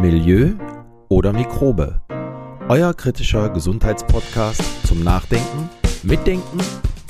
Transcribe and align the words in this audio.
Milieu 0.00 0.54
oder 1.10 1.30
Mikrobe. 1.30 2.00
Euer 2.70 2.94
kritischer 2.94 3.50
Gesundheitspodcast 3.50 4.86
zum 4.86 5.04
Nachdenken, 5.04 5.68
Mitdenken 6.02 6.58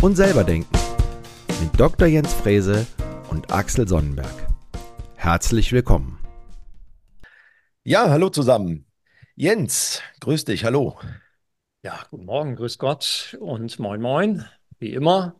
und 0.02 0.16
selberdenken. 0.16 0.76
Mit 1.62 1.78
Dr. 1.78 2.08
Jens 2.08 2.34
Frese 2.34 2.88
und 3.30 3.52
Axel 3.52 3.86
Sonnenberg. 3.86 4.48
Herzlich 5.14 5.72
willkommen. 5.72 6.18
Ja, 7.84 8.10
hallo 8.10 8.28
zusammen. 8.28 8.86
Jens, 9.36 10.02
grüß 10.18 10.46
dich, 10.46 10.64
hallo. 10.64 10.98
Ja, 11.84 11.96
guten 12.10 12.24
Morgen, 12.24 12.56
grüß 12.56 12.78
Gott 12.78 13.38
und 13.38 13.78
moin 13.78 14.00
moin, 14.00 14.44
wie 14.80 14.92
immer. 14.92 15.36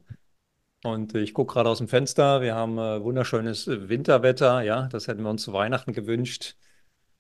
Und 0.84 1.16
ich 1.16 1.34
gucke 1.34 1.54
gerade 1.54 1.68
aus 1.68 1.78
dem 1.78 1.88
Fenster. 1.88 2.42
Wir 2.42 2.54
haben 2.54 2.78
äh, 2.78 3.02
wunderschönes 3.02 3.66
Winterwetter. 3.66 4.62
Ja, 4.62 4.86
das 4.86 5.08
hätten 5.08 5.24
wir 5.24 5.30
uns 5.30 5.42
zu 5.42 5.52
Weihnachten 5.52 5.92
gewünscht. 5.92 6.54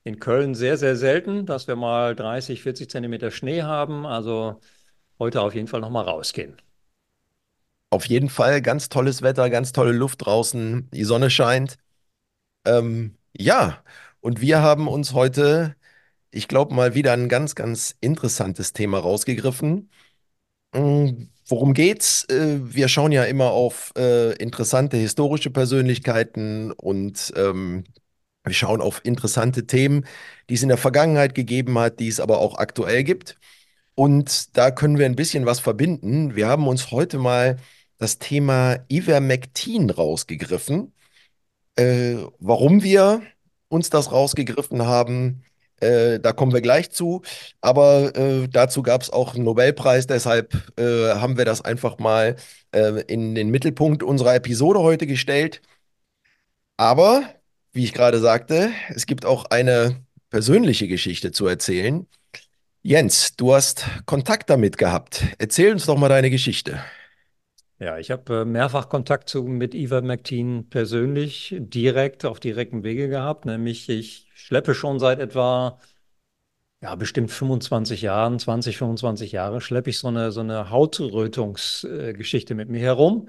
In 0.04 0.18
Köln 0.20 0.54
sehr, 0.54 0.76
sehr 0.76 0.94
selten, 0.96 1.46
dass 1.46 1.66
wir 1.66 1.74
mal 1.76 2.14
30, 2.14 2.62
40 2.62 2.90
Zentimeter 2.90 3.30
Schnee 3.30 3.62
haben. 3.62 4.04
Also 4.06 4.60
heute 5.18 5.42
auf 5.42 5.54
jeden 5.54 5.68
Fall 5.68 5.80
nochmal 5.80 6.04
rausgehen. 6.04 6.56
Auf 7.90 8.06
jeden 8.06 8.28
Fall 8.28 8.62
ganz 8.62 8.88
tolles 8.88 9.22
Wetter, 9.22 9.50
ganz 9.50 9.72
tolle 9.72 9.92
Luft 9.92 10.24
draußen, 10.24 10.88
die 10.92 11.04
Sonne 11.04 11.28
scheint. 11.30 11.76
Ähm, 12.66 13.16
ja, 13.36 13.82
und 14.20 14.40
wir 14.40 14.62
haben 14.62 14.88
uns 14.88 15.14
heute, 15.14 15.76
ich 16.32 16.48
glaube, 16.48 16.74
mal 16.74 16.94
wieder 16.94 17.12
ein 17.14 17.28
ganz, 17.28 17.54
ganz 17.56 17.96
interessantes 18.00 18.72
Thema 18.74 18.98
rausgegriffen. 19.00 19.90
Mm, 20.74 21.28
Worum 21.48 21.74
geht's? 21.74 22.24
Äh, 22.30 22.60
Wir 22.62 22.88
schauen 22.88 23.12
ja 23.12 23.24
immer 23.24 23.52
auf 23.52 23.92
äh, 23.98 24.32
interessante 24.36 24.96
historische 24.98 25.50
Persönlichkeiten 25.50 26.72
und 26.72 27.32
ähm, 27.36 27.84
wir 28.44 28.54
schauen 28.54 28.80
auf 28.80 29.00
interessante 29.04 29.66
Themen, 29.66 30.06
die 30.48 30.54
es 30.54 30.62
in 30.62 30.68
der 30.68 30.78
Vergangenheit 30.78 31.34
gegeben 31.34 31.78
hat, 31.78 32.00
die 32.00 32.08
es 32.08 32.20
aber 32.20 32.38
auch 32.38 32.58
aktuell 32.58 33.04
gibt. 33.04 33.38
Und 33.94 34.56
da 34.56 34.70
können 34.70 34.98
wir 34.98 35.06
ein 35.06 35.16
bisschen 35.16 35.46
was 35.46 35.60
verbinden. 35.60 36.36
Wir 36.36 36.48
haben 36.48 36.66
uns 36.68 36.90
heute 36.90 37.18
mal 37.18 37.58
das 37.98 38.18
Thema 38.18 38.78
Ivermectin 38.90 39.90
rausgegriffen. 39.90 40.92
Äh, 41.76 42.16
warum 42.38 42.82
wir 42.82 43.22
uns 43.68 43.90
das 43.90 44.12
rausgegriffen 44.12 44.86
haben, 44.86 45.44
äh, 45.80 46.20
da 46.20 46.32
kommen 46.32 46.52
wir 46.52 46.60
gleich 46.62 46.90
zu. 46.90 47.22
Aber 47.60 48.14
äh, 48.16 48.48
dazu 48.48 48.82
gab 48.82 49.02
es 49.02 49.10
auch 49.10 49.34
einen 49.34 49.44
Nobelpreis, 49.44 50.06
deshalb 50.06 50.54
äh, 50.78 51.14
haben 51.14 51.36
wir 51.38 51.44
das 51.44 51.62
einfach 51.62 51.98
mal 51.98 52.36
äh, 52.72 53.02
in 53.06 53.34
den 53.34 53.50
Mittelpunkt 53.50 54.02
unserer 54.02 54.34
Episode 54.34 54.80
heute 54.80 55.06
gestellt. 55.06 55.62
Aber, 56.76 57.22
wie 57.72 57.84
ich 57.84 57.92
gerade 57.92 58.18
sagte, 58.18 58.70
es 58.88 59.06
gibt 59.06 59.24
auch 59.24 59.46
eine 59.46 60.04
persönliche 60.30 60.88
Geschichte 60.88 61.32
zu 61.32 61.46
erzählen. 61.46 62.06
Jens, 62.82 63.36
du 63.36 63.52
hast 63.52 63.84
Kontakt 64.06 64.48
damit 64.48 64.78
gehabt. 64.78 65.24
Erzähl 65.38 65.72
uns 65.72 65.86
doch 65.86 65.98
mal 65.98 66.08
deine 66.08 66.30
Geschichte. 66.30 66.80
Ja, 67.78 67.98
ich 67.98 68.10
habe 68.10 68.42
äh, 68.42 68.44
mehrfach 68.44 68.88
Kontakt 68.90 69.28
zu, 69.28 69.42
mit 69.44 69.74
Ivermectin 69.74 70.68
persönlich, 70.68 71.54
direkt, 71.58 72.26
auf 72.26 72.38
direktem 72.38 72.82
Wege 72.82 73.08
gehabt. 73.08 73.46
Nämlich, 73.46 73.88
ich 73.88 74.28
schleppe 74.34 74.74
schon 74.74 74.98
seit 74.98 75.18
etwa, 75.18 75.78
ja, 76.82 76.94
bestimmt 76.94 77.30
25 77.30 78.02
Jahren, 78.02 78.38
20, 78.38 78.76
25 78.78 79.32
Jahre, 79.32 79.60
schleppe 79.60 79.90
ich 79.90 79.98
so 79.98 80.08
eine, 80.08 80.32
so 80.32 80.40
eine 80.40 80.70
Hautrötungsgeschichte 80.70 82.54
mit 82.54 82.68
mir 82.68 82.80
herum. 82.80 83.28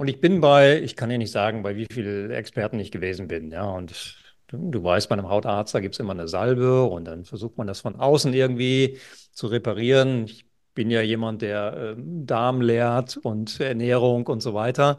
Und 0.00 0.08
ich 0.08 0.18
bin 0.18 0.40
bei, 0.40 0.80
ich 0.80 0.96
kann 0.96 1.10
ja 1.10 1.18
nicht 1.18 1.30
sagen, 1.30 1.62
bei 1.62 1.76
wie 1.76 1.84
vielen 1.92 2.30
Experten 2.30 2.80
ich 2.80 2.90
gewesen 2.90 3.28
bin. 3.28 3.50
Ja, 3.50 3.64
und 3.68 4.16
du, 4.46 4.70
du 4.70 4.82
weißt, 4.82 5.10
bei 5.10 5.12
einem 5.12 5.28
Hautarzt, 5.28 5.74
da 5.74 5.80
gibt 5.80 5.94
es 5.94 5.98
immer 6.00 6.12
eine 6.12 6.26
Salbe 6.26 6.84
und 6.84 7.04
dann 7.04 7.26
versucht 7.26 7.58
man 7.58 7.66
das 7.66 7.82
von 7.82 7.96
außen 7.96 8.32
irgendwie 8.32 8.98
zu 9.32 9.48
reparieren. 9.48 10.24
Ich 10.24 10.46
bin 10.72 10.90
ja 10.90 11.02
jemand, 11.02 11.42
der 11.42 11.74
äh, 11.76 11.94
Darm 11.98 12.62
lehrt 12.62 13.18
und 13.18 13.60
Ernährung 13.60 14.26
und 14.26 14.40
so 14.40 14.54
weiter. 14.54 14.96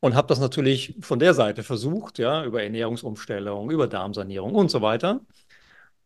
Und 0.00 0.14
habe 0.14 0.28
das 0.28 0.40
natürlich 0.40 0.96
von 1.02 1.18
der 1.18 1.34
Seite 1.34 1.62
versucht, 1.62 2.18
ja, 2.18 2.42
über 2.46 2.62
Ernährungsumstellung, 2.62 3.70
über 3.70 3.86
Darmsanierung 3.86 4.54
und 4.54 4.70
so 4.70 4.80
weiter. 4.80 5.20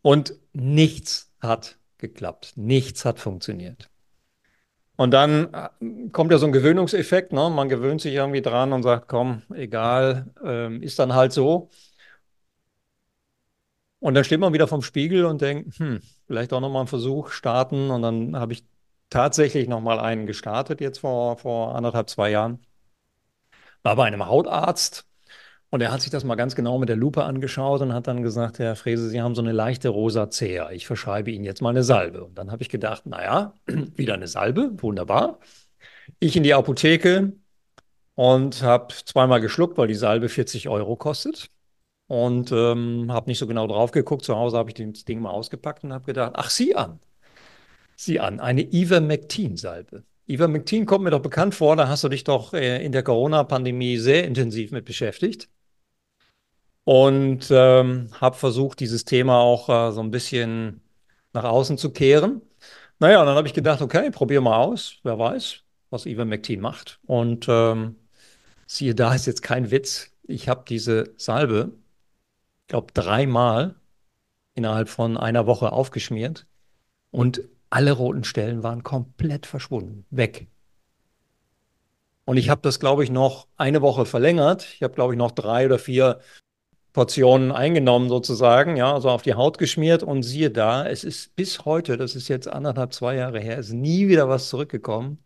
Und 0.03 0.35
nichts 0.53 1.33
hat 1.41 1.79
geklappt. 1.99 2.55
Nichts 2.57 3.05
hat 3.05 3.21
funktioniert. 3.21 3.89
Und 4.97 5.11
dann 5.11 5.53
äh, 5.53 6.09
kommt 6.13 6.31
ja 6.31 6.39
so 6.39 6.47
ein 6.47 6.53
Gewöhnungseffekt, 6.53 7.33
ne? 7.33 7.51
Man 7.51 7.69
gewöhnt 7.69 8.01
sich 8.01 8.15
irgendwie 8.15 8.43
dran 8.43 8.73
und 8.73 8.83
sagt, 8.83 9.09
komm, 9.09 9.43
egal, 9.55 10.33
ähm, 10.45 10.83
ist 10.83 10.99
dann 10.99 11.15
halt 11.15 11.33
so. 11.33 11.69
Und 14.01 14.15
dann 14.15 14.25
steht 14.25 14.39
man 14.41 14.53
wieder 14.53 14.69
vom 14.69 14.83
Spiegel 14.83 15.25
und 15.25 15.41
denkt, 15.41 15.79
hm, 15.79 16.01
vielleicht 16.27 16.53
auch 16.53 16.61
nochmal 16.61 16.81
einen 16.81 16.89
Versuch 16.89 17.31
starten. 17.31 17.91
Und 17.91 18.03
dann 18.03 18.37
habe 18.37 18.53
ich 18.53 18.65
tatsächlich 19.11 19.67
nochmal 19.69 19.99
einen 19.99 20.27
gestartet, 20.27 20.81
jetzt 20.81 20.99
vor, 20.99 21.39
vor 21.39 21.75
anderthalb, 21.75 22.11
zwei 22.11 22.31
Jahren. 22.31 22.61
War 23.83 23.97
bei 23.97 24.05
einem 24.05 24.27
Hautarzt 24.27 25.07
und 25.75 25.81
er 25.81 25.91
hat 25.91 26.03
sich 26.03 26.11
das 26.13 26.23
mal 26.23 26.37
ganz 26.37 26.55
genau 26.55 26.79
mit 26.79 26.89
der 26.89 26.95
Lupe 26.95 27.25
angeschaut 27.25 27.81
und 27.81 27.93
hat 27.93 28.07
dann 28.07 28.23
gesagt, 28.23 28.61
Herr 28.61 28.77
Frese, 28.77 29.09
Sie 29.09 29.21
haben 29.21 29.35
so 29.35 29.43
eine 29.43 29.51
leichte 29.51 29.89
Rosacea. 29.89 30.71
Ich 30.71 30.87
verschreibe 30.87 31.33
Ihnen 31.33 31.43
jetzt 31.43 31.63
mal 31.63 31.71
eine 31.71 31.83
Salbe. 31.83 32.23
Und 32.23 32.39
dann 32.39 32.53
habe 32.53 32.63
ich 32.63 32.69
gedacht, 32.69 33.07
naja, 33.07 33.55
wieder 33.67 34.15
eine 34.15 34.29
Salbe, 34.29 34.71
wunderbar. 34.77 35.41
Ich 36.21 36.37
in 36.37 36.45
die 36.45 36.55
Apotheke 36.55 37.33
und 38.15 38.63
habe 38.63 38.95
zweimal 39.05 39.41
geschluckt, 39.41 39.77
weil 39.77 39.89
die 39.89 39.97
Salbe 39.97 40.29
40 40.29 40.69
Euro 40.69 40.95
kostet. 40.95 41.51
Und 42.07 42.53
ähm, 42.53 43.11
habe 43.11 43.29
nicht 43.29 43.41
so 43.41 43.49
genau 43.49 43.67
drauf 43.67 43.91
geguckt. 43.91 44.25
Zu 44.25 44.37
Hause 44.37 44.59
habe 44.59 44.71
ich 44.71 44.77
das 44.77 45.05
Ding 45.05 45.21
mal 45.21 45.31
ausgepackt 45.31 45.83
und 45.83 45.93
habe 45.93 46.05
gedacht, 46.05 46.35
ach, 46.37 46.51
sieh 46.51 46.77
an, 46.77 47.01
sieh 47.97 48.21
an, 48.21 48.39
eine 48.39 48.63
Ivermectin-Salbe. 48.63 50.05
Ivermectin 50.29 50.87
kommt 50.87 51.03
mir 51.03 51.11
doch 51.11 51.21
bekannt 51.21 51.57
vor, 51.57 51.75
da 51.75 51.89
hast 51.89 52.05
du 52.05 52.09
dich 52.09 52.23
doch 52.23 52.55
äh, 52.55 52.85
in 52.85 52.93
der 52.93 53.03
Corona-Pandemie 53.03 53.99
sehr 53.99 54.25
intensiv 54.25 54.71
mit 54.71 54.85
beschäftigt. 54.85 55.49
Und 56.85 57.49
ähm, 57.51 58.11
habe 58.21 58.37
versucht, 58.37 58.81
dieses 58.81 59.05
Thema 59.05 59.39
auch 59.41 59.69
äh, 59.69 59.93
so 59.93 60.01
ein 60.01 60.11
bisschen 60.11 60.83
nach 61.33 61.45
außen 61.45 61.79
zu 61.79 61.91
kehren. 61.91 62.43
Naja, 62.99 63.21
und 63.21 63.27
dann 63.27 63.37
habe 63.37 63.49
ich 63.49 63.55
gedacht, 63.55 63.83
okay, 63.83 64.11
probier 64.11 64.41
mal 64.41 64.59
aus, 64.59 64.97
wer 65.03 65.19
weiß, 65.19 65.61
was 65.91 66.07
Ivermectin 66.07 66.61
macht. 66.61 67.01
Und 67.07 67.47
ähm, 67.49 67.97
siehe 68.67 68.95
da, 68.95 69.15
ist 69.15 69.27
jetzt 69.27 69.43
kein 69.43 69.71
Witz. 69.71 70.11
Ich 70.25 70.49
habe 70.49 70.65
diese 70.69 71.13
Salbe 71.17 71.73
glaube, 72.67 72.93
dreimal 72.93 73.77
innerhalb 74.55 74.89
von 74.89 75.17
einer 75.17 75.47
Woche 75.47 75.73
aufgeschmiert 75.73 76.47
und 77.11 77.43
alle 77.71 77.93
roten 77.93 78.25
Stellen 78.25 78.63
waren 78.63 78.83
komplett 78.83 79.47
verschwunden, 79.47 80.07
weg. 80.11 80.49
Und 82.25 82.37
ich 82.37 82.49
habe 82.49 82.63
das, 82.63 82.81
glaube 82.81 83.05
ich, 83.05 83.11
noch 83.11 83.49
eine 83.57 83.83
Woche 83.83 84.07
verlängert. 84.07 84.67
Ich 84.75 84.83
habe, 84.83 84.95
glaube 84.95 85.13
ich, 85.13 85.19
noch 85.19 85.33
drei 85.33 85.67
oder 85.67 85.79
vier 85.79 86.21
Portionen 86.95 87.53
eingenommen 87.53 88.09
sozusagen, 88.09 88.77
ja, 88.77 88.95
also 88.95 89.11
auf 89.11 89.23
die 89.23 89.35
Haut 89.35 89.59
geschmiert 89.59 90.05
und 90.05 90.23
siehe 90.23 90.51
da, 90.51 90.87
es 90.87 91.05
ist 91.05 91.35
bis 91.37 91.65
heute, 91.65 91.97
das 91.97 92.15
ist 92.17 92.29
jetzt 92.29 92.49
anderthalb, 92.49 92.95
zwei 92.95 93.17
Jahre 93.17 93.41
her, 93.41 93.59
ist 93.59 93.73
nie 93.73 94.09
wieder 94.09 94.29
was 94.29 94.49
zurückgekommen. 94.49 95.19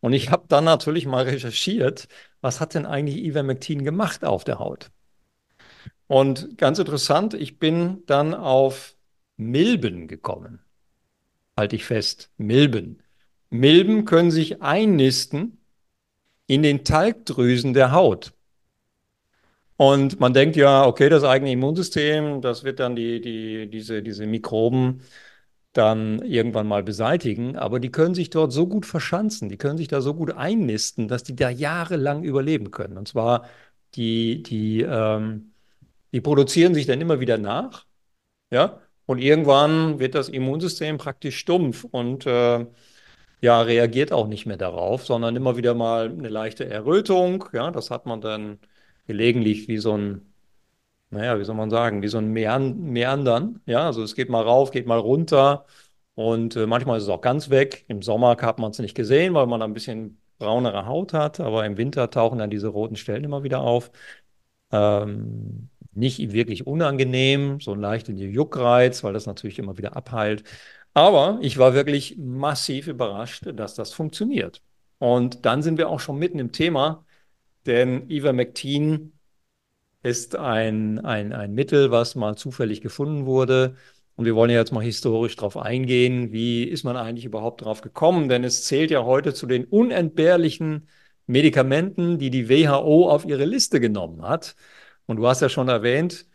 Und 0.00 0.12
ich 0.12 0.30
habe 0.30 0.44
dann 0.48 0.64
natürlich 0.64 1.06
mal 1.06 1.24
recherchiert, 1.24 2.08
was 2.42 2.60
hat 2.60 2.74
denn 2.74 2.86
eigentlich 2.86 3.24
Ivermectin 3.24 3.82
gemacht 3.82 4.24
auf 4.24 4.44
der 4.44 4.58
Haut? 4.58 4.90
Und 6.06 6.58
ganz 6.58 6.78
interessant, 6.78 7.34
ich 7.34 7.58
bin 7.58 8.04
dann 8.06 8.34
auf 8.34 8.94
Milben 9.38 10.08
gekommen. 10.08 10.60
Halte 11.56 11.76
ich 11.76 11.86
fest, 11.86 12.30
Milben. 12.36 13.02
Milben 13.48 14.04
können 14.04 14.30
sich 14.30 14.62
einnisten 14.62 15.58
in 16.46 16.62
den 16.62 16.84
Talgdrüsen 16.84 17.72
der 17.72 17.92
Haut. 17.92 18.35
Und 19.76 20.20
man 20.20 20.32
denkt 20.32 20.56
ja, 20.56 20.86
okay, 20.86 21.08
das 21.08 21.24
eigene 21.24 21.52
Immunsystem, 21.52 22.40
das 22.40 22.64
wird 22.64 22.80
dann 22.80 22.96
die, 22.96 23.20
die, 23.20 23.68
diese, 23.68 24.02
diese 24.02 24.26
Mikroben 24.26 25.02
dann 25.72 26.22
irgendwann 26.22 26.66
mal 26.66 26.82
beseitigen, 26.82 27.56
aber 27.56 27.80
die 27.80 27.90
können 27.90 28.14
sich 28.14 28.30
dort 28.30 28.52
so 28.52 28.66
gut 28.66 28.86
verschanzen, 28.86 29.48
die 29.50 29.58
können 29.58 29.76
sich 29.78 29.88
da 29.88 30.00
so 30.00 30.14
gut 30.14 30.32
einnisten, 30.32 31.08
dass 31.08 31.22
die 31.22 31.36
da 31.36 31.50
jahrelang 31.50 32.22
überleben 32.24 32.70
können. 32.70 32.96
Und 32.96 33.08
zwar 33.08 33.46
die, 33.94 34.42
die, 34.42 34.82
ähm, 34.82 35.52
die 36.12 36.20
produzieren 36.22 36.74
sich 36.74 36.86
dann 36.86 37.00
immer 37.00 37.20
wieder 37.20 37.38
nach, 37.38 37.86
ja, 38.50 38.80
und 39.06 39.18
irgendwann 39.20 39.98
wird 40.00 40.14
das 40.14 40.28
Immunsystem 40.28 40.98
praktisch 40.98 41.38
stumpf 41.38 41.84
und 41.84 42.26
äh, 42.26 42.66
ja, 43.40 43.62
reagiert 43.62 44.12
auch 44.12 44.26
nicht 44.28 44.46
mehr 44.46 44.56
darauf, 44.56 45.04
sondern 45.06 45.36
immer 45.36 45.56
wieder 45.56 45.74
mal 45.74 46.10
eine 46.10 46.28
leichte 46.28 46.66
Errötung, 46.68 47.44
ja, 47.52 47.70
das 47.70 47.90
hat 47.90 48.06
man 48.06 48.20
dann 48.20 48.58
gelegentlich 49.06 49.68
wie 49.68 49.78
so 49.78 49.96
ein, 49.96 50.22
naja, 51.10 51.38
wie 51.38 51.44
soll 51.44 51.56
man 51.56 51.70
sagen, 51.70 52.02
wie 52.02 52.08
so 52.08 52.18
ein 52.18 52.32
Mean 52.32 52.80
Meandern, 52.92 53.60
ja, 53.66 53.86
also 53.86 54.02
es 54.02 54.14
geht 54.16 54.28
mal 54.30 54.42
rauf, 54.42 54.70
geht 54.72 54.86
mal 54.86 54.98
runter 54.98 55.66
und 56.14 56.56
äh, 56.56 56.66
manchmal 56.66 56.98
ist 56.98 57.04
es 57.04 57.10
auch 57.10 57.20
ganz 57.20 57.50
weg. 57.50 57.84
Im 57.88 58.02
Sommer 58.02 58.36
hat 58.40 58.58
man 58.58 58.70
es 58.72 58.78
nicht 58.78 58.94
gesehen, 58.96 59.34
weil 59.34 59.46
man 59.46 59.62
ein 59.62 59.74
bisschen 59.74 60.20
braunere 60.38 60.86
Haut 60.86 61.12
hat, 61.12 61.40
aber 61.40 61.66
im 61.66 61.76
Winter 61.78 62.10
tauchen 62.10 62.38
dann 62.38 62.50
diese 62.50 62.68
roten 62.68 62.96
Stellen 62.96 63.24
immer 63.24 63.42
wieder 63.44 63.60
auf. 63.60 63.90
Ähm, 64.72 65.70
nicht 65.92 66.32
wirklich 66.32 66.66
unangenehm, 66.66 67.60
so 67.60 67.72
ein 67.72 67.80
leichter 67.80 68.12
Juckreiz, 68.12 69.02
weil 69.04 69.14
das 69.14 69.26
natürlich 69.26 69.58
immer 69.58 69.78
wieder 69.78 69.96
abheilt. 69.96 70.44
Aber 70.94 71.38
ich 71.42 71.58
war 71.58 71.74
wirklich 71.74 72.16
massiv 72.18 72.88
überrascht, 72.88 73.44
dass 73.54 73.74
das 73.74 73.92
funktioniert. 73.92 74.62
Und 74.98 75.44
dann 75.46 75.62
sind 75.62 75.78
wir 75.78 75.88
auch 75.88 76.00
schon 76.00 76.18
mitten 76.18 76.38
im 76.38 76.52
Thema, 76.52 77.05
denn 77.66 78.08
Ivermectin 78.10 79.12
ist 80.02 80.36
ein, 80.36 81.00
ein, 81.00 81.32
ein 81.32 81.52
Mittel, 81.54 81.90
was 81.90 82.14
mal 82.14 82.36
zufällig 82.36 82.80
gefunden 82.80 83.26
wurde. 83.26 83.76
Und 84.16 84.24
wir 84.24 84.34
wollen 84.34 84.50
ja 84.50 84.58
jetzt 84.58 84.72
mal 84.72 84.82
historisch 84.82 85.36
darauf 85.36 85.56
eingehen, 85.56 86.32
wie 86.32 86.64
ist 86.64 86.84
man 86.84 86.96
eigentlich 86.96 87.24
überhaupt 87.26 87.62
darauf 87.62 87.82
gekommen? 87.82 88.28
Denn 88.28 88.44
es 88.44 88.64
zählt 88.64 88.90
ja 88.90 89.04
heute 89.04 89.34
zu 89.34 89.46
den 89.46 89.64
unentbehrlichen 89.64 90.88
Medikamenten, 91.26 92.18
die 92.18 92.30
die 92.30 92.48
WHO 92.48 93.10
auf 93.10 93.24
ihre 93.26 93.44
Liste 93.44 93.80
genommen 93.80 94.22
hat. 94.22 94.56
Und 95.06 95.16
du 95.18 95.26
hast 95.26 95.42
ja 95.42 95.48
schon 95.48 95.68
erwähnt, 95.68 96.26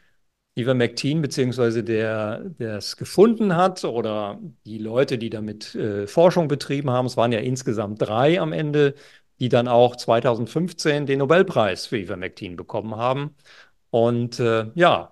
Ivermectin, 0.55 1.21
beziehungsweise 1.21 1.83
der, 1.83 2.39
der 2.59 2.77
es 2.77 2.97
gefunden 2.97 3.55
hat 3.55 3.85
oder 3.85 4.39
die 4.65 4.79
Leute, 4.79 5.17
die 5.17 5.29
damit 5.29 5.75
äh, 5.75 6.07
Forschung 6.07 6.49
betrieben 6.49 6.89
haben, 6.89 7.05
es 7.05 7.15
waren 7.15 7.31
ja 7.31 7.39
insgesamt 7.39 8.01
drei 8.01 8.39
am 8.39 8.51
Ende, 8.51 8.95
die 9.41 9.49
dann 9.49 9.67
auch 9.67 9.97
2015 9.97 11.05
den 11.05 11.19
Nobelpreis 11.19 11.87
für 11.87 11.97
Ivermectin 11.97 12.55
bekommen 12.55 12.95
haben. 12.95 13.35
Und 13.89 14.39
äh, 14.39 14.67
ja, 14.75 15.11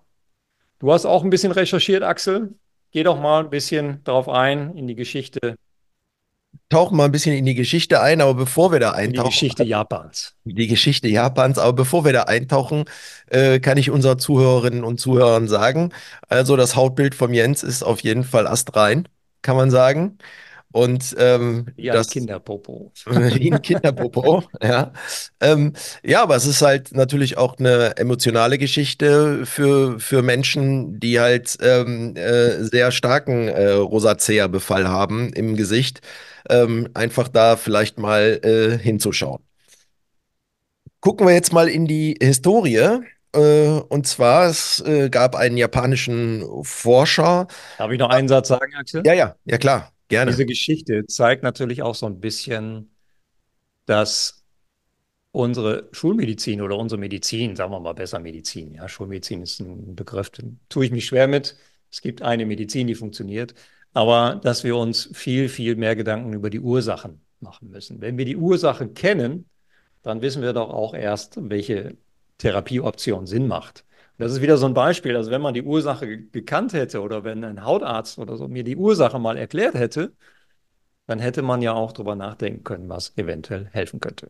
du 0.80 0.94
hast 0.94 1.06
auch 1.06 1.24
ein 1.24 1.30
bisschen 1.30 1.52
recherchiert, 1.52 2.04
Axel. 2.04 2.56
Geh 2.92 3.04
doch 3.04 3.20
mal 3.20 3.44
ein 3.44 3.50
bisschen 3.50 4.04
drauf 4.06 4.30
ein 4.30 4.76
in 4.78 4.88
die 4.88 4.96
Geschichte 4.96 5.58
tauchen 6.70 6.98
mal 6.98 7.06
ein 7.06 7.12
bisschen 7.12 7.36
in 7.36 7.46
die 7.46 7.56
Geschichte 7.56 8.02
ein, 8.02 8.22
aber 8.22 8.36
bevor 8.36 8.72
wir 8.72 8.80
da 8.80 8.92
eintauchen. 8.92 9.30
Die 9.30 9.32
Geschichte 9.32 9.64
Japans. 9.64 10.36
Die 10.44 10.68
Geschichte 10.68 11.08
Japans, 11.08 11.58
aber 11.58 11.74
bevor 11.74 12.06
wir 12.06 12.14
da 12.14 12.24
eintauchen, 12.24 12.86
äh, 13.28 13.60
kann 13.60 13.78
ich 13.78 13.90
unseren 13.90 14.20
Zuhörerinnen 14.20 14.84
und 14.84 15.00
Zuhörern 15.00 15.48
sagen, 15.48 15.92
also 16.28 16.56
das 16.56 16.76
Hautbild 16.76 17.16
vom 17.16 17.34
Jens 17.34 17.64
ist 17.64 17.84
auf 17.84 18.02
jeden 18.02 18.24
Fall 18.24 18.48
astrein, 18.48 19.08
kann 19.42 19.56
man 19.56 19.72
sagen. 19.72 20.20
Und 20.72 21.16
ähm, 21.18 21.66
wie 21.76 21.90
ein 21.90 22.04
Kinderpopo. 22.04 22.92
Wie 23.06 23.52
ein 23.52 23.62
Kinderpopo, 23.62 24.44
ja. 24.62 24.94
Ähm, 25.40 25.74
ja, 26.04 26.22
aber 26.22 26.36
es 26.36 26.46
ist 26.46 26.62
halt 26.62 26.94
natürlich 26.94 27.38
auch 27.38 27.58
eine 27.58 27.98
emotionale 27.98 28.58
Geschichte 28.60 29.46
für, 29.46 30.00
für 30.00 30.22
Menschen, 30.22 31.00
die 31.00 31.20
halt 31.20 31.58
ähm, 31.62 32.16
äh, 32.16 32.64
sehr 32.64 32.92
starken 32.92 33.48
äh, 33.48 33.72
Rosacea-Befall 33.72 34.88
haben 34.88 35.34
im 35.34 35.56
Gesicht. 35.56 36.02
Ähm, 36.50 36.88
einfach 36.94 37.28
da 37.28 37.56
vielleicht 37.56 37.98
mal 37.98 38.40
äh, 38.44 38.78
hinzuschauen. 38.78 39.44
Gucken 41.02 41.26
wir 41.26 41.34
jetzt 41.34 41.54
mal 41.54 41.68
in 41.68 41.88
die 41.88 42.16
Historie. 42.22 43.00
Äh, 43.34 43.70
und 43.90 44.08
zwar, 44.08 44.48
es 44.48 44.84
äh, 44.86 45.10
gab 45.10 45.36
einen 45.36 45.58
japanischen 45.58 46.44
Forscher. 46.64 47.48
Darf 47.78 47.92
ich 47.92 48.00
noch 48.00 48.10
einen 48.10 48.28
Satz 48.28 48.50
sagen, 48.50 48.74
Axel? 48.78 49.04
Ja, 49.06 49.14
ja, 49.14 49.36
ja 49.46 49.58
klar. 49.58 49.92
Gerne. 50.10 50.32
Diese 50.32 50.46
Geschichte 50.46 51.06
zeigt 51.06 51.44
natürlich 51.44 51.82
auch 51.82 51.96
so 51.96 52.08
ein 52.08 52.20
bisschen, 52.20 52.90
dass 53.86 54.44
unsere 55.32 55.88
Schulmedizin 55.92 56.62
oder 56.62 56.78
unsere 56.78 57.00
Medizin, 57.00 57.56
sagen 57.56 57.72
wir 57.72 57.80
mal 57.80 57.94
besser 57.94 58.20
Medizin, 58.20 58.74
ja, 58.74 58.90
Schulmedizin 58.90 59.44
ist 59.44 59.60
ein 59.60 59.96
Begriff, 59.96 60.32
den 60.32 60.60
tue 60.70 60.86
ich 60.86 60.92
mich 60.92 61.06
schwer 61.06 61.28
mit. 61.28 61.56
Es 61.92 62.02
gibt 62.02 62.22
eine 62.22 62.46
Medizin, 62.46 62.88
die 62.88 62.96
funktioniert, 62.96 63.54
aber 63.94 64.40
dass 64.44 64.64
wir 64.64 64.76
uns 64.76 65.10
viel, 65.14 65.50
viel 65.50 65.76
mehr 65.76 65.96
Gedanken 65.96 66.34
über 66.34 66.50
die 66.50 66.60
Ursachen 66.60 67.22
machen 67.40 67.70
müssen. 67.70 68.02
Wenn 68.02 68.18
wir 68.18 68.26
die 68.26 68.36
Ursache 68.36 68.90
kennen, 68.90 69.46
dann 70.02 70.22
wissen 70.22 70.42
wir 70.42 70.54
doch 70.54 70.70
auch 70.70 70.94
erst, 70.94 71.38
welche 71.50 71.98
Therapieoption 72.38 73.28
Sinn 73.28 73.48
macht. 73.48 73.86
Das 74.20 74.34
ist 74.34 74.42
wieder 74.42 74.58
so 74.58 74.66
ein 74.66 74.74
Beispiel. 74.74 75.16
Also 75.16 75.32
wenn 75.32 75.42
man 75.42 75.54
die 75.54 75.64
Ursache 75.64 76.18
gekannt 76.18 76.74
hätte 76.74 77.02
oder 77.02 77.24
wenn 77.24 77.44
ein 77.46 77.64
Hautarzt 77.64 78.20
oder 78.20 78.36
so 78.36 78.50
mir 78.50 78.66
die 78.66 78.76
Ursache 78.76 79.18
mal 79.18 79.38
erklärt 79.38 79.76
hätte, 79.76 80.14
dann 81.08 81.20
hätte 81.20 81.42
man 81.42 81.62
ja 81.62 81.74
auch 81.74 81.94
darüber 81.94 82.16
nachdenken 82.16 82.66
können, 82.66 82.90
was 82.90 83.14
eventuell 83.16 83.70
helfen 83.72 84.02
könnte. 84.02 84.30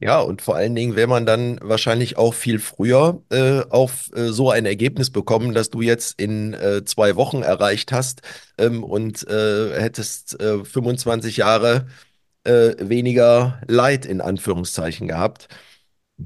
Ja, 0.00 0.20
und 0.20 0.42
vor 0.42 0.56
allen 0.56 0.74
Dingen 0.74 0.96
wäre 0.96 1.08
man 1.08 1.24
dann 1.24 1.58
wahrscheinlich 1.62 2.18
auch 2.18 2.34
viel 2.34 2.58
früher 2.58 3.22
äh, 3.30 3.62
auf 3.70 4.10
äh, 4.14 4.28
so 4.28 4.50
ein 4.50 4.66
Ergebnis 4.66 5.08
bekommen, 5.08 5.54
dass 5.54 5.70
du 5.70 5.80
jetzt 5.80 6.20
in 6.20 6.52
äh, 6.52 6.84
zwei 6.84 7.16
Wochen 7.16 7.42
erreicht 7.42 7.92
hast 7.92 8.20
ähm, 8.58 8.84
und 8.84 9.26
äh, 9.28 9.80
hättest 9.80 10.36
25 10.42 11.38
äh, 11.38 11.40
Jahre 11.40 11.86
äh, 12.44 12.74
weniger 12.78 13.62
Leid 13.66 14.04
in 14.04 14.20
Anführungszeichen 14.20 15.08
gehabt. 15.08 15.48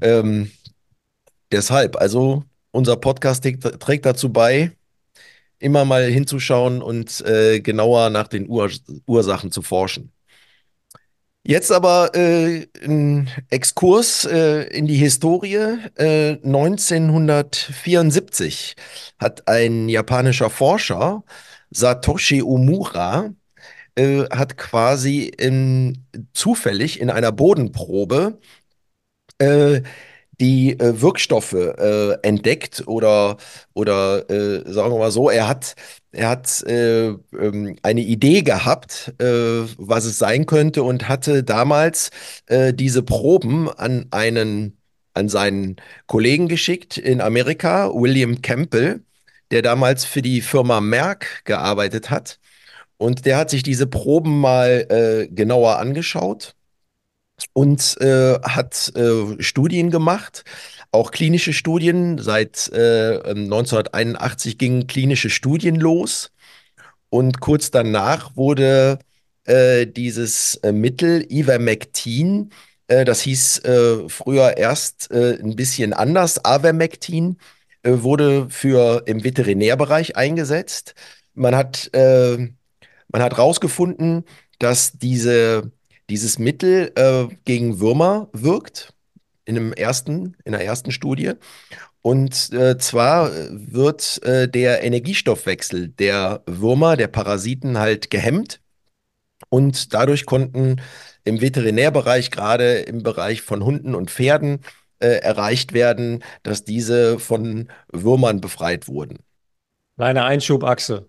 Ähm, 0.01 0.51
deshalb, 1.51 1.95
also 1.95 2.43
unser 2.71 2.97
Podcast 2.97 3.43
trägt 3.43 4.05
dazu 4.05 4.31
bei, 4.31 4.71
immer 5.59 5.85
mal 5.85 6.05
hinzuschauen 6.05 6.81
und 6.81 7.21
äh, 7.21 7.61
genauer 7.61 8.09
nach 8.09 8.27
den 8.27 8.49
Ur 8.49 8.69
Ursachen 9.05 9.51
zu 9.51 9.61
forschen. 9.61 10.11
Jetzt 11.43 11.71
aber 11.71 12.13
äh, 12.15 12.67
ein 12.83 13.27
Exkurs 13.49 14.25
äh, 14.25 14.67
in 14.77 14.85
die 14.85 14.95
Historie. 14.95 15.57
1974 15.97 18.75
äh, 18.77 18.81
hat 19.23 19.47
ein 19.47 19.89
japanischer 19.89 20.51
Forscher, 20.51 21.23
Satoshi 21.71 22.43
Omura, 22.43 23.31
äh, 23.95 24.25
hat 24.29 24.57
quasi 24.57 25.25
in, 25.25 26.05
zufällig 26.33 26.99
in 26.99 27.09
einer 27.09 27.31
Bodenprobe 27.31 28.39
äh, 29.39 29.81
die 30.41 30.79
äh, 30.79 31.01
Wirkstoffe 31.01 31.53
äh, 31.53 32.13
entdeckt 32.23 32.83
oder, 32.87 33.37
oder 33.73 34.29
äh, 34.29 34.63
sagen 34.71 34.91
wir 34.91 34.99
mal 34.99 35.11
so, 35.11 35.29
er 35.29 35.47
hat, 35.47 35.75
er 36.11 36.29
hat 36.29 36.63
äh, 36.63 37.09
ähm, 37.09 37.77
eine 37.83 38.01
Idee 38.01 38.41
gehabt, 38.41 39.13
äh, 39.19 39.25
was 39.77 40.05
es 40.05 40.17
sein 40.17 40.45
könnte 40.47 40.83
und 40.83 41.07
hatte 41.07 41.43
damals 41.43 42.09
äh, 42.47 42.73
diese 42.73 43.03
Proben 43.03 43.69
an 43.69 44.07
einen, 44.11 44.77
an 45.13 45.29
seinen 45.29 45.77
Kollegen 46.07 46.47
geschickt 46.47 46.97
in 46.97 47.21
Amerika, 47.21 47.91
William 47.93 48.41
Campbell, 48.41 49.03
der 49.51 49.61
damals 49.61 50.05
für 50.05 50.21
die 50.21 50.41
Firma 50.41 50.81
Merck 50.81 51.45
gearbeitet 51.45 52.09
hat. 52.09 52.39
Und 52.97 53.25
der 53.25 53.37
hat 53.37 53.49
sich 53.49 53.63
diese 53.63 53.87
Proben 53.87 54.39
mal 54.39 55.27
genauer 55.31 55.79
angeschaut 55.79 56.55
und 57.53 57.97
äh, 58.01 58.39
hat 58.41 58.91
äh, 58.95 59.41
Studien 59.41 59.91
gemacht, 59.91 60.43
auch 60.91 61.11
klinische 61.11 61.53
Studien. 61.53 62.17
Seit 62.17 62.69
äh, 62.73 63.19
1981 63.23 64.57
gingen 64.57 64.87
klinische 64.87 65.29
Studien 65.29 65.75
los 65.75 66.31
und 67.09 67.41
kurz 67.41 67.71
danach 67.71 68.35
wurde 68.35 68.99
äh, 69.45 69.85
dieses 69.85 70.55
äh, 70.63 70.71
Mittel 70.71 71.25
Ivermectin, 71.29 72.51
äh, 72.87 73.05
das 73.05 73.21
hieß 73.21 73.61
früher 74.07 74.57
erst 74.57 75.11
ein 75.11 75.55
bisschen 75.55 75.93
anders, 75.93 76.43
Avermectin, 76.43 77.37
wurde 77.83 78.49
für 78.49 79.03
im 79.07 79.23
Veterinärbereich 79.23 80.15
eingesetzt. 80.15 80.93
Man 81.33 81.55
hat, 81.55 81.89
man 81.93 83.21
hat 83.21 83.37
rausgefunden, 83.37 84.25
dass 84.59 84.93
diese 84.93 85.71
dieses 86.11 86.37
Mittel 86.37 86.91
äh, 86.95 87.33
gegen 87.45 87.79
Würmer 87.79 88.29
wirkt 88.33 88.93
in 89.45 89.57
einem 89.57 89.71
ersten, 89.71 90.35
in 90.43 90.51
der 90.51 90.63
ersten 90.65 90.91
Studie. 90.91 91.33
Und 92.01 92.51
äh, 92.51 92.77
zwar 92.77 93.31
wird 93.51 94.21
äh, 94.23 94.49
der 94.49 94.83
Energiestoffwechsel 94.83 95.87
der 95.87 96.43
Würmer, 96.45 96.97
der 96.97 97.07
Parasiten 97.07 97.77
halt 97.77 98.09
gehemmt. 98.09 98.59
Und 99.49 99.93
dadurch 99.93 100.25
konnten 100.25 100.81
im 101.23 101.39
Veterinärbereich, 101.39 102.29
gerade 102.29 102.79
im 102.79 103.03
Bereich 103.03 103.41
von 103.41 103.63
Hunden 103.63 103.95
und 103.95 104.11
Pferden, 104.11 104.59
äh, 104.99 105.21
erreicht 105.21 105.71
werden, 105.71 106.23
dass 106.43 106.65
diese 106.65 107.19
von 107.19 107.69
Würmern 107.91 108.41
befreit 108.41 108.89
wurden. 108.89 109.19
Kleine 109.95 110.25
Einschubachse. 110.25 111.07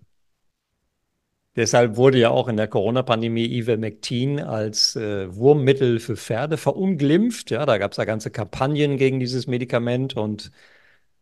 Deshalb 1.55 1.97
wurde 1.97 2.19
ja 2.19 2.31
auch 2.31 2.49
in 2.49 2.57
der 2.57 2.67
Corona-Pandemie 2.67 3.45
Ivermectin 3.45 4.41
als 4.41 4.97
äh, 4.97 5.35
Wurmmittel 5.35 6.01
für 6.01 6.17
Pferde 6.17 6.57
verunglimpft. 6.57 7.51
Ja, 7.51 7.67
da 7.67 7.77
gab 7.77 7.93
es 7.93 7.99
ja 7.99 8.05
ganze 8.05 8.31
Kampagnen 8.31 8.97
gegen 8.97 9.21
dieses 9.21 9.47
Medikament. 9.47 10.17
Und 10.17 10.51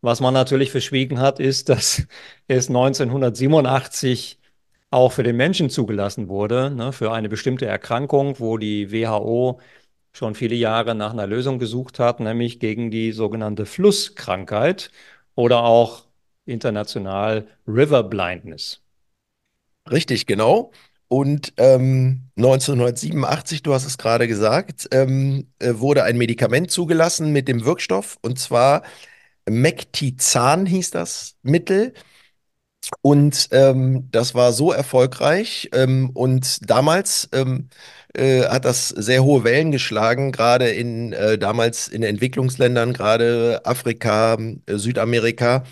was 0.01 0.21
man 0.21 0.33
natürlich 0.33 0.71
verschwiegen 0.71 1.19
hat, 1.19 1.39
ist, 1.39 1.69
dass 1.69 2.07
es 2.47 2.69
1987 2.69 4.39
auch 4.91 5.11
für 5.13 5.23
den 5.23 5.37
Menschen 5.37 5.69
zugelassen 5.69 6.29
wurde, 6.29 6.71
ne, 6.71 6.93
für 6.93 7.11
eine 7.13 7.29
bestimmte 7.29 7.65
Erkrankung, 7.65 8.39
wo 8.39 8.57
die 8.57 8.91
WHO 8.91 9.59
schon 10.13 10.35
viele 10.35 10.55
Jahre 10.55 10.95
nach 10.95 11.13
einer 11.13 11.27
Lösung 11.27 11.59
gesucht 11.59 11.99
hat, 11.99 12.19
nämlich 12.19 12.59
gegen 12.59 12.91
die 12.91 13.11
sogenannte 13.13 13.65
Flusskrankheit 13.65 14.91
oder 15.35 15.63
auch 15.63 16.05
international 16.45 17.47
River 17.67 18.03
Blindness. 18.03 18.81
Richtig, 19.91 20.25
genau. 20.25 20.71
Und 21.07 21.53
ähm, 21.57 22.29
1987, 22.37 23.63
du 23.63 23.73
hast 23.73 23.85
es 23.85 23.97
gerade 23.97 24.27
gesagt, 24.27 24.87
ähm, 24.91 25.47
äh, 25.59 25.73
wurde 25.75 26.03
ein 26.03 26.17
Medikament 26.17 26.71
zugelassen 26.71 27.33
mit 27.33 27.47
dem 27.49 27.65
Wirkstoff. 27.65 28.17
Und 28.21 28.39
zwar 28.39 28.83
Mectizan 29.49 30.65
hieß 30.65 30.91
das 30.91 31.35
Mittel. 31.43 31.93
Und 33.01 33.49
ähm, 33.51 34.07
das 34.11 34.33
war 34.35 34.53
so 34.53 34.71
erfolgreich. 34.71 35.69
Ähm, 35.73 36.09
und 36.13 36.69
damals 36.69 37.29
ähm, 37.31 37.69
äh, 38.13 38.43
hat 38.47 38.65
das 38.65 38.89
sehr 38.89 39.23
hohe 39.23 39.43
Wellen 39.43 39.71
geschlagen, 39.71 40.31
gerade 40.31 40.69
in 40.71 41.13
äh, 41.13 41.37
damals 41.37 41.87
in 41.87 42.03
Entwicklungsländern, 42.03 42.93
gerade 42.93 43.61
Afrika, 43.65 44.37
äh, 44.65 44.77
Südamerika 44.77 45.63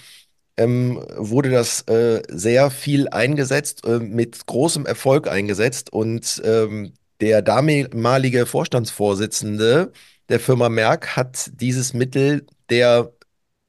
ähm, 0.60 1.02
wurde 1.16 1.50
das 1.50 1.82
äh, 1.88 2.22
sehr 2.28 2.70
viel 2.70 3.08
eingesetzt, 3.08 3.86
äh, 3.86 4.00
mit 4.00 4.46
großem 4.46 4.86
Erfolg 4.86 5.28
eingesetzt. 5.28 5.92
Und 5.94 6.42
ähm, 6.44 6.94
der 7.22 7.42
damalige 7.42 8.46
Vorstandsvorsitzende 8.46 9.92
der 10.28 10.40
Firma 10.40 10.70
Merck 10.70 11.16
hat 11.16 11.50
dieses 11.54 11.94
Mittel 11.94 12.46
der 12.70 13.12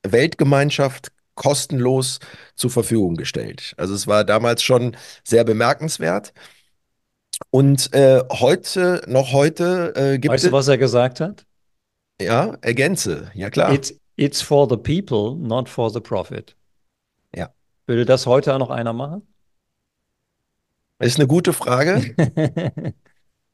Weltgemeinschaft 0.03 1.13
kostenlos 1.37 2.19
zur 2.57 2.71
Verfügung 2.71 3.15
gestellt. 3.15 3.73
Also 3.77 3.95
es 3.95 4.07
war 4.07 4.25
damals 4.25 4.63
schon 4.63 4.97
sehr 5.25 5.45
bemerkenswert. 5.45 6.33
Und 7.51 7.95
äh, 7.95 8.23
heute, 8.31 9.03
noch 9.07 9.33
heute, 9.33 9.95
äh, 9.97 10.19
gibt 10.19 10.33
Weißt 10.35 10.45
du, 10.45 10.49
es, 10.49 10.53
was 10.53 10.69
er 10.69 10.77
gesagt 10.77 11.21
hat? 11.21 11.47
ja, 12.21 12.59
ergänze, 12.61 13.31
ja 13.35 13.49
klar. 13.49 13.73
It's, 13.73 13.95
it's 14.17 14.43
for 14.43 14.69
the 14.69 14.77
people, 14.77 15.37
not 15.37 15.69
for 15.69 15.91
the 15.91 16.01
profit. 16.01 16.55
Würde 17.91 18.05
das 18.05 18.25
heute 18.25 18.55
auch 18.55 18.59
noch 18.61 18.71
einer 18.71 18.93
machen? 18.93 19.27
ist 21.01 21.19
eine 21.19 21.27
gute 21.27 21.53
Frage. 21.53 22.15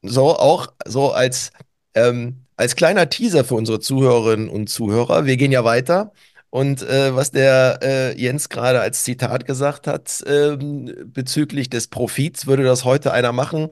So 0.03 0.37
auch 0.37 0.67
so 0.85 1.11
als, 1.11 1.51
ähm, 1.95 2.45
als 2.55 2.75
kleiner 2.75 3.09
Teaser 3.09 3.43
für 3.43 3.55
unsere 3.55 3.79
Zuhörerinnen 3.79 4.47
und 4.47 4.69
Zuhörer. 4.69 5.25
Wir 5.25 5.37
gehen 5.37 5.51
ja 5.51 5.63
weiter. 5.63 6.13
Und 6.51 6.83
äh, 6.83 7.15
was 7.15 7.31
der 7.31 7.79
äh, 7.81 8.21
Jens 8.21 8.49
gerade 8.49 8.79
als 8.79 9.03
Zitat 9.03 9.45
gesagt 9.47 9.87
hat, 9.87 10.23
ähm, 10.27 10.93
bezüglich 11.07 11.71
des 11.71 11.87
Profits, 11.87 12.45
würde 12.45 12.63
das 12.63 12.85
heute 12.85 13.11
einer 13.11 13.31
machen. 13.31 13.69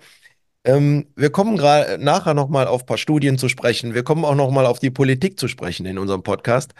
Ähm, 0.63 1.05
wir 1.15 1.29
kommen 1.29 1.55
gerade 1.55 2.03
nachher 2.03 2.33
nochmal 2.33 2.65
auf 2.65 2.81
ein 2.81 2.87
paar 2.87 2.97
Studien 2.97 3.37
zu 3.37 3.49
sprechen. 3.49 3.93
Wir 3.93 4.03
kommen 4.03 4.25
auch 4.25 4.35
nochmal 4.35 4.65
auf 4.65 4.79
die 4.79 4.89
Politik 4.89 5.39
zu 5.39 5.47
sprechen 5.47 5.85
in 5.85 5.99
unserem 5.99 6.23
Podcast. 6.23 6.73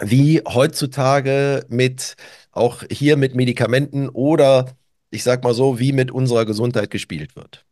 Wie 0.00 0.42
heutzutage 0.46 1.64
mit, 1.68 2.16
auch 2.52 2.82
hier 2.90 3.16
mit 3.16 3.34
Medikamenten 3.34 4.08
oder 4.08 4.76
ich 5.10 5.22
sag 5.22 5.42
mal 5.42 5.54
so, 5.54 5.78
wie 5.78 5.92
mit 5.92 6.10
unserer 6.10 6.46
Gesundheit 6.46 6.90
gespielt 6.90 7.36
wird. 7.36 7.64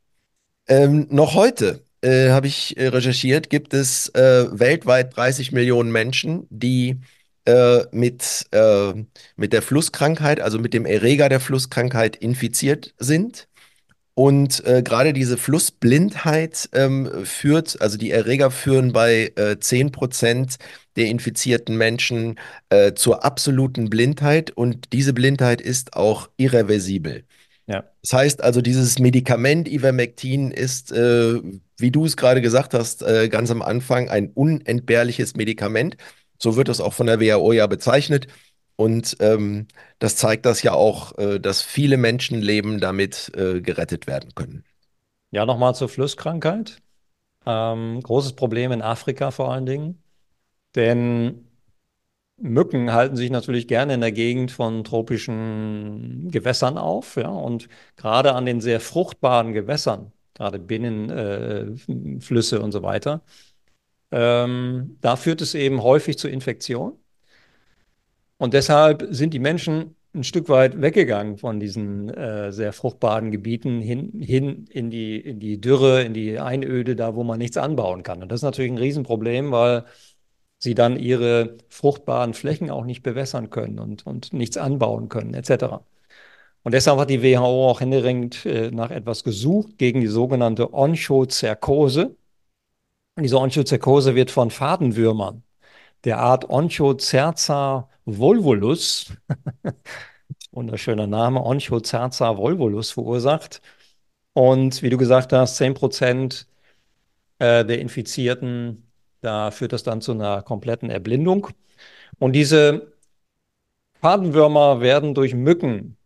Ähm, 0.66 1.06
noch 1.10 1.34
heute 1.34 1.82
äh, 2.02 2.30
habe 2.30 2.46
ich 2.46 2.76
äh, 2.76 2.88
recherchiert, 2.88 3.48
gibt 3.50 3.74
es 3.74 4.08
äh, 4.10 4.46
weltweit 4.50 5.16
30 5.16 5.52
Millionen 5.52 5.90
Menschen, 5.90 6.46
die 6.50 7.00
äh, 7.44 7.84
mit, 7.92 8.46
äh, 8.50 8.92
mit 9.36 9.52
der 9.52 9.62
Flusskrankheit, 9.62 10.40
also 10.40 10.58
mit 10.58 10.74
dem 10.74 10.84
Erreger 10.84 11.28
der 11.28 11.40
Flusskrankheit 11.40 12.16
infiziert 12.16 12.94
sind. 12.98 13.47
Und 14.18 14.66
äh, 14.66 14.82
gerade 14.82 15.12
diese 15.12 15.36
Flussblindheit 15.36 16.68
ähm, 16.72 17.08
führt, 17.24 17.80
also 17.80 17.96
die 17.96 18.10
Erreger 18.10 18.50
führen 18.50 18.92
bei 18.92 19.30
äh, 19.36 19.54
10% 19.60 20.56
der 20.96 21.06
infizierten 21.06 21.76
Menschen 21.76 22.34
äh, 22.68 22.94
zur 22.94 23.24
absoluten 23.24 23.88
Blindheit 23.88 24.50
und 24.50 24.92
diese 24.92 25.12
Blindheit 25.12 25.60
ist 25.60 25.94
auch 25.94 26.30
irreversibel. 26.36 27.26
Ja. 27.68 27.84
Das 28.02 28.12
heißt 28.12 28.42
also, 28.42 28.60
dieses 28.60 28.98
Medikament 28.98 29.68
Ivermectin 29.68 30.50
ist, 30.50 30.90
äh, 30.90 31.40
wie 31.76 31.92
du 31.92 32.04
es 32.04 32.16
gerade 32.16 32.42
gesagt 32.42 32.74
hast, 32.74 33.04
äh, 33.04 33.28
ganz 33.28 33.52
am 33.52 33.62
Anfang 33.62 34.08
ein 34.08 34.32
unentbehrliches 34.34 35.36
Medikament. 35.36 35.96
So 36.40 36.56
wird 36.56 36.68
es 36.68 36.80
auch 36.80 36.92
von 36.92 37.06
der 37.06 37.20
WHO 37.20 37.52
ja 37.52 37.68
bezeichnet. 37.68 38.26
Und 38.80 39.16
ähm, 39.18 39.66
das 39.98 40.14
zeigt 40.14 40.46
das 40.46 40.62
ja 40.62 40.72
auch, 40.72 41.18
äh, 41.18 41.40
dass 41.40 41.62
viele 41.62 41.96
Menschenleben 41.96 42.78
damit 42.78 43.32
äh, 43.34 43.60
gerettet 43.60 44.06
werden 44.06 44.36
können. 44.36 44.62
Ja, 45.32 45.44
nochmal 45.44 45.74
zur 45.74 45.88
Flusskrankheit. 45.88 46.80
Ähm, 47.44 48.00
großes 48.00 48.34
Problem 48.34 48.70
in 48.70 48.80
Afrika 48.80 49.32
vor 49.32 49.50
allen 49.52 49.66
Dingen. 49.66 50.00
Denn 50.76 51.48
Mücken 52.36 52.92
halten 52.92 53.16
sich 53.16 53.30
natürlich 53.30 53.66
gerne 53.66 53.94
in 53.94 54.00
der 54.00 54.12
Gegend 54.12 54.52
von 54.52 54.84
tropischen 54.84 56.30
Gewässern 56.30 56.78
auf, 56.78 57.16
ja, 57.16 57.28
und 57.28 57.68
gerade 57.96 58.34
an 58.34 58.46
den 58.46 58.60
sehr 58.60 58.80
fruchtbaren 58.80 59.52
Gewässern, 59.54 60.12
gerade 60.34 60.60
Binnenflüsse 60.60 62.56
äh, 62.56 62.60
und 62.60 62.70
so 62.72 62.82
weiter, 62.84 63.22
ähm, 64.12 64.98
da 65.00 65.16
führt 65.16 65.40
es 65.42 65.54
eben 65.54 65.82
häufig 65.82 66.18
zu 66.18 66.28
Infektionen. 66.28 66.98
Und 68.38 68.54
deshalb 68.54 69.06
sind 69.10 69.34
die 69.34 69.40
Menschen 69.40 69.96
ein 70.14 70.24
Stück 70.24 70.48
weit 70.48 70.80
weggegangen 70.80 71.38
von 71.38 71.60
diesen 71.60 72.08
äh, 72.08 72.52
sehr 72.52 72.72
fruchtbaren 72.72 73.30
Gebieten 73.30 73.80
hin, 73.80 74.12
hin 74.20 74.66
in 74.70 74.90
die, 74.90 75.20
in 75.20 75.38
die 75.40 75.60
Dürre, 75.60 76.02
in 76.02 76.14
die 76.14 76.38
Einöde, 76.38 76.96
da 76.96 77.14
wo 77.14 77.24
man 77.24 77.38
nichts 77.38 77.56
anbauen 77.56 78.02
kann. 78.02 78.22
Und 78.22 78.32
das 78.32 78.40
ist 78.40 78.44
natürlich 78.44 78.72
ein 78.72 78.78
Riesenproblem, 78.78 79.50
weil 79.52 79.84
sie 80.58 80.74
dann 80.74 80.98
ihre 80.98 81.56
fruchtbaren 81.68 82.34
Flächen 82.34 82.70
auch 82.70 82.84
nicht 82.84 83.02
bewässern 83.02 83.50
können 83.50 83.78
und, 83.78 84.06
und 84.06 84.32
nichts 84.32 84.56
anbauen 84.56 85.08
können, 85.08 85.34
etc. 85.34 85.82
Und 86.62 86.74
deshalb 86.74 86.98
hat 86.98 87.10
die 87.10 87.22
WHO 87.22 87.70
auch 87.70 87.80
händeringend 87.80 88.46
äh, 88.46 88.70
nach 88.70 88.90
etwas 88.90 89.24
gesucht 89.24 89.78
gegen 89.78 90.00
die 90.00 90.06
sogenannte 90.08 90.72
Onchocerkose. 90.74 92.16
Und 93.16 93.22
diese 93.22 93.38
Onchocerkose 93.38 94.14
wird 94.14 94.30
von 94.30 94.50
Fadenwürmern 94.50 95.42
der 96.04 96.18
Art 96.18 96.48
Onchocerca 96.50 97.88
volvulus, 98.16 99.12
wunderschöner 100.52 101.06
Name, 101.06 101.44
Onchocerca 101.44 102.36
volvulus 102.36 102.90
verursacht. 102.92 103.60
Und 104.32 104.82
wie 104.82 104.90
du 104.90 104.98
gesagt 104.98 105.32
hast, 105.32 105.56
10 105.56 105.74
Prozent 105.74 106.46
äh, 107.38 107.64
der 107.64 107.80
Infizierten 107.80 108.88
da 109.20 109.50
führt 109.50 109.72
das 109.72 109.82
dann 109.82 110.00
zu 110.00 110.12
einer 110.12 110.42
kompletten 110.42 110.90
Erblindung. 110.90 111.48
Und 112.18 112.32
diese 112.32 112.92
Fadenwürmer 114.00 114.80
werden 114.80 115.14
durch 115.14 115.34
Mücken 115.34 115.96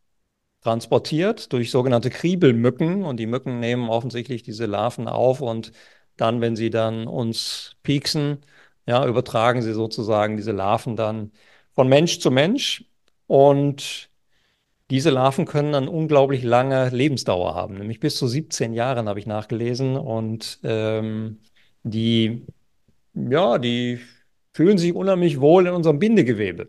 transportiert, 0.63 1.53
durch 1.53 1.71
sogenannte 1.71 2.11
Kriebelmücken. 2.11 3.05
Und 3.05 3.19
die 3.19 3.27
Mücken 3.27 3.61
nehmen 3.61 3.91
offensichtlich 3.91 4.43
diese 4.43 4.67
Larven 4.67 5.09
auf 5.09 5.41
und 5.41 5.73
dann, 6.17 6.41
wenn 6.41 6.57
sie 6.57 6.71
dann 6.71 7.07
uns 7.07 7.77
pieksen, 7.83 8.45
ja, 8.87 9.07
übertragen 9.07 9.63
sie 9.63 9.73
sozusagen 9.75 10.37
diese 10.37 10.53
Larven 10.53 10.97
dann 10.97 11.33
von 11.75 11.89
Mensch 11.89 12.21
zu 12.21 12.31
Mensch. 12.31 12.85
Und 13.27 14.11
diese 14.91 15.11
Larven 15.11 15.47
können 15.47 15.73
dann 15.73 15.89
unglaublich 15.89 16.43
lange 16.43 16.91
Lebensdauer 16.91 17.55
haben, 17.55 17.79
nämlich 17.79 18.01
bis 18.01 18.17
zu 18.17 18.27
17 18.27 18.75
Jahren 18.75 19.09
habe 19.09 19.21
ich 19.21 19.27
nachgelesen. 19.27 19.97
Und 19.97 20.61
ähm, 20.65 21.41
die 21.83 22.47
ja, 23.15 23.59
die 23.59 24.01
fühlen 24.55 24.79
sich 24.79 24.95
unheimlich 24.95 25.41
wohl 25.41 25.67
in 25.67 25.75
unserem 25.75 25.99
Bindegewebe. 25.99 26.69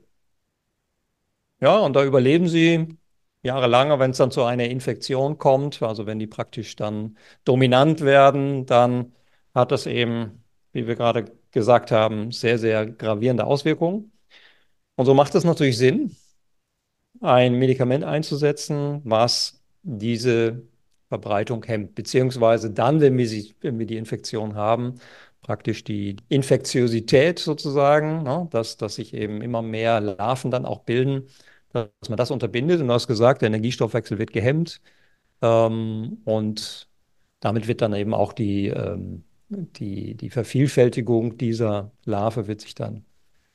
Ja, 1.59 1.77
und 1.79 1.95
da 1.95 2.03
überleben 2.03 2.47
sie 2.47 2.97
jahrelang, 3.41 3.97
wenn 3.99 4.11
es 4.11 4.17
dann 4.17 4.31
zu 4.31 4.43
einer 4.43 4.65
Infektion 4.65 5.37
kommt, 5.37 5.81
also 5.81 6.05
wenn 6.05 6.19
die 6.19 6.27
praktisch 6.27 6.75
dann 6.75 7.17
dominant 7.45 8.01
werden, 8.01 8.65
dann 8.65 9.13
hat 9.53 9.71
das 9.71 9.85
eben, 9.85 10.43
wie 10.73 10.87
wir 10.87 10.95
gerade 10.95 11.25
gesagt 11.51 11.91
haben, 11.91 12.31
sehr, 12.31 12.57
sehr 12.59 12.85
gravierende 12.87 13.45
Auswirkungen. 13.45 14.12
Und 14.95 15.05
so 15.05 15.13
macht 15.13 15.35
es 15.35 15.43
natürlich 15.43 15.77
Sinn, 15.77 16.15
ein 17.21 17.55
Medikament 17.55 18.03
einzusetzen, 18.03 19.01
was 19.03 19.61
diese 19.83 20.63
Verbreitung 21.09 21.63
hemmt, 21.63 21.95
beziehungsweise 21.95 22.71
dann, 22.71 23.01
wenn 23.01 23.17
wir, 23.17 23.27
sie, 23.27 23.53
wenn 23.61 23.79
wir 23.79 23.85
die 23.85 23.97
Infektion 23.97 24.55
haben, 24.55 24.95
praktisch 25.41 25.83
die 25.83 26.15
Infektiosität 26.29 27.39
sozusagen, 27.39 28.23
ne, 28.23 28.47
dass, 28.51 28.77
dass 28.77 28.95
sich 28.95 29.13
eben 29.13 29.41
immer 29.41 29.61
mehr 29.61 29.99
Larven 30.01 30.51
dann 30.51 30.65
auch 30.65 30.81
bilden, 30.81 31.27
dass 31.71 31.89
man 32.09 32.17
das 32.17 32.31
unterbindet. 32.31 32.81
Und 32.81 32.87
du 32.87 32.93
hast 32.93 33.07
gesagt, 33.07 33.41
der 33.41 33.47
Energiestoffwechsel 33.47 34.17
wird 34.19 34.33
gehemmt 34.33 34.81
ähm, 35.41 36.19
und 36.25 36.89
damit 37.41 37.67
wird 37.67 37.81
dann 37.81 37.93
eben 37.93 38.13
auch 38.13 38.33
die, 38.33 38.67
ähm, 38.67 39.23
die, 39.49 40.15
die 40.15 40.29
Vervielfältigung 40.29 41.37
dieser 41.37 41.91
Larve 42.05 42.47
wird 42.47 42.61
sich 42.61 42.75
dann, 42.75 43.05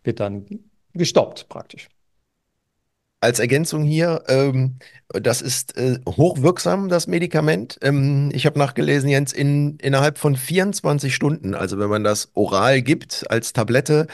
wird 0.05 0.21
dann 0.21 0.47
gestoppt 0.95 1.49
praktisch. 1.49 1.89
Als 3.21 3.41
Ergänzung 3.41 3.83
hier, 3.83 4.23
ähm, 4.29 4.77
das 5.09 5.43
ist 5.43 5.77
äh, 5.77 5.99
hochwirksam, 6.09 6.89
das 6.89 7.09
Medikament. 7.09 7.77
Ähm, 7.83 8.31
ich 8.33 8.47
habe 8.47 8.59
nachgelesen, 8.61 9.09
Jens, 9.09 9.33
in, 9.33 9.77
innerhalb 9.79 10.19
von 10.19 10.37
24 10.37 11.13
Stunden, 11.13 11.55
also 11.55 11.81
wenn 11.81 11.89
man 11.91 12.05
das 12.05 12.31
oral 12.35 12.81
gibt 12.81 13.29
als 13.29 13.53
Tablette, 13.53 14.07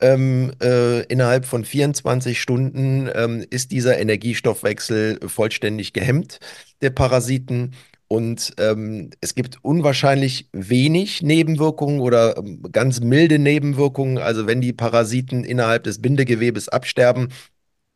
ähm, 0.00 0.52
äh, 0.62 1.02
innerhalb 1.04 1.46
von 1.46 1.64
24 1.64 2.40
Stunden 2.40 3.08
ähm, 3.12 3.44
ist 3.50 3.72
dieser 3.72 3.98
Energiestoffwechsel 3.98 5.18
vollständig 5.26 5.92
gehemmt, 5.92 6.40
der 6.80 6.90
Parasiten. 6.90 7.72
Und 8.14 8.54
ähm, 8.58 9.10
es 9.20 9.34
gibt 9.34 9.58
unwahrscheinlich 9.62 10.48
wenig 10.52 11.20
Nebenwirkungen 11.22 11.98
oder 12.00 12.36
ähm, 12.38 12.62
ganz 12.70 13.00
milde 13.00 13.40
Nebenwirkungen. 13.40 14.18
Also 14.18 14.46
wenn 14.46 14.60
die 14.60 14.72
Parasiten 14.72 15.42
innerhalb 15.42 15.82
des 15.82 16.00
Bindegewebes 16.00 16.68
absterben, 16.68 17.30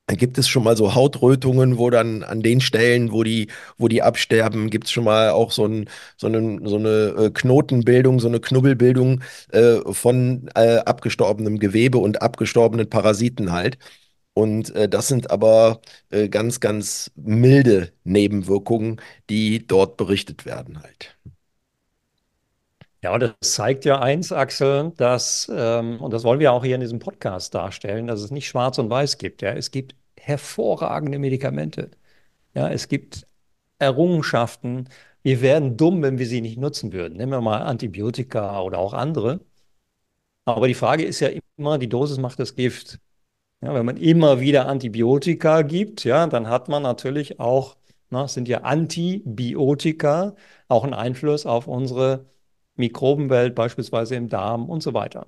dann 0.07 0.17
gibt 0.17 0.39
es 0.39 0.49
schon 0.49 0.65
mal 0.65 0.77
so 0.77 0.95
Hautrötungen, 0.95 1.79
wo 1.79 1.91
dann 1.91 2.25
an 2.25 2.43
den 2.43 2.61
Stellen, 2.61 3.13
wo 3.13 3.23
die, 3.25 3.49
wo 3.79 3.89
die 3.89 4.03
absterben, 4.03 4.71
gibt 4.71 4.87
es 4.87 4.93
schon 4.93 5.05
mal 5.05 5.31
auch 5.31 5.53
so, 5.53 5.67
ein, 5.67 5.89
so 6.17 6.27
eine, 6.27 6.61
so 6.69 6.77
eine 6.79 7.15
äh, 7.27 7.31
Knotenbildung, 7.31 8.19
so 8.21 8.29
eine 8.29 8.41
Knubbelbildung 8.41 9.23
äh, 9.53 9.79
von 9.93 10.51
äh, 10.57 10.79
abgestorbenem 10.79 11.59
Gewebe 11.61 11.99
und 11.99 12.23
abgestorbenen 12.23 12.89
Parasiten 12.91 13.53
halt. 13.53 13.79
Und 14.39 14.73
äh, 14.77 14.89
das 14.89 15.09
sind 15.09 15.33
aber 15.33 15.81
äh, 16.11 16.29
ganz, 16.29 16.61
ganz 16.61 17.11
milde 17.17 17.93
Nebenwirkungen, 18.05 19.01
die 19.29 19.67
dort 19.67 19.97
berichtet 19.97 20.47
werden 20.47 20.81
halt. 20.81 21.19
Ja, 23.03 23.13
und 23.15 23.21
das 23.21 23.35
zeigt 23.41 23.85
ja 23.85 24.01
eins, 24.01 24.31
Axel, 24.33 24.93
dass, 24.97 25.51
ähm, 25.53 26.01
und 26.01 26.13
das 26.13 26.23
wollen 26.23 26.39
wir 26.39 26.53
auch 26.53 26.65
hier 26.65 26.77
in 26.77 26.81
diesem 26.81 27.01
Podcast 27.01 27.53
darstellen, 27.55 28.07
dass 28.07 28.21
es 28.21 28.31
nicht 28.31 28.47
schwarz 28.49 28.79
und 28.79 28.91
weiß 28.91 29.19
gibt. 29.19 29.43
Ja, 29.43 29.51
es 29.53 29.71
gibt 29.73 29.97
hervorragende 30.17 31.19
Medikamente. 31.19 31.91
Ja, 32.55 32.71
es 32.71 32.89
gibt 32.89 33.27
Errungenschaften. 33.79 34.89
Wir 35.23 35.41
wären 35.43 35.77
dumm, 35.77 36.03
wenn 36.03 36.19
wir 36.19 36.27
sie 36.29 36.41
nicht 36.43 36.59
nutzen 36.59 36.93
würden. 36.93 37.19
Nehmen 37.19 37.33
wir 37.33 37.41
mal 37.43 37.63
Antibiotika 37.63 38.61
oder 38.63 38.79
auch 38.79 38.95
andere. 38.95 39.41
Aber 40.45 40.67
die 40.69 40.75
Frage 40.75 41.05
ist 41.05 41.21
ja 41.21 41.29
immer, 41.57 41.79
die 41.79 41.89
Dosis 41.89 42.19
macht 42.19 42.39
das 42.41 42.55
Gift. 42.57 42.99
Ja, 43.61 43.75
wenn 43.75 43.87
man 43.87 43.97
immer 43.97 44.41
wieder 44.41 44.67
Antibiotika 44.69 45.63
gibt, 45.63 46.05
ja, 46.05 46.27
dann 46.27 46.49
hat 46.49 46.69
man 46.69 46.83
natürlich 46.83 47.41
auch, 47.41 47.77
na, 48.11 48.29
sind 48.29 48.47
ja 48.49 48.59
Antibiotika 48.63 50.37
auch 50.69 50.85
einen 50.85 50.95
Einfluss 50.95 51.45
auf 51.45 51.67
unsere 51.67 52.27
Mikrobenwelt, 52.77 53.55
beispielsweise 53.57 54.15
im 54.15 54.29
Darm 54.29 54.69
und 54.69 54.83
so 54.83 54.95
weiter. 54.95 55.27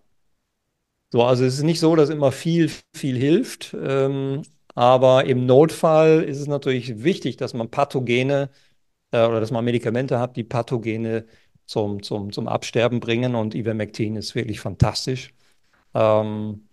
So, 1.13 1.25
also 1.25 1.45
es 1.45 1.55
ist 1.55 1.65
nicht 1.65 1.81
so, 1.81 1.97
dass 1.97 2.09
immer 2.09 2.31
viel, 2.31 2.71
viel 2.95 3.17
hilft, 3.17 3.75
ähm, 3.81 4.43
aber 4.75 5.25
im 5.25 5.45
Notfall 5.45 6.23
ist 6.23 6.39
es 6.39 6.47
natürlich 6.47 7.03
wichtig, 7.03 7.37
dass 7.37 7.53
man 7.53 7.69
Pathogene 7.71 8.51
äh, 9.13 9.27
oder 9.27 9.41
dass 9.41 9.51
man 9.51 9.65
Medikamente 9.65 10.21
hat, 10.21 10.37
die 10.37 10.45
Pathogene 10.45 11.27
zum, 11.67 12.03
zum, 12.03 12.33
zum 12.33 12.49
Absterben 12.49 13.01
bringen 13.01 13.35
und 13.37 13.55
Ivermectin 13.55 14.17
ist 14.17 14.35
wirklich 14.37 14.61
fantastisch. 14.61 15.35
Ähm, 15.95 16.69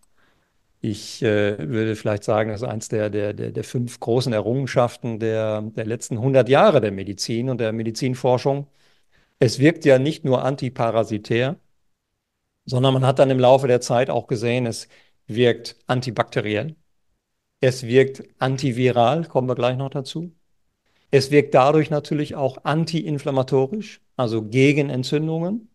ich 0.90 1.22
äh, 1.22 1.58
würde 1.70 1.96
vielleicht 1.96 2.24
sagen, 2.24 2.50
das 2.50 2.62
ist 2.62 2.68
eines 2.68 2.88
der, 2.90 3.10
der, 3.10 3.34
der, 3.34 3.52
der 3.52 3.64
fünf 3.64 4.00
großen 4.00 4.34
Errungenschaften 4.34 5.20
der, 5.20 5.62
der 5.62 5.86
letzten 5.86 6.18
100 6.18 6.50
Jahre 6.50 6.82
der 6.82 6.92
Medizin 6.92 7.50
und 7.50 7.60
der 7.60 7.74
Medizinforschung. 7.74 8.68
Es 9.40 9.60
wirkt 9.60 9.86
ja 9.86 10.00
nicht 10.00 10.26
nur 10.26 10.44
antiparasitär, 10.44 11.58
sondern 12.66 12.94
man 12.94 13.06
hat 13.06 13.20
dann 13.20 13.30
im 13.30 13.40
Laufe 13.40 13.68
der 13.68 13.82
Zeit 13.82 14.10
auch 14.10 14.28
gesehen, 14.28 14.66
es 14.66 14.88
wirkt 15.28 15.78
antibakteriell, 15.88 16.76
es 17.62 17.84
wirkt 17.84 18.24
antiviral, 18.40 19.26
kommen 19.26 19.50
wir 19.50 19.56
gleich 19.56 19.78
noch 19.78 19.90
dazu. 19.90 20.32
Es 21.12 21.32
wirkt 21.32 21.54
dadurch 21.56 21.90
natürlich 21.90 22.36
auch 22.36 22.64
antiinflammatorisch, 22.66 24.02
also 24.18 24.44
gegen 24.44 24.90
Entzündungen. 24.90 25.70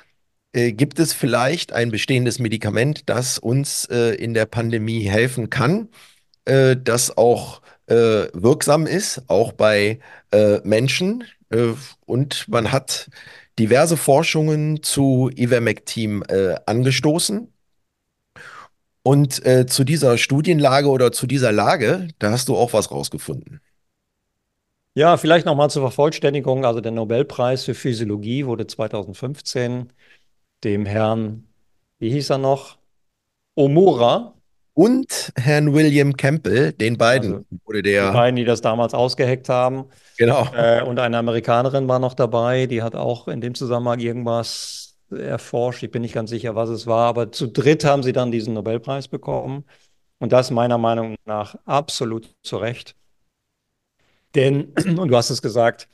gibt 0.71 0.99
es 0.99 1.11
vielleicht 1.13 1.73
ein 1.73 1.91
bestehendes 1.91 2.39
Medikament, 2.39 3.09
das 3.09 3.37
uns 3.37 3.85
in 3.85 4.33
der 4.33 4.45
Pandemie 4.45 5.03
helfen 5.03 5.49
kann, 5.49 5.89
das 6.45 7.17
auch 7.17 7.61
wirksam 7.87 8.87
ist, 8.87 9.23
auch 9.27 9.51
bei 9.51 9.99
Menschen. 10.63 11.25
und 12.05 12.47
man 12.47 12.71
hat 12.71 13.09
diverse 13.59 13.97
Forschungen 13.97 14.83
zu 14.83 15.29
Ivermectin 15.35 16.23
äh, 16.23 16.55
angestoßen. 16.65 17.51
Und 19.03 19.45
äh, 19.45 19.67
zu 19.67 19.83
dieser 19.83 20.17
Studienlage 20.17 20.89
oder 20.89 21.11
zu 21.11 21.27
dieser 21.27 21.51
Lage, 21.51 22.07
da 22.19 22.31
hast 22.31 22.49
du 22.49 22.55
auch 22.55 22.73
was 22.73 22.89
rausgefunden. 22.89 23.61
Ja, 24.95 25.17
vielleicht 25.17 25.45
nochmal 25.45 25.69
zur 25.69 25.83
Vervollständigung. 25.83 26.65
Also 26.65 26.81
der 26.81 26.91
Nobelpreis 26.91 27.65
für 27.65 27.75
Physiologie 27.75 28.45
wurde 28.45 28.65
2015 28.65 29.91
dem 30.63 30.85
Herrn, 30.85 31.47
wie 31.99 32.09
hieß 32.09 32.31
er 32.31 32.37
noch? 32.37 32.77
Omura. 33.55 34.33
Und 34.73 35.31
Herrn 35.37 35.73
William 35.73 36.17
Campbell, 36.17 36.73
den 36.73 36.97
beiden 36.97 37.35
also 37.35 37.45
wurde 37.63 37.81
der. 37.81 38.07
Die 38.07 38.13
beiden, 38.13 38.35
die 38.35 38.43
das 38.43 38.59
damals 38.59 38.93
ausgeheckt 38.93 39.47
haben. 39.47 39.85
Genau. 40.17 40.47
Äh, 40.53 40.83
und 40.83 40.99
eine 40.99 41.17
Amerikanerin 41.17 41.87
war 41.87 41.99
noch 41.99 42.13
dabei, 42.13 42.65
die 42.65 42.83
hat 42.83 42.93
auch 42.93 43.29
in 43.29 43.39
dem 43.39 43.55
Zusammenhang 43.55 43.99
irgendwas 43.99 44.97
erforscht. 45.09 45.83
Ich 45.83 45.91
bin 45.91 46.01
nicht 46.01 46.13
ganz 46.13 46.29
sicher, 46.29 46.55
was 46.55 46.69
es 46.69 46.87
war, 46.87 47.07
aber 47.07 47.31
zu 47.31 47.47
dritt 47.47 47.85
haben 47.85 48.03
sie 48.03 48.11
dann 48.11 48.31
diesen 48.31 48.53
Nobelpreis 48.53 49.07
bekommen. 49.07 49.63
Und 50.19 50.33
das 50.33 50.51
meiner 50.51 50.77
Meinung 50.77 51.15
nach 51.25 51.55
absolut 51.65 52.35
zu 52.41 52.57
Recht. 52.57 52.95
Denn, 54.33 54.73
und 54.97 55.07
du 55.07 55.15
hast 55.15 55.29
es 55.29 55.41
gesagt, 55.41 55.87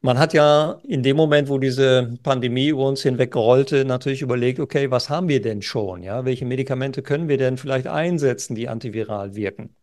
man 0.00 0.18
hat 0.18 0.32
ja 0.32 0.80
in 0.84 1.02
dem 1.02 1.16
Moment, 1.16 1.48
wo 1.48 1.58
diese 1.58 2.18
Pandemie 2.22 2.68
über 2.68 2.86
uns 2.86 3.02
hinweggerollte, 3.02 3.84
natürlich 3.84 4.22
überlegt, 4.22 4.60
okay, 4.60 4.90
was 4.90 5.10
haben 5.10 5.28
wir 5.28 5.42
denn 5.42 5.62
schon? 5.62 6.02
Ja, 6.02 6.24
welche 6.24 6.44
Medikamente 6.44 7.02
können 7.02 7.28
wir 7.28 7.38
denn 7.38 7.56
vielleicht 7.58 7.86
einsetzen, 7.88 8.54
die 8.54 8.68
antiviral 8.68 9.34
wirken? 9.34 9.74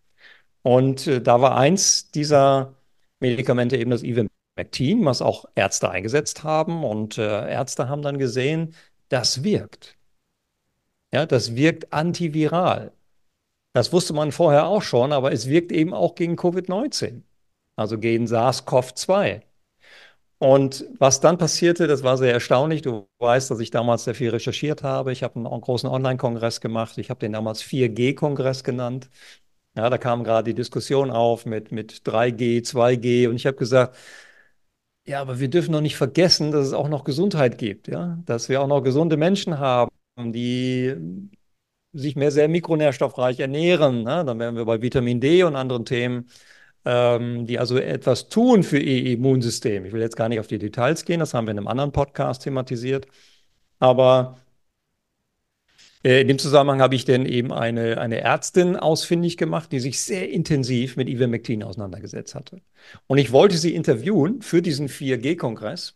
Und 0.63 1.07
äh, 1.07 1.21
da 1.21 1.41
war 1.41 1.57
eins 1.57 2.11
dieser 2.11 2.75
Medikamente 3.19 3.77
eben 3.77 3.91
das 3.91 4.03
Ivermectin, 4.03 5.05
was 5.05 5.21
auch 5.21 5.45
Ärzte 5.55 5.89
eingesetzt 5.91 6.43
haben. 6.43 6.83
Und 6.83 7.17
äh, 7.17 7.51
Ärzte 7.51 7.89
haben 7.89 8.01
dann 8.01 8.17
gesehen, 8.19 8.75
das 9.09 9.43
wirkt. 9.43 9.97
Ja, 11.13 11.25
das 11.25 11.55
wirkt 11.55 11.93
antiviral. 11.93 12.91
Das 13.73 13.93
wusste 13.93 14.13
man 14.13 14.31
vorher 14.31 14.67
auch 14.67 14.81
schon, 14.81 15.13
aber 15.13 15.31
es 15.33 15.47
wirkt 15.49 15.71
eben 15.71 15.93
auch 15.93 16.15
gegen 16.15 16.35
Covid-19, 16.37 17.23
also 17.75 17.99
gegen 17.99 18.25
SARS-CoV-2. 18.27 19.43
Und 20.45 20.85
was 20.99 21.21
dann 21.21 21.39
passierte, 21.39 21.87
das 21.87 22.03
war 22.03 22.17
sehr 22.19 22.31
erstaunlich. 22.31 22.83
Du 22.83 23.07
weißt, 23.17 23.49
dass 23.49 23.59
ich 23.59 23.71
damals 23.71 24.03
sehr 24.03 24.13
viel 24.13 24.29
recherchiert 24.29 24.83
habe. 24.83 25.11
Ich 25.11 25.23
habe 25.23 25.37
einen 25.37 25.61
großen 25.61 25.89
Online-Kongress 25.89 26.61
gemacht. 26.61 26.99
Ich 26.99 27.09
habe 27.09 27.19
den 27.19 27.33
damals 27.33 27.63
4G-Kongress 27.63 28.63
genannt. 28.63 29.09
Ja, 29.75 29.89
da 29.89 29.97
kam 29.97 30.23
gerade 30.23 30.51
die 30.51 30.53
Diskussion 30.53 31.09
auf 31.09 31.47
mit, 31.47 31.71
mit 31.71 32.05
3G, 32.05 32.61
2G 32.63 33.27
und 33.27 33.37
ich 33.37 33.47
habe 33.47 33.57
gesagt, 33.57 33.97
ja, 35.07 35.19
aber 35.21 35.39
wir 35.39 35.49
dürfen 35.49 35.71
noch 35.71 35.81
nicht 35.81 35.97
vergessen, 35.97 36.51
dass 36.51 36.67
es 36.67 36.73
auch 36.73 36.89
noch 36.89 37.03
Gesundheit 37.05 37.57
gibt, 37.57 37.87
ja, 37.87 38.19
dass 38.25 38.47
wir 38.47 38.61
auch 38.61 38.67
noch 38.67 38.81
gesunde 38.81 39.17
Menschen 39.17 39.57
haben, 39.59 39.91
die 40.17 40.95
sich 41.93 42.15
mehr 42.15 42.31
sehr 42.31 42.47
mikronährstoffreich 42.49 43.39
ernähren. 43.39 44.03
Ne? 44.03 44.23
Dann 44.25 44.39
wären 44.39 44.55
wir 44.55 44.65
bei 44.65 44.81
Vitamin 44.81 45.19
D 45.21 45.43
und 45.43 45.55
anderen 45.55 45.85
Themen, 45.85 46.29
ähm, 46.85 47.45
die 47.47 47.59
also 47.59 47.77
etwas 47.77 48.29
tun 48.29 48.63
für 48.63 48.79
ihr 48.79 49.13
Immunsystem. 49.13 49.85
Ich 49.85 49.93
will 49.93 50.01
jetzt 50.01 50.15
gar 50.15 50.29
nicht 50.29 50.39
auf 50.39 50.47
die 50.47 50.59
Details 50.59 51.05
gehen, 51.05 51.19
das 51.19 51.33
haben 51.33 51.47
wir 51.47 51.51
in 51.51 51.57
einem 51.57 51.67
anderen 51.67 51.91
Podcast 51.91 52.43
thematisiert. 52.43 53.07
Aber 53.79 54.37
äh, 56.05 56.21
in 56.21 56.27
dem 56.27 56.39
Zusammenhang 56.39 56.81
habe 56.81 56.95
ich 56.95 57.05
dann 57.05 57.25
eben 57.25 57.51
eine, 57.51 57.99
eine 57.99 58.21
Ärztin 58.21 58.75
ausfindig 58.75 59.37
gemacht, 59.37 59.71
die 59.71 59.79
sich 59.79 59.99
sehr 60.01 60.29
intensiv 60.29 60.97
mit 60.97 61.09
Ivermectin 61.09 61.63
auseinandergesetzt 61.63 62.35
hatte. 62.35 62.61
Und 63.07 63.17
ich 63.17 63.31
wollte 63.31 63.57
sie 63.57 63.73
interviewen 63.75 64.41
für 64.41 64.61
diesen 64.61 64.87
4G-Kongress. 64.87 65.95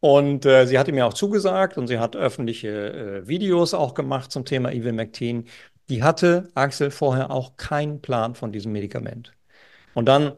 Und 0.00 0.46
äh, 0.46 0.66
sie 0.66 0.78
hatte 0.78 0.92
mir 0.92 1.06
auch 1.06 1.14
zugesagt 1.14 1.76
und 1.78 1.86
sie 1.86 1.98
hat 1.98 2.16
öffentliche 2.16 3.22
äh, 3.22 3.28
Videos 3.28 3.74
auch 3.74 3.94
gemacht 3.94 4.32
zum 4.32 4.44
Thema 4.46 4.72
Ivermectin. 4.72 5.46
Die 5.90 6.02
hatte 6.02 6.48
Axel 6.54 6.90
vorher 6.90 7.30
auch 7.30 7.56
keinen 7.56 8.00
Plan 8.00 8.34
von 8.34 8.52
diesem 8.52 8.72
Medikament. 8.72 9.34
Und 9.94 10.06
dann 10.06 10.32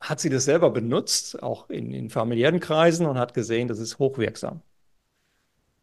hat 0.00 0.20
sie 0.20 0.30
das 0.30 0.44
selber 0.44 0.70
benutzt, 0.70 1.42
auch 1.42 1.70
in, 1.70 1.92
in 1.92 2.10
familiären 2.10 2.60
Kreisen 2.60 3.06
und 3.06 3.18
hat 3.18 3.34
gesehen, 3.34 3.68
das 3.68 3.78
ist 3.78 3.98
hochwirksam. 3.98 4.62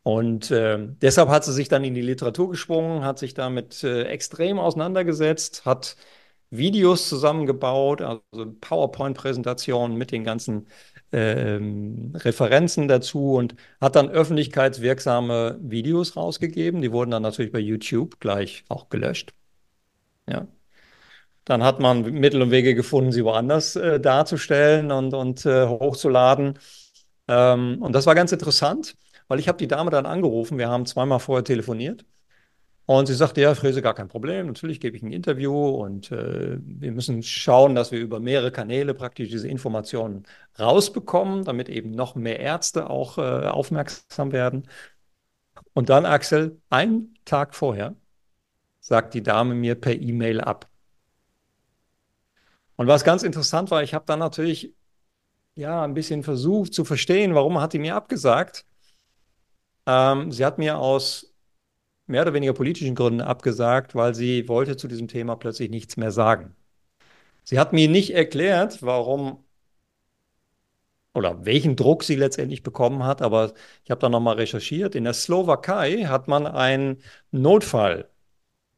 Und 0.03 0.51
äh, 0.51 0.77
deshalb 1.01 1.29
hat 1.29 1.45
sie 1.45 1.53
sich 1.53 1.69
dann 1.69 1.83
in 1.85 1.93
die 1.93 2.01
Literatur 2.01 2.49
geschwungen, 2.49 3.05
hat 3.05 3.19
sich 3.19 3.33
damit 3.33 3.83
äh, 3.83 4.03
extrem 4.03 4.59
auseinandergesetzt, 4.59 5.65
hat 5.65 5.95
Videos 6.49 7.09
zusammengebaut, 7.09 8.01
also 8.01 8.21
PowerPoint-Präsentationen 8.61 9.97
mit 9.97 10.11
den 10.11 10.23
ganzen 10.23 10.67
ähm, 11.11 12.13
Referenzen 12.15 12.87
dazu 12.87 13.33
und 13.35 13.55
hat 13.81 13.95
dann 13.95 14.09
öffentlichkeitswirksame 14.09 15.57
Videos 15.61 16.15
rausgegeben. 16.17 16.81
Die 16.81 16.91
wurden 16.91 17.11
dann 17.11 17.23
natürlich 17.23 17.51
bei 17.51 17.59
YouTube 17.59 18.19
gleich 18.19 18.65
auch 18.69 18.89
gelöscht. 18.89 19.33
Ja. 20.27 20.47
Dann 21.45 21.63
hat 21.63 21.79
man 21.79 22.01
Mittel 22.03 22.41
und 22.41 22.51
Wege 22.51 22.75
gefunden, 22.75 23.11
sie 23.11 23.23
woanders 23.25 23.75
äh, 23.75 23.99
darzustellen 23.99 24.91
und, 24.91 25.13
und 25.13 25.45
äh, 25.45 25.67
hochzuladen. 25.67 26.57
Ähm, 27.27 27.81
und 27.81 27.93
das 27.93 28.05
war 28.05 28.15
ganz 28.15 28.31
interessant, 28.31 28.95
weil 29.27 29.39
ich 29.39 29.47
habe 29.47 29.57
die 29.57 29.67
Dame 29.67 29.91
dann 29.91 30.05
angerufen. 30.05 30.57
Wir 30.57 30.69
haben 30.69 30.85
zweimal 30.85 31.19
vorher 31.19 31.43
telefoniert. 31.43 32.05
Und 32.85 33.07
sie 33.07 33.13
sagte, 33.13 33.39
ja, 33.41 33.55
Fräse, 33.55 33.81
gar 33.81 33.93
kein 33.93 34.09
Problem. 34.09 34.47
Natürlich 34.47 34.81
gebe 34.81 34.97
ich 34.97 35.03
ein 35.03 35.11
Interview 35.13 35.53
und 35.69 36.11
äh, 36.11 36.57
wir 36.61 36.91
müssen 36.91 37.23
schauen, 37.23 37.75
dass 37.75 37.91
wir 37.93 37.99
über 37.99 38.19
mehrere 38.19 38.51
Kanäle 38.51 38.93
praktisch 38.93 39.29
diese 39.29 39.47
Informationen 39.47 40.25
rausbekommen, 40.59 41.45
damit 41.45 41.69
eben 41.69 41.91
noch 41.91 42.15
mehr 42.15 42.39
Ärzte 42.39 42.89
auch 42.89 43.17
äh, 43.17 43.21
aufmerksam 43.47 44.33
werden. 44.33 44.67
Und 45.73 45.89
dann, 45.89 46.05
Axel, 46.05 46.61
einen 46.69 47.15
Tag 47.25 47.55
vorher 47.55 47.95
sagt 48.81 49.13
die 49.13 49.23
Dame 49.23 49.55
mir 49.55 49.75
per 49.75 49.93
E-Mail 49.93 50.41
ab. 50.41 50.69
Und 52.75 52.87
was 52.87 53.03
ganz 53.03 53.23
interessant 53.23 53.71
war, 53.71 53.83
ich 53.83 53.93
habe 53.93 54.05
dann 54.05 54.19
natürlich 54.19 54.73
ja 55.55 55.83
ein 55.83 55.93
bisschen 55.93 56.23
versucht 56.23 56.73
zu 56.73 56.85
verstehen, 56.85 57.35
warum 57.35 57.59
hat 57.59 57.73
die 57.73 57.79
mir 57.79 57.95
abgesagt. 57.95 58.65
Ähm, 59.85 60.31
sie 60.31 60.45
hat 60.45 60.57
mir 60.57 60.77
aus 60.79 61.33
mehr 62.07 62.23
oder 62.23 62.33
weniger 62.33 62.53
politischen 62.53 62.95
Gründen 62.95 63.21
abgesagt, 63.21 63.95
weil 63.95 64.15
sie 64.15 64.47
wollte 64.47 64.77
zu 64.77 64.87
diesem 64.87 65.07
Thema 65.07 65.35
plötzlich 65.35 65.69
nichts 65.69 65.97
mehr 65.97 66.11
sagen. 66.11 66.55
Sie 67.43 67.59
hat 67.59 67.73
mir 67.73 67.89
nicht 67.89 68.13
erklärt, 68.13 68.81
warum 68.83 69.43
oder 71.13 71.45
welchen 71.45 71.75
Druck 71.75 72.03
sie 72.03 72.15
letztendlich 72.15 72.63
bekommen 72.63 73.03
hat, 73.03 73.21
aber 73.21 73.53
ich 73.83 73.91
habe 73.91 74.01
da 74.01 74.09
nochmal 74.09 74.35
recherchiert. 74.37 74.95
In 74.95 75.03
der 75.03 75.13
Slowakei 75.13 76.05
hat 76.05 76.27
man 76.27 76.47
ein 76.47 76.97
Notfall, 77.31 78.09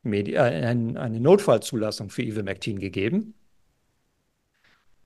äh, 0.03 0.38
eine 0.38 1.19
Notfallzulassung 1.19 2.10
für 2.10 2.23
Ivermectin 2.23 2.79
gegeben 2.79 3.36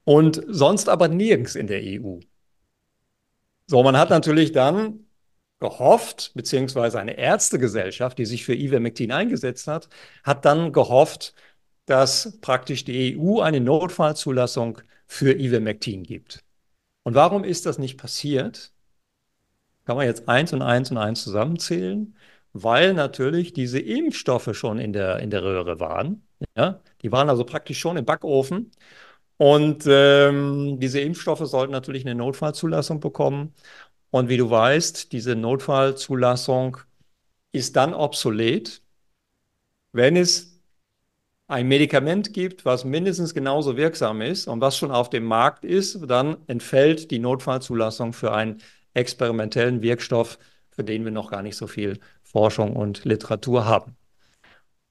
und 0.10 0.42
sonst 0.48 0.90
aber 0.90 1.08
nirgends 1.08 1.54
in 1.54 1.68
der 1.68 1.84
EU. 1.84 2.18
So, 3.68 3.84
man 3.84 3.96
hat 3.96 4.10
natürlich 4.10 4.52
dann 4.52 5.06
gehofft, 5.60 6.32
beziehungsweise 6.34 7.00
eine 7.00 7.16
Ärztegesellschaft, 7.16 8.18
die 8.18 8.26
sich 8.26 8.44
für 8.44 8.56
Ivermectin 8.56 9.12
eingesetzt 9.12 9.68
hat, 9.68 9.88
hat 10.24 10.46
dann 10.46 10.74
gehofft, 10.74 11.36
dass 11.86 12.40
praktisch 12.42 12.86
die 12.86 13.16
EU 13.20 13.42
eine 13.42 13.62
Notfallzulassung 13.62 14.82
für 15.06 15.38
Ivermectin 15.38 16.02
gibt. 16.02 16.44
Und 17.04 17.14
warum 17.14 17.44
ist 17.44 17.68
das 17.68 17.78
nicht 17.78 18.00
passiert? 18.00 18.74
Kann 19.86 19.96
man 19.96 20.08
jetzt 20.08 20.28
eins 20.28 20.54
und 20.54 20.64
eins 20.64 20.90
und 20.90 20.98
eins 20.98 21.22
zusammenzählen, 21.24 22.18
weil 22.54 22.96
natürlich 22.96 23.54
diese 23.54 23.80
Impfstoffe 23.80 24.58
schon 24.58 24.80
in 24.80 24.94
der, 24.94 25.20
in 25.20 25.30
der 25.30 25.44
Röhre 25.44 25.80
waren. 25.80 26.28
Ja? 26.56 26.82
Die 27.04 27.12
waren 27.12 27.30
also 27.30 27.44
praktisch 27.44 27.78
schon 27.78 27.96
im 27.96 28.06
Backofen. 28.06 28.72
Und 29.40 29.86
ähm, 29.88 30.80
diese 30.82 31.00
Impfstoffe 31.00 31.48
sollten 31.48 31.72
natürlich 31.72 32.06
eine 32.06 32.14
Notfallzulassung 32.14 33.00
bekommen. 33.00 33.54
Und 34.12 34.28
wie 34.28 34.36
du 34.36 34.50
weißt, 34.50 35.14
diese 35.14 35.34
Notfallzulassung 35.36 36.78
ist 37.54 37.78
dann 37.78 37.94
obsolet, 37.94 38.82
wenn 39.94 40.18
es 40.18 40.62
ein 41.48 41.70
Medikament 41.70 42.34
gibt, 42.34 42.66
was 42.66 42.84
mindestens 42.84 43.34
genauso 43.34 43.78
wirksam 43.78 44.22
ist 44.22 44.48
und 44.48 44.60
was 44.60 44.78
schon 44.78 44.92
auf 44.92 45.10
dem 45.10 45.24
Markt 45.24 45.64
ist, 45.64 46.00
dann 46.10 46.38
entfällt 46.48 47.10
die 47.10 47.20
Notfallzulassung 47.20 48.12
für 48.12 48.34
einen 48.34 48.62
experimentellen 48.94 49.82
Wirkstoff, 49.82 50.38
für 50.70 50.84
den 50.84 51.06
wir 51.06 51.12
noch 51.12 51.32
gar 51.32 51.44
nicht 51.44 51.56
so 51.56 51.66
viel 51.68 52.00
Forschung 52.24 52.76
und 52.76 53.06
Literatur 53.06 53.66
haben. 53.66 53.96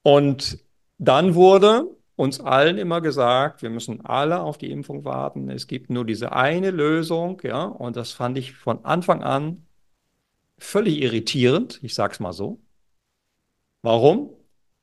Und 0.01 0.59
dann 0.97 1.35
wurde 1.35 1.98
uns 2.19 2.41
allen 2.41 2.77
immer 2.77 2.99
gesagt, 3.01 3.61
wir 3.61 3.69
müssen 3.69 4.05
alle 4.05 4.41
auf 4.41 4.57
die 4.57 4.71
Impfung 4.71 5.05
warten. 5.05 5.49
Es 5.49 5.67
gibt 5.67 5.89
nur 5.89 6.05
diese 6.05 6.33
eine 6.33 6.71
Lösung, 6.71 7.41
ja, 7.45 7.63
und 7.63 7.95
das 7.95 8.11
fand 8.11 8.37
ich 8.37 8.53
von 8.53 8.83
Anfang 8.83 9.23
an 9.23 9.65
völlig 10.57 11.01
irritierend, 11.01 11.79
ich 11.81 11.93
sage 11.95 12.13
es 12.13 12.19
mal 12.19 12.33
so. 12.33 12.61
Warum? 13.81 14.31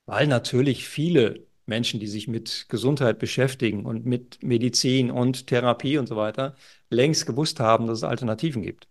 Weil 0.06 0.26
natürlich 0.28 0.88
viele 0.88 1.46
Menschen, 1.66 2.00
die 2.00 2.06
sich 2.06 2.28
mit 2.28 2.66
Gesundheit 2.70 3.18
beschäftigen 3.18 3.84
und 3.84 4.06
mit 4.06 4.42
Medizin 4.42 5.10
und 5.10 5.46
Therapie 5.46 5.98
und 5.98 6.06
so 6.06 6.16
weiter, 6.16 6.56
längst 6.90 7.26
gewusst 7.26 7.60
haben, 7.60 7.86
dass 7.86 7.98
es 7.98 8.04
Alternativen 8.04 8.62
gibt. 8.62 8.88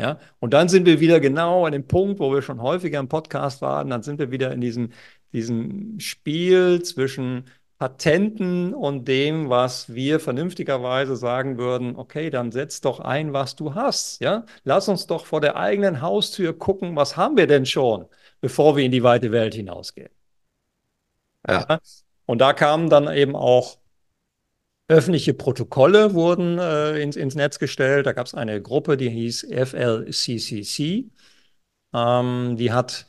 Ja, 0.00 0.18
und 0.38 0.54
dann 0.54 0.68
sind 0.70 0.86
wir 0.86 0.98
wieder 1.00 1.20
genau 1.20 1.66
an 1.66 1.72
dem 1.72 1.86
Punkt, 1.86 2.20
wo 2.20 2.32
wir 2.32 2.40
schon 2.40 2.62
häufiger 2.62 2.98
im 2.98 3.08
Podcast 3.08 3.60
waren, 3.60 3.90
dann 3.90 4.02
sind 4.02 4.18
wir 4.18 4.30
wieder 4.30 4.50
in 4.52 4.62
diesem, 4.62 4.92
diesem 5.32 5.98
Spiel 6.00 6.82
zwischen 6.82 7.44
Patenten 7.78 8.74
und 8.74 9.08
dem, 9.08 9.48
was 9.48 9.94
wir 9.94 10.20
vernünftigerweise 10.20 11.16
sagen 11.16 11.56
würden, 11.56 11.96
okay, 11.96 12.28
dann 12.28 12.52
setz 12.52 12.80
doch 12.82 13.00
ein, 13.00 13.32
was 13.32 13.56
du 13.56 13.74
hast, 13.74 14.20
ja? 14.20 14.44
Lass 14.64 14.88
uns 14.88 15.06
doch 15.06 15.24
vor 15.24 15.40
der 15.40 15.56
eigenen 15.56 16.02
Haustür 16.02 16.56
gucken, 16.58 16.94
was 16.96 17.16
haben 17.16 17.36
wir 17.36 17.46
denn 17.46 17.64
schon, 17.64 18.06
bevor 18.40 18.76
wir 18.76 18.84
in 18.84 18.92
die 18.92 19.02
weite 19.02 19.32
Welt 19.32 19.54
hinausgehen. 19.54 20.10
Ja. 21.48 21.66
ja? 21.68 21.80
Und 22.26 22.40
da 22.40 22.52
kamen 22.52 22.90
dann 22.90 23.10
eben 23.12 23.34
auch 23.34 23.80
Öffentliche 24.90 25.34
Protokolle 25.34 26.14
wurden 26.14 26.58
äh, 26.58 27.00
ins, 27.00 27.14
ins, 27.14 27.36
Netz 27.36 27.60
gestellt. 27.60 28.06
Da 28.06 28.12
gab 28.12 28.26
es 28.26 28.34
eine 28.34 28.60
Gruppe, 28.60 28.96
die 28.96 29.08
hieß 29.08 29.46
FLCCC. 29.52 31.08
Ähm, 31.94 32.56
die 32.56 32.72
hat, 32.72 33.06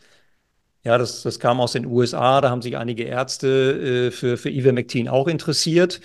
ja, 0.83 0.97
das, 0.97 1.23
das 1.23 1.39
kam 1.39 1.59
aus 1.59 1.73
den 1.73 1.85
USA, 1.85 2.41
da 2.41 2.49
haben 2.49 2.61
sich 2.61 2.77
einige 2.77 3.03
Ärzte 3.03 4.07
äh, 4.07 4.11
für, 4.11 4.37
für 4.37 4.49
Ivermectin 4.49 5.09
auch 5.09 5.27
interessiert. 5.27 6.01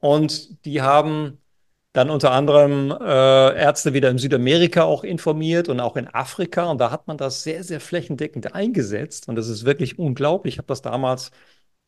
Und 0.00 0.64
die 0.64 0.82
haben 0.82 1.38
dann 1.92 2.10
unter 2.10 2.32
anderem 2.32 2.90
äh, 2.92 3.56
Ärzte 3.56 3.94
wieder 3.94 4.10
in 4.10 4.18
Südamerika 4.18 4.84
auch 4.84 5.04
informiert 5.04 5.68
und 5.68 5.80
auch 5.80 5.96
in 5.96 6.06
Afrika. 6.08 6.70
Und 6.70 6.78
da 6.80 6.90
hat 6.90 7.08
man 7.08 7.16
das 7.18 7.42
sehr, 7.42 7.64
sehr 7.64 7.80
flächendeckend 7.80 8.54
eingesetzt. 8.54 9.28
Und 9.28 9.36
das 9.36 9.48
ist 9.48 9.64
wirklich 9.64 9.98
unglaublich. 9.98 10.54
Ich 10.54 10.58
habe 10.58 10.68
das 10.68 10.82
damals 10.82 11.30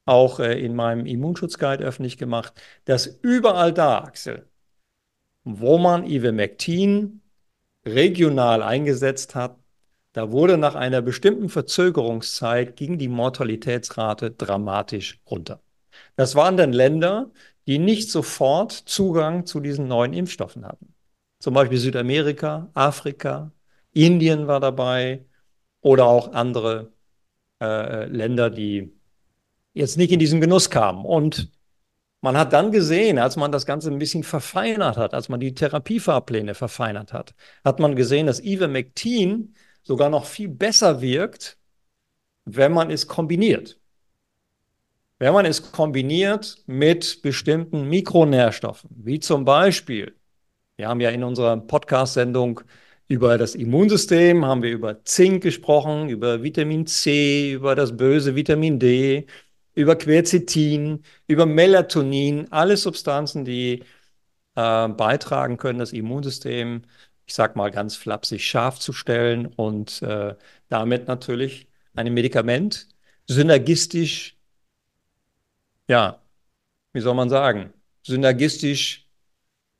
auch 0.04 0.40
äh, 0.40 0.58
in 0.60 0.74
meinem 0.74 1.06
Immunschutzguide 1.06 1.84
öffentlich 1.84 2.18
gemacht, 2.18 2.54
dass 2.86 3.06
überall 3.06 3.72
da, 3.72 3.98
Axel, 4.04 4.48
wo 5.44 5.78
man 5.78 6.04
Ivermectin 6.04 7.22
regional 7.86 8.62
eingesetzt 8.62 9.34
hat, 9.34 9.56
da 10.12 10.30
wurde 10.30 10.58
nach 10.58 10.74
einer 10.74 11.00
bestimmten 11.00 11.48
Verzögerungszeit 11.48 12.76
ging 12.76 12.98
die 12.98 13.08
Mortalitätsrate 13.08 14.30
dramatisch 14.30 15.20
runter. 15.30 15.60
Das 16.16 16.34
waren 16.34 16.56
dann 16.56 16.72
Länder, 16.72 17.30
die 17.66 17.78
nicht 17.78 18.10
sofort 18.10 18.72
Zugang 18.72 19.46
zu 19.46 19.60
diesen 19.60 19.88
neuen 19.88 20.12
Impfstoffen 20.12 20.66
hatten. 20.66 20.94
Zum 21.38 21.54
Beispiel 21.54 21.78
Südamerika, 21.78 22.70
Afrika, 22.74 23.52
Indien 23.92 24.46
war 24.46 24.60
dabei 24.60 25.24
oder 25.80 26.06
auch 26.06 26.32
andere 26.32 26.92
äh, 27.60 28.06
Länder, 28.06 28.50
die 28.50 28.92
jetzt 29.74 29.96
nicht 29.96 30.12
in 30.12 30.18
diesen 30.18 30.40
Genuss 30.40 30.70
kamen. 30.70 31.04
Und 31.04 31.50
man 32.20 32.36
hat 32.36 32.52
dann 32.52 32.70
gesehen, 32.70 33.18
als 33.18 33.36
man 33.36 33.50
das 33.50 33.66
Ganze 33.66 33.90
ein 33.90 33.98
bisschen 33.98 34.22
verfeinert 34.22 34.96
hat, 34.96 35.14
als 35.14 35.28
man 35.28 35.40
die 35.40 35.54
Therapiefahrpläne 35.54 36.54
verfeinert 36.54 37.12
hat, 37.12 37.34
hat 37.64 37.80
man 37.80 37.96
gesehen, 37.96 38.26
dass 38.26 38.40
Ivermectin 38.40 39.54
sogar 39.82 40.10
noch 40.10 40.26
viel 40.26 40.48
besser 40.48 41.00
wirkt, 41.00 41.58
wenn 42.44 42.72
man 42.72 42.90
es 42.90 43.06
kombiniert. 43.06 43.78
Wenn 45.18 45.32
man 45.34 45.46
es 45.46 45.70
kombiniert 45.70 46.62
mit 46.66 47.22
bestimmten 47.22 47.88
Mikronährstoffen, 47.88 48.90
wie 49.04 49.20
zum 49.20 49.44
Beispiel, 49.44 50.16
wir 50.76 50.88
haben 50.88 51.00
ja 51.00 51.10
in 51.10 51.22
unserer 51.22 51.56
Podcast-Sendung 51.58 52.60
über 53.06 53.38
das 53.38 53.54
Immunsystem, 53.54 54.44
haben 54.44 54.62
wir 54.62 54.70
über 54.72 55.04
Zink 55.04 55.42
gesprochen, 55.42 56.08
über 56.08 56.42
Vitamin 56.42 56.86
C, 56.86 57.52
über 57.52 57.74
das 57.76 57.96
böse 57.96 58.34
Vitamin 58.34 58.78
D, 58.80 59.26
über 59.74 59.96
Quercetin, 59.96 61.04
über 61.26 61.46
Melatonin, 61.46 62.50
alle 62.50 62.76
Substanzen, 62.76 63.44
die 63.44 63.84
äh, 64.56 64.88
beitragen 64.88 65.56
können, 65.56 65.78
das 65.78 65.92
Immunsystem, 65.92 66.82
ich 67.26 67.34
sag 67.34 67.56
mal 67.56 67.70
ganz 67.70 67.96
flapsig, 67.96 68.44
scharf 68.46 68.78
zu 68.78 68.92
stellen 68.92 69.46
und 69.46 70.02
äh, 70.02 70.36
damit 70.68 71.08
natürlich 71.08 71.68
ein 71.94 72.12
Medikament 72.14 72.88
synergistisch, 73.28 74.36
ja, 75.88 76.22
wie 76.92 77.00
soll 77.00 77.14
man 77.14 77.30
sagen, 77.30 77.72
synergistisch 78.02 79.08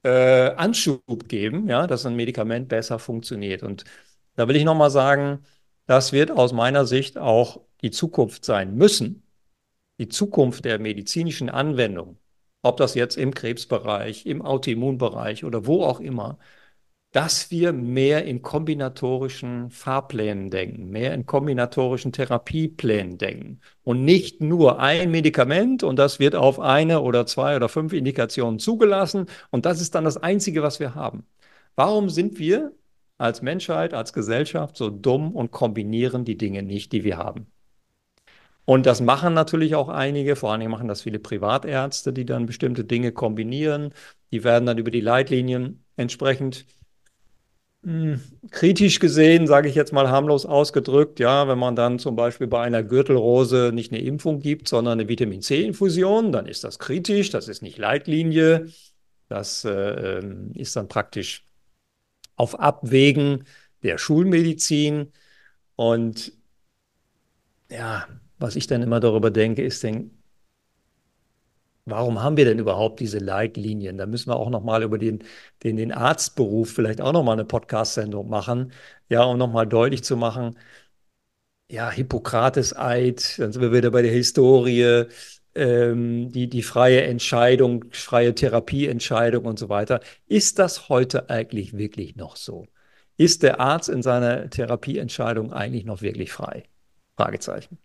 äh, 0.05 0.51
Anschub 0.57 1.29
geben, 1.29 1.69
ja, 1.69 1.87
dass 1.87 2.07
ein 2.07 2.17
Medikament 2.17 2.69
besser 2.69 2.99
funktioniert. 2.99 3.63
Und 3.63 3.85
da 4.35 4.49
will 4.49 4.57
ich 4.57 4.65
nochmal 4.65 4.91
sagen, 4.91 5.45
das 5.87 6.13
wird 6.13 6.31
aus 6.31 6.53
meiner 6.53 6.87
Sicht 6.87 7.19
auch 7.19 7.61
die 7.83 7.91
Zukunft 7.91 8.45
sein 8.45 8.75
müssen. 8.77 9.23
Die 9.99 10.09
Zukunft 10.09 10.65
der 10.65 10.79
medizinischen 10.79 11.51
Anwendung, 11.51 12.19
ob 12.63 12.77
das 12.79 12.95
jetzt 12.95 13.17
im 13.17 13.35
Krebsbereich, 13.35 14.27
im 14.27 14.43
Autoimmunbereich 14.43 15.45
oder 15.45 15.67
wo 15.67 15.85
auch 15.85 16.01
immer, 16.01 16.39
dass 17.13 17.51
wir 17.51 17.73
mehr 17.73 18.25
in 18.25 18.41
kombinatorischen 18.43 19.71
Fahrplänen 19.71 20.51
denken, 20.51 20.89
mehr 20.89 21.13
in 21.13 21.27
kombinatorischen 21.27 22.13
Therapieplänen 22.13 23.19
denken 23.19 23.61
und 23.85 24.05
nicht 24.05 24.41
nur 24.41 24.81
ein 24.81 25.11
Medikament 25.11 25.83
und 25.83 25.97
das 25.97 26.19
wird 26.19 26.35
auf 26.35 26.59
eine 26.59 27.03
oder 27.03 27.27
zwei 27.27 27.55
oder 27.57 27.69
fünf 27.69 27.93
Indikationen 27.93 28.59
zugelassen 28.59 29.27
und 29.51 29.67
das 29.67 29.81
ist 29.83 29.95
dann 29.95 30.05
das 30.05 30.17
Einzige, 30.17 30.63
was 30.63 30.81
wir 30.81 30.95
haben. 30.95 31.27
Warum 31.77 32.09
sind 32.11 32.39
wir 32.39 32.73
als 33.19 33.43
Menschheit, 33.43 33.95
als 33.95 34.13
Gesellschaft 34.13 34.77
so 34.77 34.91
dumm 34.91 35.33
und 35.33 35.51
kombinieren 35.51 36.25
die 36.25 36.39
Dinge 36.39 36.63
nicht, 36.63 36.93
die 36.93 37.05
wir 37.05 37.19
haben? 37.19 37.47
Und 38.65 38.87
das 38.87 39.01
machen 39.01 39.35
natürlich 39.35 39.75
auch 39.75 39.89
einige, 39.89 40.37
vor 40.37 40.51
allen 40.53 40.61
Dingen 40.61 40.71
machen 40.71 40.89
das 40.89 41.03
viele 41.03 41.19
Privatärzte, 41.19 42.13
die 42.13 42.25
dann 42.25 42.47
bestimmte 42.47 42.85
Dinge 42.85 43.13
kombinieren. 43.13 43.93
Die 44.31 44.45
werden 44.45 44.67
dann 44.67 44.79
über 44.79 44.91
die 44.91 45.01
Leitlinien 45.01 45.85
entsprechend 45.97 46.65
kritisch 48.51 49.01
gesehen, 49.01 49.49
sage 49.49 49.69
ich 49.69 49.75
jetzt 49.75 49.93
mal 49.93 50.09
harmlos 50.09 50.47
ausgedrückt, 50.47 51.19
ja, 51.19 51.49
wenn 51.49 51.59
man 51.59 51.75
dann 51.75 51.99
zum 51.99 52.15
Beispiel 52.15 52.47
bei 52.47 52.63
einer 52.63 52.85
Gürtelrose 52.85 53.73
nicht 53.75 53.93
eine 53.93 54.03
Impfung 54.03 54.39
gibt, 54.39 54.69
sondern 54.69 55.01
eine 55.01 55.09
Vitamin 55.09 55.43
C-Infusion, 55.43 56.31
dann 56.31 56.47
ist 56.47 56.63
das 56.63 56.79
kritisch, 56.79 57.31
das 57.31 57.49
ist 57.49 57.61
nicht 57.61 57.79
Leitlinie, 57.79 58.69
das 59.29 59.65
äh, 59.65 59.71
ähm, 60.19 60.53
ist 60.55 60.77
dann 60.77 60.87
praktisch 60.87 61.45
auf 62.37 62.59
Abwägen 62.61 63.45
der 63.83 63.99
Schulmedizin. 63.99 65.13
Und 65.75 66.33
ja, 67.69 68.07
was 68.39 68.55
ich 68.55 68.69
dann 68.69 68.83
immer 68.83 69.01
darüber 69.01 69.33
denke, 69.33 69.65
ist, 69.65 69.83
denk, 69.83 70.13
Warum 71.85 72.23
haben 72.23 72.37
wir 72.37 72.45
denn 72.45 72.59
überhaupt 72.61 73.01
diese 73.01 73.19
Leitlinien? 73.19 73.99
Da 73.99 74.07
müssen 74.07 74.31
wir 74.31 74.37
auch 74.37 74.51
noch 74.51 74.63
mal 74.63 74.83
über 74.85 74.99
den, 74.99 75.25
den, 75.65 75.77
den 75.77 75.91
Arztberuf 75.93 76.71
vielleicht 76.73 77.01
auch 77.01 77.13
noch 77.13 77.25
mal 77.25 77.33
eine 77.33 77.45
Podcast-Sendung 77.45 78.29
machen, 78.29 78.73
ja, 79.09 79.25
um 79.25 79.37
noch 79.39 79.51
mal 79.51 79.67
deutlich 79.67 80.05
zu 80.05 80.17
machen, 80.17 80.57
ja, 81.71 81.91
Hippokrates-Eid, 81.91 83.39
dann 83.39 83.53
sind 83.53 83.63
wir 83.63 83.73
wieder 83.73 83.91
bei 83.91 84.03
der 84.03 84.13
Historie, 84.13 85.07
ähm, 85.55 86.31
die, 86.33 86.49
die 86.49 86.63
freie 86.63 87.03
Entscheidung, 87.03 87.85
freie 87.93 88.35
Therapieentscheidung 88.35 89.45
und 89.47 89.59
so 89.59 89.69
weiter. 89.69 90.01
Ist 90.27 90.59
das 90.59 90.89
heute 90.89 91.31
eigentlich 91.31 91.77
wirklich 91.77 92.17
noch 92.17 92.37
so? 92.37 92.67
Ist 93.17 93.43
der 93.43 93.61
Arzt 93.61 93.89
in 93.89 94.03
seiner 94.03 94.51
Therapieentscheidung 94.51 95.53
eigentlich 95.53 95.85
noch 95.85 96.03
wirklich 96.03 96.33
frei? 96.33 96.65
Fragezeichen. 97.17 97.79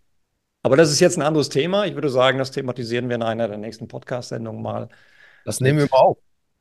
Aber 0.63 0.75
das 0.75 0.91
ist 0.91 0.99
jetzt 0.99 1.17
ein 1.17 1.21
anderes 1.21 1.49
Thema. 1.49 1.85
Ich 1.85 1.95
würde 1.95 2.09
sagen, 2.09 2.37
das 2.37 2.51
thematisieren 2.51 3.09
wir 3.09 3.15
in 3.15 3.23
einer 3.23 3.47
der 3.47 3.57
nächsten 3.57 3.87
Podcast-Sendungen 3.87 4.61
mal. 4.61 4.89
Das 5.45 5.59
nehmen 5.59 5.79
wir 5.79 5.87
mal 5.89 5.97
auf. 5.97 6.17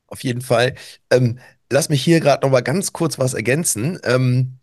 Auf 0.09 0.23
jeden 0.23 0.43
Fall. 0.43 0.75
Ähm, 1.11 1.39
lass 1.71 1.89
mich 1.89 2.03
hier 2.03 2.21
gerade 2.21 2.47
noch 2.47 2.53
mal 2.53 2.61
ganz 2.61 2.93
kurz 2.93 3.19
was 3.19 3.35
ergänzen. 3.35 3.99
Ähm, 4.05 4.59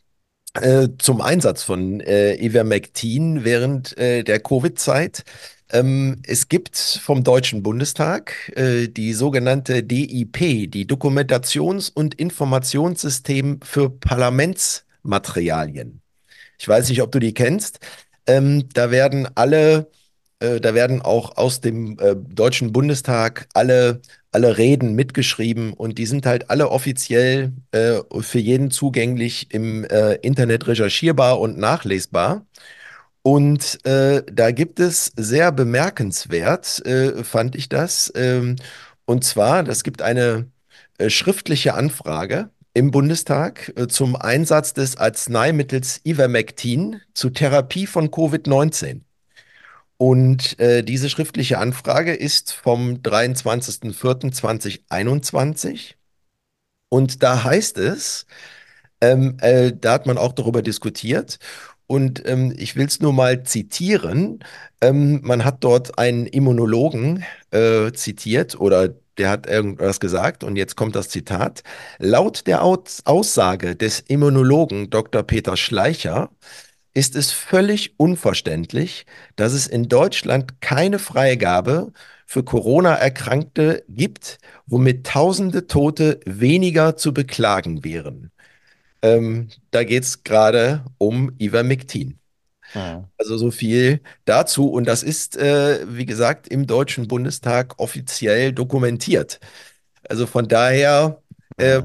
äh, 0.53 0.87
zum 0.99 1.21
Einsatz 1.21 1.63
von 1.63 1.99
äh, 1.99 2.35
Ivermectin 2.35 3.43
während 3.43 3.97
äh, 3.97 4.23
der 4.23 4.39
Covid-Zeit. 4.39 5.23
Ähm, 5.71 6.21
es 6.27 6.47
gibt 6.47 6.77
vom 6.77 7.23
Deutschen 7.23 7.63
Bundestag 7.63 8.51
äh, 8.55 8.87
die 8.87 9.13
sogenannte 9.13 9.81
DIP, 9.83 10.71
die 10.71 10.85
Dokumentations- 10.85 11.91
und 11.91 12.13
Informationssystem 12.15 13.61
für 13.63 13.89
Parlamentsmaterialien. 13.89 16.01
Ich 16.59 16.67
weiß 16.67 16.89
nicht, 16.89 17.01
ob 17.01 17.11
du 17.11 17.17
die 17.19 17.33
kennst. 17.33 17.79
Ähm, 18.27 18.69
da 18.73 18.91
werden 18.91 19.27
alle, 19.35 19.89
äh, 20.39 20.59
da 20.61 20.73
werden 20.73 21.01
auch 21.01 21.37
aus 21.37 21.61
dem 21.61 21.97
äh, 21.99 22.15
Deutschen 22.15 22.71
Bundestag 22.71 23.47
alle, 23.53 24.01
alle 24.31 24.57
Reden 24.57 24.95
mitgeschrieben 24.95 25.73
und 25.73 25.97
die 25.97 26.05
sind 26.05 26.25
halt 26.25 26.49
alle 26.49 26.69
offiziell 26.69 27.53
äh, 27.71 27.99
für 28.21 28.39
jeden 28.39 28.71
zugänglich 28.71 29.53
im 29.53 29.83
äh, 29.85 30.15
Internet 30.15 30.67
recherchierbar 30.67 31.39
und 31.39 31.57
nachlesbar. 31.57 32.45
Und 33.23 33.85
äh, 33.85 34.23
da 34.31 34.51
gibt 34.51 34.79
es 34.79 35.13
sehr 35.15 35.51
bemerkenswert, 35.51 36.85
äh, 36.85 37.23
fand 37.23 37.55
ich 37.55 37.69
das. 37.69 38.11
Ähm, 38.15 38.57
und 39.05 39.23
zwar, 39.23 39.63
das 39.63 39.83
gibt 39.83 40.01
eine 40.01 40.47
schriftliche 41.09 41.73
Anfrage 41.73 42.49
im 42.73 42.91
Bundestag 42.91 43.73
äh, 43.75 43.87
zum 43.87 44.15
Einsatz 44.15 44.73
des 44.73 44.97
Arzneimittels 44.97 46.01
Ivermectin 46.05 47.01
zur 47.13 47.33
Therapie 47.33 47.87
von 47.87 48.09
Covid-19. 48.09 49.01
Und 49.97 50.59
äh, 50.59 50.83
diese 50.83 51.09
schriftliche 51.09 51.57
Anfrage 51.59 52.13
ist 52.13 52.53
vom 52.53 52.95
23.04.2021. 52.95 55.95
Und 56.89 57.23
da 57.23 57.43
heißt 57.43 57.77
es, 57.77 58.25
ähm, 59.01 59.37
äh, 59.41 59.73
da 59.73 59.93
hat 59.93 60.05
man 60.05 60.17
auch 60.17 60.33
darüber 60.33 60.61
diskutiert. 60.61 61.39
Und 61.87 62.27
ähm, 62.27 62.53
ich 62.57 62.75
will 62.75 62.87
es 62.87 62.99
nur 63.01 63.13
mal 63.13 63.43
zitieren. 63.43 64.43
Ähm, 64.81 65.21
man 65.23 65.45
hat 65.45 65.63
dort 65.63 65.99
einen 65.99 66.25
Immunologen 66.25 67.23
äh, 67.51 67.91
zitiert 67.93 68.59
oder 68.59 68.95
der 69.17 69.29
hat 69.29 69.47
irgendwas 69.47 69.99
gesagt 69.99 70.43
und 70.43 70.55
jetzt 70.55 70.75
kommt 70.75 70.95
das 70.95 71.09
Zitat. 71.09 71.63
Laut 71.99 72.47
der 72.47 72.63
Aus 72.63 73.01
Aussage 73.05 73.75
des 73.75 73.99
Immunologen 73.99 74.89
Dr. 74.89 75.23
Peter 75.23 75.57
Schleicher 75.57 76.29
ist 76.93 77.15
es 77.15 77.31
völlig 77.31 77.99
unverständlich, 77.99 79.05
dass 79.35 79.53
es 79.53 79.67
in 79.67 79.89
Deutschland 79.89 80.61
keine 80.61 80.99
Freigabe 80.99 81.91
für 82.25 82.43
Corona-Erkrankte 82.43 83.83
gibt, 83.89 84.37
womit 84.65 85.05
tausende 85.05 85.67
Tote 85.67 86.19
weniger 86.25 86.95
zu 86.97 87.13
beklagen 87.13 87.83
wären. 87.83 88.31
Ähm, 89.01 89.49
da 89.71 89.83
geht 89.83 90.03
es 90.03 90.23
gerade 90.23 90.85
um 90.97 91.33
Ivermectin. 91.39 92.19
Mhm. 92.73 93.05
Also 93.17 93.37
so 93.37 93.51
viel 93.51 94.01
dazu. 94.25 94.69
Und 94.69 94.85
das 94.85 95.03
ist, 95.03 95.37
äh, 95.37 95.85
wie 95.87 96.05
gesagt, 96.05 96.47
im 96.47 96.67
Deutschen 96.67 97.07
Bundestag 97.07 97.79
offiziell 97.79 98.53
dokumentiert. 98.53 99.39
Also 100.07 100.25
von 100.27 100.47
daher. 100.47 101.21
Äh, 101.57 101.81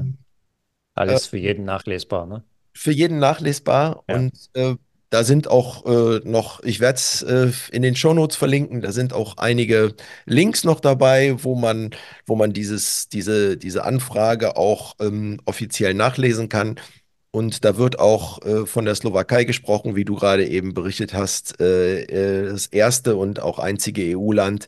Alles 0.95 1.27
äh, 1.27 1.29
für 1.29 1.37
jeden 1.37 1.65
nachlesbar, 1.65 2.25
ne? 2.25 2.43
Für 2.73 2.91
jeden 2.91 3.19
nachlesbar. 3.19 4.03
Ja. 4.07 4.15
Und 4.15 4.49
äh, 4.53 4.75
da 5.09 5.23
sind 5.23 5.47
auch 5.47 5.85
äh, 5.85 6.21
noch, 6.23 6.61
ich 6.63 6.79
werde 6.79 6.97
es 6.97 7.21
äh, 7.23 7.51
in 7.71 7.81
den 7.81 7.95
Shownotes 7.95 8.37
verlinken, 8.37 8.81
da 8.81 8.91
sind 8.91 9.11
auch 9.11 9.37
einige 9.37 9.95
Links 10.25 10.63
noch 10.63 10.79
dabei, 10.79 11.35
wo 11.43 11.55
man, 11.55 11.91
wo 12.27 12.35
man 12.35 12.53
dieses, 12.53 13.09
diese, 13.09 13.57
diese 13.57 13.85
Anfrage 13.85 14.55
auch 14.55 14.95
ähm, 14.99 15.41
offiziell 15.45 15.95
nachlesen 15.95 16.47
kann. 16.47 16.79
Und 17.31 17.63
da 17.63 17.77
wird 17.77 17.99
auch 17.99 18.41
äh, 18.43 18.65
von 18.65 18.85
der 18.85 18.95
Slowakei 18.95 19.43
gesprochen, 19.43 19.95
wie 19.95 20.05
du 20.05 20.15
gerade 20.15 20.47
eben 20.47 20.73
berichtet 20.73 21.13
hast, 21.13 21.59
äh, 21.61 22.03
äh 22.03 22.49
das 22.49 22.67
erste 22.67 23.15
und 23.15 23.39
auch 23.39 23.59
einzige 23.59 24.03
EU-Land, 24.17 24.67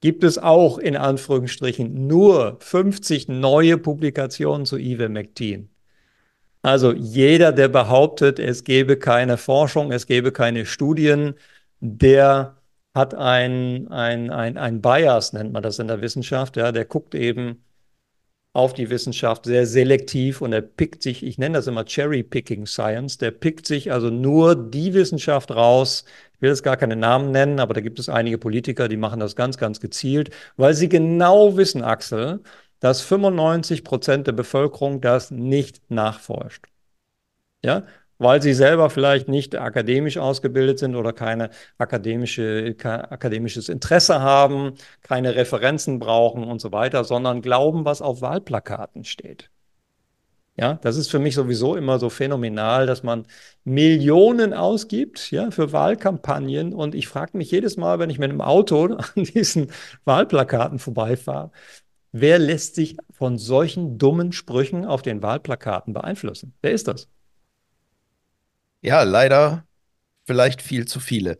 gibt 0.00 0.24
es 0.24 0.38
auch 0.38 0.78
in 0.78 0.96
Anführungsstrichen 0.96 2.06
nur 2.06 2.58
50 2.60 3.28
neue 3.28 3.78
Publikationen 3.78 4.66
zu 4.66 4.76
Ivermectin. 4.76 5.70
Also 6.60 6.92
jeder, 6.92 7.52
der 7.52 7.68
behauptet, 7.68 8.38
es 8.38 8.64
gäbe 8.64 8.98
keine 8.98 9.38
Forschung, 9.38 9.92
es 9.92 10.06
gäbe 10.06 10.32
keine 10.32 10.66
Studien, 10.66 11.34
der 11.80 12.56
hat 12.94 13.14
ein, 13.14 13.88
ein, 13.88 14.30
ein, 14.30 14.56
ein 14.56 14.80
Bias, 14.80 15.32
nennt 15.32 15.52
man 15.52 15.62
das 15.62 15.78
in 15.78 15.88
der 15.88 16.00
Wissenschaft. 16.00 16.56
Ja, 16.56 16.72
der 16.72 16.84
guckt 16.84 17.14
eben 17.14 17.64
auf 18.54 18.72
die 18.72 18.88
Wissenschaft 18.88 19.46
sehr 19.46 19.66
selektiv 19.66 20.40
und 20.40 20.52
er 20.52 20.62
pickt 20.62 21.02
sich, 21.02 21.24
ich 21.24 21.38
nenne 21.38 21.58
das 21.58 21.66
immer 21.66 21.84
Cherry-Picking 21.84 22.66
Science, 22.66 23.18
der 23.18 23.32
pickt 23.32 23.66
sich 23.66 23.90
also 23.92 24.10
nur 24.10 24.54
die 24.54 24.94
Wissenschaft 24.94 25.50
raus. 25.50 26.04
Ich 26.34 26.40
will 26.42 26.50
jetzt 26.50 26.62
gar 26.62 26.76
keine 26.76 26.94
Namen 26.94 27.32
nennen, 27.32 27.58
aber 27.58 27.74
da 27.74 27.80
gibt 27.80 27.98
es 27.98 28.08
einige 28.08 28.38
Politiker, 28.38 28.88
die 28.88 28.96
machen 28.96 29.18
das 29.18 29.34
ganz, 29.34 29.58
ganz 29.58 29.80
gezielt, 29.80 30.30
weil 30.56 30.74
sie 30.74 30.88
genau 30.88 31.56
wissen, 31.56 31.82
Axel, 31.82 32.42
dass 32.78 33.00
95 33.02 33.82
Prozent 33.82 34.28
der 34.28 34.32
Bevölkerung 34.32 35.00
das 35.00 35.32
nicht 35.32 35.90
nachforscht. 35.90 36.66
Ja, 37.64 37.84
weil 38.18 38.42
sie 38.42 38.54
selber 38.54 38.90
vielleicht 38.90 39.28
nicht 39.28 39.56
akademisch 39.56 40.18
ausgebildet 40.18 40.78
sind 40.78 40.96
oder 40.96 41.12
keine 41.12 41.50
akademische, 41.78 42.74
kein 42.74 43.02
akademisches 43.02 43.68
Interesse 43.68 44.20
haben, 44.22 44.74
keine 45.02 45.34
Referenzen 45.34 45.98
brauchen 45.98 46.44
und 46.44 46.60
so 46.60 46.72
weiter, 46.72 47.04
sondern 47.04 47.42
glauben, 47.42 47.84
was 47.84 48.02
auf 48.02 48.20
Wahlplakaten 48.22 49.04
steht. 49.04 49.50
Ja, 50.56 50.74
das 50.82 50.96
ist 50.96 51.10
für 51.10 51.18
mich 51.18 51.34
sowieso 51.34 51.74
immer 51.74 51.98
so 51.98 52.10
phänomenal, 52.10 52.86
dass 52.86 53.02
man 53.02 53.26
Millionen 53.64 54.54
ausgibt, 54.54 55.32
ja, 55.32 55.50
für 55.50 55.72
Wahlkampagnen. 55.72 56.72
Und 56.72 56.94
ich 56.94 57.08
frage 57.08 57.36
mich 57.36 57.50
jedes 57.50 57.76
Mal, 57.76 57.98
wenn 57.98 58.08
ich 58.08 58.20
mit 58.20 58.30
einem 58.30 58.40
Auto 58.40 58.84
an 59.16 59.24
diesen 59.24 59.72
Wahlplakaten 60.04 60.78
vorbeifahre, 60.78 61.50
wer 62.12 62.38
lässt 62.38 62.76
sich 62.76 62.96
von 63.10 63.38
solchen 63.38 63.98
dummen 63.98 64.32
Sprüchen 64.32 64.84
auf 64.84 65.02
den 65.02 65.22
Wahlplakaten 65.22 65.92
beeinflussen? 65.92 66.54
Wer 66.62 66.72
ist 66.72 66.86
das? 66.88 67.08
Ja, 68.84 69.02
leider 69.02 69.64
vielleicht 70.26 70.62
viel 70.62 70.86
zu 70.86 71.00
viele. 71.00 71.38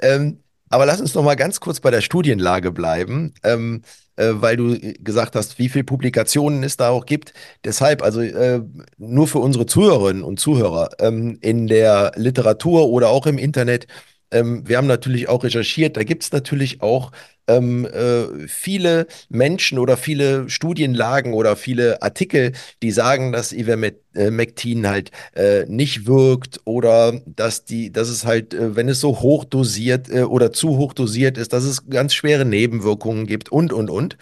Ähm, 0.00 0.42
aber 0.70 0.86
lass 0.86 1.00
uns 1.00 1.14
noch 1.14 1.24
mal 1.24 1.36
ganz 1.36 1.60
kurz 1.60 1.80
bei 1.80 1.90
der 1.90 2.02
Studienlage 2.02 2.72
bleiben, 2.72 3.34
ähm, 3.44 3.82
äh, 4.16 4.32
weil 4.34 4.56
du 4.56 4.78
gesagt 5.02 5.36
hast, 5.36 5.58
wie 5.58 5.68
viele 5.70 5.84
Publikationen 5.84 6.62
es 6.64 6.76
da 6.78 6.90
auch 6.90 7.06
gibt. 7.06 7.34
Deshalb, 7.64 8.02
also 8.02 8.20
äh, 8.22 8.62
nur 8.98 9.28
für 9.28 9.40
unsere 9.40 9.66
Zuhörerinnen 9.66 10.22
und 10.24 10.40
Zuhörer 10.40 10.90
ähm, 11.00 11.38
in 11.42 11.68
der 11.68 12.12
Literatur 12.16 12.88
oder 12.90 13.10
auch 13.10 13.26
im 13.26 13.38
Internet 13.38 13.86
ähm, 14.32 14.68
wir 14.68 14.78
haben 14.78 14.86
natürlich 14.88 15.28
auch 15.28 15.44
recherchiert, 15.44 15.96
da 15.96 16.04
gibt 16.04 16.22
es 16.24 16.32
natürlich 16.32 16.82
auch 16.82 17.12
ähm, 17.48 17.86
äh, 17.86 18.48
viele 18.48 19.06
Menschen 19.28 19.78
oder 19.78 19.96
viele 19.96 20.48
Studienlagen 20.48 21.32
oder 21.32 21.56
viele 21.56 22.02
Artikel, 22.02 22.52
die 22.82 22.90
sagen, 22.90 23.32
dass 23.32 23.52
Ivermectin 23.52 24.88
halt 24.88 25.10
äh, 25.34 25.64
nicht 25.66 26.06
wirkt 26.06 26.60
oder 26.64 27.20
dass 27.26 27.64
die, 27.64 27.92
dass 27.92 28.08
es 28.08 28.24
halt, 28.24 28.54
äh, 28.54 28.76
wenn 28.76 28.88
es 28.88 29.00
so 29.00 29.20
hoch 29.20 29.44
dosiert 29.44 30.08
äh, 30.10 30.22
oder 30.22 30.52
zu 30.52 30.76
hoch 30.76 30.92
dosiert 30.92 31.38
ist, 31.38 31.52
dass 31.52 31.64
es 31.64 31.88
ganz 31.88 32.14
schwere 32.14 32.44
Nebenwirkungen 32.44 33.26
gibt 33.26 33.50
und 33.50 33.72
und 33.72 33.90
und. 33.90 34.16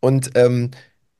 Und 0.00 0.30
ähm, 0.34 0.70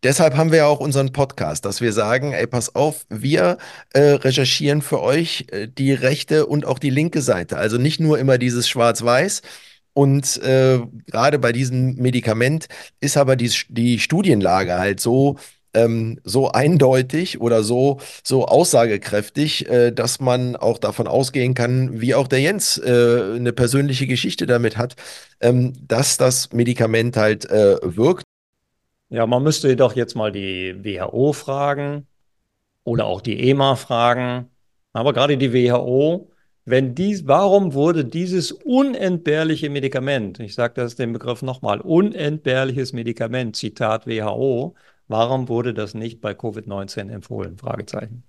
Deshalb 0.04 0.36
haben 0.36 0.50
wir 0.50 0.58
ja 0.58 0.66
auch 0.66 0.80
unseren 0.80 1.12
Podcast, 1.12 1.64
dass 1.64 1.80
wir 1.80 1.94
sagen, 1.94 2.32
ey, 2.34 2.46
pass 2.46 2.74
auf, 2.74 3.06
wir 3.08 3.56
äh, 3.94 4.00
recherchieren 4.00 4.82
für 4.82 5.00
euch 5.00 5.46
äh, 5.50 5.66
die 5.66 5.94
rechte 5.94 6.44
und 6.44 6.66
auch 6.66 6.78
die 6.78 6.90
linke 6.90 7.22
Seite. 7.22 7.56
Also 7.56 7.78
nicht 7.78 8.00
nur 8.00 8.18
immer 8.18 8.36
dieses 8.36 8.68
Schwarz-Weiß. 8.68 9.40
Und 9.94 10.42
äh, 10.42 10.80
gerade 11.06 11.38
bei 11.38 11.52
diesem 11.52 11.94
Medikament 11.94 12.66
ist 13.00 13.16
aber 13.16 13.36
die, 13.36 13.50
die 13.68 14.00
Studienlage 14.00 14.76
halt 14.78 15.00
so, 15.00 15.36
ähm, 15.72 16.18
so 16.24 16.50
eindeutig 16.50 17.40
oder 17.40 17.62
so, 17.62 17.98
so 18.22 18.46
aussagekräftig, 18.46 19.68
äh, 19.68 19.92
dass 19.92 20.20
man 20.20 20.56
auch 20.56 20.78
davon 20.78 21.06
ausgehen 21.06 21.54
kann, 21.54 22.00
wie 22.00 22.14
auch 22.14 22.26
der 22.26 22.40
Jens 22.40 22.76
äh, 22.78 23.36
eine 23.36 23.52
persönliche 23.52 24.06
Geschichte 24.06 24.46
damit 24.46 24.76
hat, 24.76 24.96
ähm, 25.40 25.72
dass 25.86 26.16
das 26.16 26.52
Medikament 26.52 27.16
halt 27.16 27.48
äh, 27.50 27.76
wirkt. 27.82 28.24
Ja, 29.10 29.26
man 29.26 29.44
müsste 29.44 29.68
jedoch 29.68 29.94
jetzt 29.94 30.16
mal 30.16 30.32
die 30.32 30.74
WHO 30.82 31.32
fragen 31.32 32.06
oder 32.82 33.06
auch 33.06 33.20
die 33.20 33.48
EMA 33.48 33.76
fragen. 33.76 34.50
Aber 34.92 35.12
gerade 35.12 35.36
die 35.36 35.52
WHO, 35.52 36.30
wenn 36.64 36.94
dies, 36.94 37.26
warum 37.26 37.74
wurde 37.74 38.04
dieses 38.04 38.52
unentbehrliche 38.52 39.68
Medikament, 39.70 40.40
ich 40.40 40.54
sage 40.54 40.74
das 40.76 40.96
den 40.96 41.12
Begriff 41.12 41.42
nochmal, 41.42 41.80
unentbehrliches 41.80 42.92
Medikament, 42.92 43.56
Zitat 43.56 44.06
WHO, 44.06 44.74
warum 45.08 45.48
wurde 45.48 45.74
das 45.74 45.94
nicht 45.94 46.20
bei 46.20 46.32
Covid-19 46.32 47.10
empfohlen? 47.10 47.58
Fragezeichen. 47.58 48.24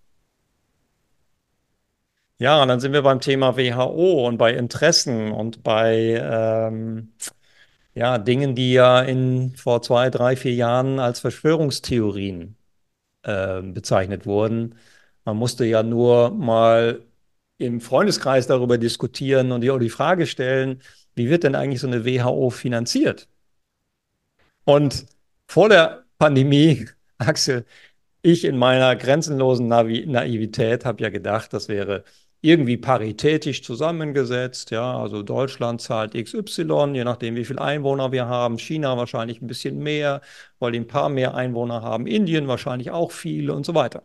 Ja, 2.38 2.62
und 2.62 2.68
dann 2.68 2.82
sind 2.82 2.92
wir 2.92 3.02
beim 3.02 3.22
Thema 3.22 3.56
WHO 3.56 4.28
und 4.28 4.38
bei 4.38 4.54
Interessen 4.54 5.32
und 5.32 5.64
bei 5.64 6.20
ähm, 6.22 7.14
ja, 7.94 8.18
Dingen, 8.18 8.56
die 8.56 8.74
ja 8.74 9.02
in, 9.02 9.56
vor 9.56 9.82
zwei, 9.82 10.10
drei, 10.10 10.36
vier 10.36 10.54
Jahren 10.54 11.00
als 11.00 11.22
Verschwörungstheorien 11.22 12.58
äh, 13.24 13.62
bezeichnet 13.62 14.26
wurden. 14.26 14.76
Man 15.26 15.38
musste 15.38 15.66
ja 15.66 15.84
nur 15.84 16.32
mal 16.32 17.02
im 17.58 17.82
Freundeskreis 17.82 18.48
darüber 18.48 18.78
diskutieren 18.78 19.52
und 19.52 19.62
die, 19.62 19.72
die 19.80 19.90
Frage 19.90 20.28
stellen, 20.28 20.82
wie 21.16 21.30
wird 21.30 21.44
denn 21.44 21.56
eigentlich 21.56 21.82
so 21.82 21.88
eine 21.88 22.06
WHO 22.06 22.50
finanziert? 22.50 23.28
Und 24.66 25.06
vor 25.48 25.70
der 25.70 26.06
Pandemie, 26.18 26.88
Axel, 27.18 27.66
ich 28.22 28.46
in 28.46 28.58
meiner 28.58 28.96
grenzenlosen 28.96 29.68
Navi 29.68 30.06
Naivität 30.08 30.86
habe 30.86 31.04
ja 31.04 31.10
gedacht, 31.10 31.54
das 31.54 31.68
wäre 31.70 32.04
irgendwie 32.42 32.78
paritätisch 32.78 33.64
zusammengesetzt. 33.64 34.72
Ja, 34.72 35.00
also 35.00 35.24
Deutschland 35.24 35.82
zahlt 35.82 36.14
XY, 36.14 36.92
je 36.94 37.04
nachdem, 37.04 37.36
wie 37.36 37.46
viele 37.46 37.62
Einwohner 37.62 38.12
wir 38.12 38.28
haben. 38.28 38.60
China 38.60 38.98
wahrscheinlich 38.98 39.42
ein 39.42 39.48
bisschen 39.48 39.80
mehr, 39.80 40.22
weil 40.60 40.72
die 40.72 40.80
ein 40.80 40.88
paar 40.88 41.10
mehr 41.10 41.36
Einwohner 41.36 41.82
haben. 41.82 42.08
Indien 42.08 42.48
wahrscheinlich 42.48 42.92
auch 42.92 43.12
viele 43.12 43.54
und 43.54 43.66
so 43.66 43.76
weiter. 43.76 44.04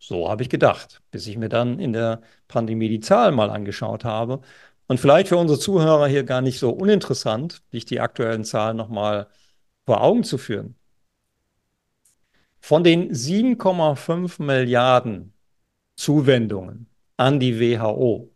So 0.00 0.30
habe 0.30 0.42
ich 0.42 0.48
gedacht, 0.48 1.02
bis 1.10 1.26
ich 1.26 1.36
mir 1.36 1.50
dann 1.50 1.78
in 1.78 1.92
der 1.92 2.22
Pandemie 2.48 2.88
die 2.88 3.00
Zahlen 3.00 3.34
mal 3.34 3.50
angeschaut 3.50 4.04
habe. 4.04 4.40
Und 4.88 4.98
vielleicht 4.98 5.28
für 5.28 5.36
unsere 5.36 5.58
Zuhörer 5.58 6.08
hier 6.08 6.24
gar 6.24 6.40
nicht 6.40 6.58
so 6.58 6.70
uninteressant, 6.70 7.62
sich 7.70 7.84
die 7.84 8.00
aktuellen 8.00 8.44
Zahlen 8.44 8.76
nochmal 8.76 9.28
vor 9.86 10.02
Augen 10.02 10.24
zu 10.24 10.38
führen. 10.38 10.74
Von 12.60 12.82
den 12.84 13.12
7,5 13.12 14.42
Milliarden 14.42 15.34
Zuwendungen 15.96 16.88
an 17.16 17.40
die 17.40 17.60
WHO 17.60 18.32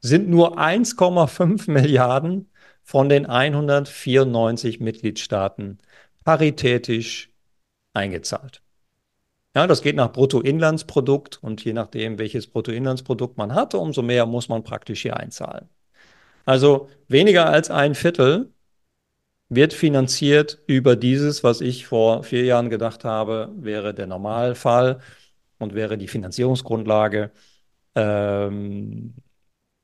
sind 0.00 0.28
nur 0.28 0.58
1,5 0.58 1.70
Milliarden 1.70 2.50
von 2.82 3.08
den 3.08 3.26
194 3.26 4.80
Mitgliedstaaten 4.80 5.78
paritätisch 6.24 7.30
eingezahlt. 7.94 8.63
Ja, 9.54 9.66
das 9.68 9.82
geht 9.82 9.94
nach 9.96 10.12
Bruttoinlandsprodukt 10.12 11.40
und 11.42 11.64
je 11.64 11.72
nachdem, 11.72 12.18
welches 12.18 12.48
Bruttoinlandsprodukt 12.48 13.38
man 13.38 13.54
hat, 13.54 13.74
umso 13.74 14.02
mehr 14.02 14.26
muss 14.26 14.48
man 14.48 14.64
praktisch 14.64 15.02
hier 15.02 15.16
einzahlen. 15.16 15.68
Also 16.44 16.88
weniger 17.08 17.46
als 17.46 17.70
ein 17.70 17.94
Viertel 17.94 18.52
wird 19.48 19.72
finanziert 19.72 20.62
über 20.66 20.96
dieses, 20.96 21.44
was 21.44 21.60
ich 21.60 21.86
vor 21.86 22.24
vier 22.24 22.44
Jahren 22.44 22.70
gedacht 22.70 23.04
habe, 23.04 23.52
wäre 23.56 23.94
der 23.94 24.06
Normalfall 24.06 25.00
und 25.58 25.74
wäre 25.74 25.98
die 25.98 26.08
Finanzierungsgrundlage 26.08 27.30
ähm, 27.94 29.14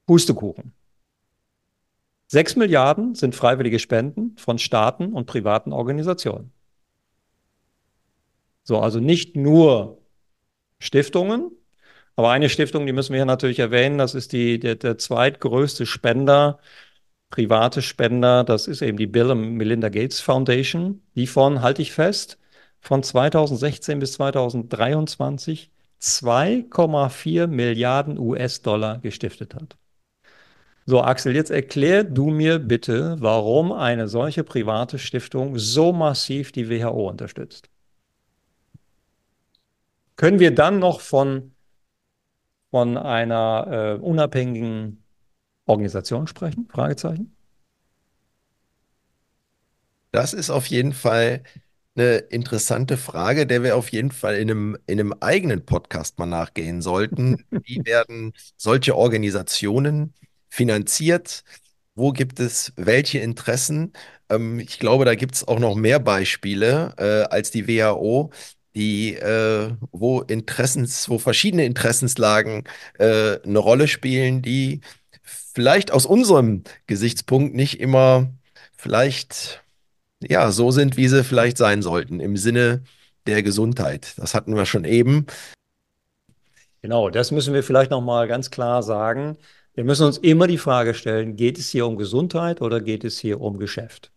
Pustekuchen. 0.06 0.74
Sechs 2.26 2.56
Milliarden 2.56 3.14
sind 3.14 3.34
freiwillige 3.34 3.78
Spenden 3.78 4.36
von 4.36 4.58
Staaten 4.58 5.12
und 5.12 5.26
privaten 5.26 5.72
Organisationen. 5.72 6.52
So, 8.70 8.78
also 8.78 9.00
nicht 9.00 9.34
nur 9.34 9.98
Stiftungen. 10.78 11.50
Aber 12.16 12.30
eine 12.30 12.48
Stiftung, 12.48 12.86
die 12.86 12.92
müssen 12.92 13.14
wir 13.14 13.24
natürlich 13.24 13.58
erwähnen, 13.58 13.98
das 13.98 14.14
ist 14.14 14.32
die, 14.32 14.60
der, 14.60 14.76
der 14.76 14.96
zweitgrößte 14.98 15.86
Spender, 15.86 16.60
private 17.30 17.82
Spender, 17.82 18.44
das 18.44 18.68
ist 18.68 18.82
eben 18.82 18.98
die 18.98 19.08
Bill 19.08 19.32
und 19.32 19.54
Melinda 19.56 19.88
Gates 19.88 20.20
Foundation, 20.20 21.02
die 21.16 21.26
von, 21.26 21.62
halte 21.62 21.82
ich 21.82 21.92
fest, 21.92 22.38
von 22.80 23.02
2016 23.02 23.98
bis 23.98 24.12
2023 24.14 25.72
2,4 26.00 27.48
Milliarden 27.48 28.18
US-Dollar 28.18 28.98
gestiftet 28.98 29.54
hat. 29.56 29.76
So, 30.86 31.02
Axel, 31.02 31.34
jetzt 31.34 31.50
erklär 31.50 32.04
du 32.04 32.30
mir 32.30 32.58
bitte, 32.58 33.16
warum 33.20 33.72
eine 33.72 34.08
solche 34.08 34.44
private 34.44 34.98
Stiftung 35.00 35.58
so 35.58 35.92
massiv 35.92 36.52
die 36.52 36.70
WHO 36.70 37.08
unterstützt. 37.08 37.69
Können 40.20 40.38
wir 40.38 40.54
dann 40.54 40.80
noch 40.80 41.00
von, 41.00 41.54
von 42.70 42.98
einer 42.98 43.96
äh, 43.98 44.02
unabhängigen 44.02 45.02
Organisation 45.64 46.26
sprechen? 46.26 46.68
Fragezeichen. 46.70 47.34
Das 50.10 50.34
ist 50.34 50.50
auf 50.50 50.66
jeden 50.66 50.92
Fall 50.92 51.42
eine 51.94 52.16
interessante 52.16 52.98
Frage, 52.98 53.46
der 53.46 53.62
wir 53.62 53.78
auf 53.78 53.92
jeden 53.92 54.10
Fall 54.10 54.36
in 54.36 54.50
einem, 54.50 54.76
in 54.86 55.00
einem 55.00 55.14
eigenen 55.20 55.64
Podcast 55.64 56.18
mal 56.18 56.26
nachgehen 56.26 56.82
sollten. 56.82 57.46
Wie 57.50 57.80
werden 57.86 58.34
solche 58.58 58.96
Organisationen 58.96 60.12
finanziert? 60.50 61.44
Wo 61.94 62.12
gibt 62.12 62.40
es 62.40 62.74
welche 62.76 63.20
Interessen? 63.20 63.94
Ähm, 64.28 64.60
ich 64.60 64.78
glaube, 64.78 65.06
da 65.06 65.14
gibt 65.14 65.36
es 65.36 65.48
auch 65.48 65.58
noch 65.58 65.76
mehr 65.76 65.98
Beispiele 65.98 66.92
äh, 66.98 67.34
als 67.34 67.50
die 67.50 67.66
WHO, 67.66 68.30
die, 68.74 69.14
äh, 69.14 69.72
wo 69.92 70.20
Interessens, 70.20 71.08
wo 71.08 71.18
verschiedene 71.18 71.64
Interessenslagen 71.64 72.64
äh, 72.98 73.38
eine 73.42 73.58
Rolle 73.58 73.88
spielen, 73.88 74.42
die 74.42 74.80
vielleicht 75.22 75.90
aus 75.90 76.06
unserem 76.06 76.62
Gesichtspunkt 76.86 77.54
nicht 77.54 77.80
immer 77.80 78.30
vielleicht 78.76 79.62
ja 80.22 80.50
so 80.52 80.70
sind, 80.70 80.96
wie 80.96 81.08
sie 81.08 81.24
vielleicht 81.24 81.58
sein 81.58 81.82
sollten 81.82 82.20
im 82.20 82.36
Sinne 82.36 82.82
der 83.26 83.42
Gesundheit. 83.42 84.14
Das 84.16 84.34
hatten 84.34 84.54
wir 84.54 84.66
schon 84.66 84.84
eben. 84.84 85.26
Genau, 86.82 87.10
das 87.10 87.30
müssen 87.30 87.52
wir 87.52 87.62
vielleicht 87.62 87.90
noch 87.90 88.00
mal 88.00 88.26
ganz 88.26 88.50
klar 88.50 88.82
sagen. 88.82 89.36
Wir 89.74 89.84
müssen 89.84 90.06
uns 90.06 90.18
immer 90.18 90.46
die 90.46 90.58
Frage 90.58 90.94
stellen, 90.94 91.36
geht 91.36 91.58
es 91.58 91.70
hier 91.70 91.86
um 91.86 91.96
Gesundheit 91.96 92.60
oder 92.60 92.80
geht 92.80 93.04
es 93.04 93.18
hier 93.18 93.40
um 93.40 93.58
Geschäft? 93.58 94.10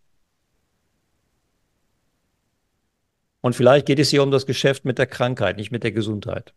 Und 3.43 3.55
vielleicht 3.55 3.85
geht 3.85 3.99
es 3.99 4.09
hier 4.09 4.23
um 4.23 4.31
das 4.31 4.45
Geschäft 4.45 4.85
mit 4.85 4.97
der 4.97 5.05
Krankheit, 5.07 5.57
nicht 5.57 5.71
mit 5.71 5.83
der 5.83 5.91
Gesundheit. 5.91 6.53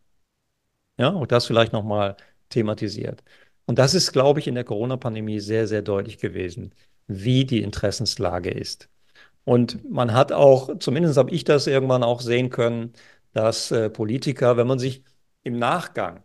Ja, 0.99 1.13
auch 1.13 1.27
das 1.27 1.47
vielleicht 1.47 1.73
nochmal 1.73 2.17
thematisiert. 2.49 3.25
Und 3.67 3.79
das 3.79 3.95
ist, 3.95 4.13
glaube 4.13 4.41
ich, 4.41 4.47
in 4.47 4.55
der 4.55 4.65
Corona-Pandemie 4.65 5.41
sehr, 5.41 5.67
sehr 5.67 5.83
deutlich 5.83 6.19
gewesen, 6.19 6.73
wie 7.09 7.45
die 7.45 7.63
Interessenslage 7.63 8.51
ist. 8.51 8.89
Und 9.45 9.91
man 9.91 10.13
hat 10.15 10.33
auch, 10.33 10.79
zumindest 10.79 11.17
habe 11.19 11.33
ich 11.33 11.45
das 11.45 11.67
irgendwann 11.67 12.05
auch 12.05 12.21
sehen 12.21 12.51
können, 12.51 12.93
dass 13.33 13.71
äh, 13.73 13.91
Politiker, 13.91 14.57
wenn 14.57 14.69
man 14.69 14.79
sich 14.79 15.03
im 15.43 15.59
Nachgang 15.59 16.23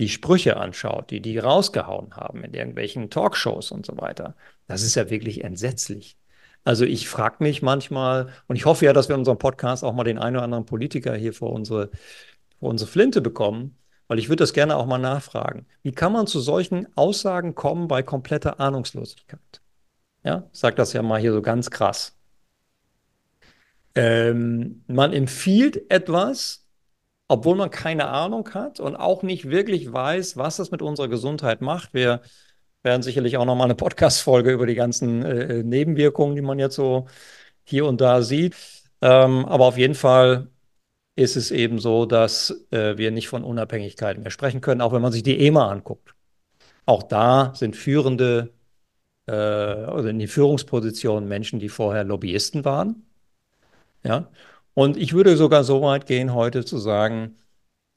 die 0.00 0.08
Sprüche 0.08 0.56
anschaut, 0.56 1.10
die 1.10 1.20
die 1.20 1.38
rausgehauen 1.38 2.16
haben 2.16 2.44
in 2.44 2.54
irgendwelchen 2.54 3.10
Talkshows 3.10 3.70
und 3.72 3.86
so 3.86 3.96
weiter, 3.98 4.36
das 4.66 4.82
ist 4.82 4.96
ja 4.96 5.10
wirklich 5.10 5.44
entsetzlich. 5.44 6.16
Also 6.64 6.84
ich 6.84 7.08
frage 7.08 7.36
mich 7.40 7.62
manchmal, 7.62 8.28
und 8.46 8.56
ich 8.56 8.66
hoffe 8.66 8.84
ja, 8.84 8.92
dass 8.92 9.08
wir 9.08 9.14
in 9.14 9.20
unserem 9.20 9.38
Podcast 9.38 9.82
auch 9.82 9.94
mal 9.94 10.04
den 10.04 10.18
einen 10.18 10.36
oder 10.36 10.44
anderen 10.44 10.66
Politiker 10.66 11.14
hier 11.14 11.32
vor 11.32 11.52
unsere, 11.52 11.90
vor 12.58 12.70
unsere 12.70 12.90
Flinte 12.90 13.20
bekommen, 13.20 13.76
weil 14.08 14.18
ich 14.18 14.28
würde 14.28 14.42
das 14.42 14.52
gerne 14.52 14.76
auch 14.76 14.86
mal 14.86 14.98
nachfragen. 14.98 15.66
Wie 15.82 15.92
kann 15.92 16.12
man 16.12 16.26
zu 16.26 16.40
solchen 16.40 16.86
Aussagen 16.96 17.54
kommen 17.54 17.88
bei 17.88 18.02
kompletter 18.02 18.60
Ahnungslosigkeit? 18.60 19.60
Ja, 20.22 20.48
ich 20.52 20.58
sage 20.58 20.76
das 20.76 20.92
ja 20.92 21.02
mal 21.02 21.20
hier 21.20 21.32
so 21.32 21.42
ganz 21.42 21.70
krass. 21.70 22.16
Ähm, 23.94 24.84
man 24.86 25.12
empfiehlt 25.12 25.90
etwas, 25.90 26.66
obwohl 27.28 27.56
man 27.56 27.70
keine 27.70 28.08
Ahnung 28.08 28.48
hat 28.52 28.80
und 28.80 28.96
auch 28.96 29.22
nicht 29.22 29.48
wirklich 29.48 29.92
weiß, 29.92 30.36
was 30.36 30.56
das 30.56 30.70
mit 30.70 30.82
unserer 30.82 31.08
Gesundheit 31.08 31.60
macht. 31.60 31.94
Wir 31.94 32.20
werden 32.82 33.02
sicherlich 33.02 33.36
auch 33.36 33.44
noch 33.44 33.56
mal 33.56 33.64
eine 33.64 33.74
Podcast-Folge 33.74 34.52
über 34.52 34.66
die 34.66 34.74
ganzen 34.74 35.24
äh, 35.24 35.62
Nebenwirkungen, 35.62 36.36
die 36.36 36.42
man 36.42 36.58
jetzt 36.58 36.76
so 36.76 37.06
hier 37.64 37.86
und 37.86 38.00
da 38.00 38.22
sieht. 38.22 38.56
Ähm, 39.02 39.46
aber 39.46 39.66
auf 39.66 39.78
jeden 39.78 39.94
Fall 39.94 40.48
ist 41.16 41.36
es 41.36 41.50
eben 41.50 41.78
so, 41.78 42.06
dass 42.06 42.66
äh, 42.70 42.96
wir 42.98 43.10
nicht 43.10 43.28
von 43.28 43.44
Unabhängigkeit 43.44 44.18
mehr 44.18 44.30
sprechen 44.30 44.60
können, 44.60 44.80
auch 44.80 44.92
wenn 44.92 45.02
man 45.02 45.12
sich 45.12 45.22
die 45.22 45.40
EMA 45.46 45.70
anguckt. 45.70 46.14
Auch 46.86 47.02
da 47.04 47.52
sind 47.54 47.76
führende, 47.76 48.54
äh, 49.26 49.32
also 49.32 50.08
in 50.08 50.18
die 50.18 50.28
Führungspositionen 50.28 51.28
Menschen, 51.28 51.60
die 51.60 51.68
vorher 51.68 52.04
Lobbyisten 52.04 52.64
waren. 52.64 53.06
Ja, 54.04 54.30
und 54.74 54.96
ich 54.96 55.12
würde 55.12 55.36
sogar 55.36 55.64
so 55.64 55.82
weit 55.82 56.06
gehen, 56.06 56.34
heute 56.34 56.64
zu 56.64 56.78
sagen, 56.78 57.36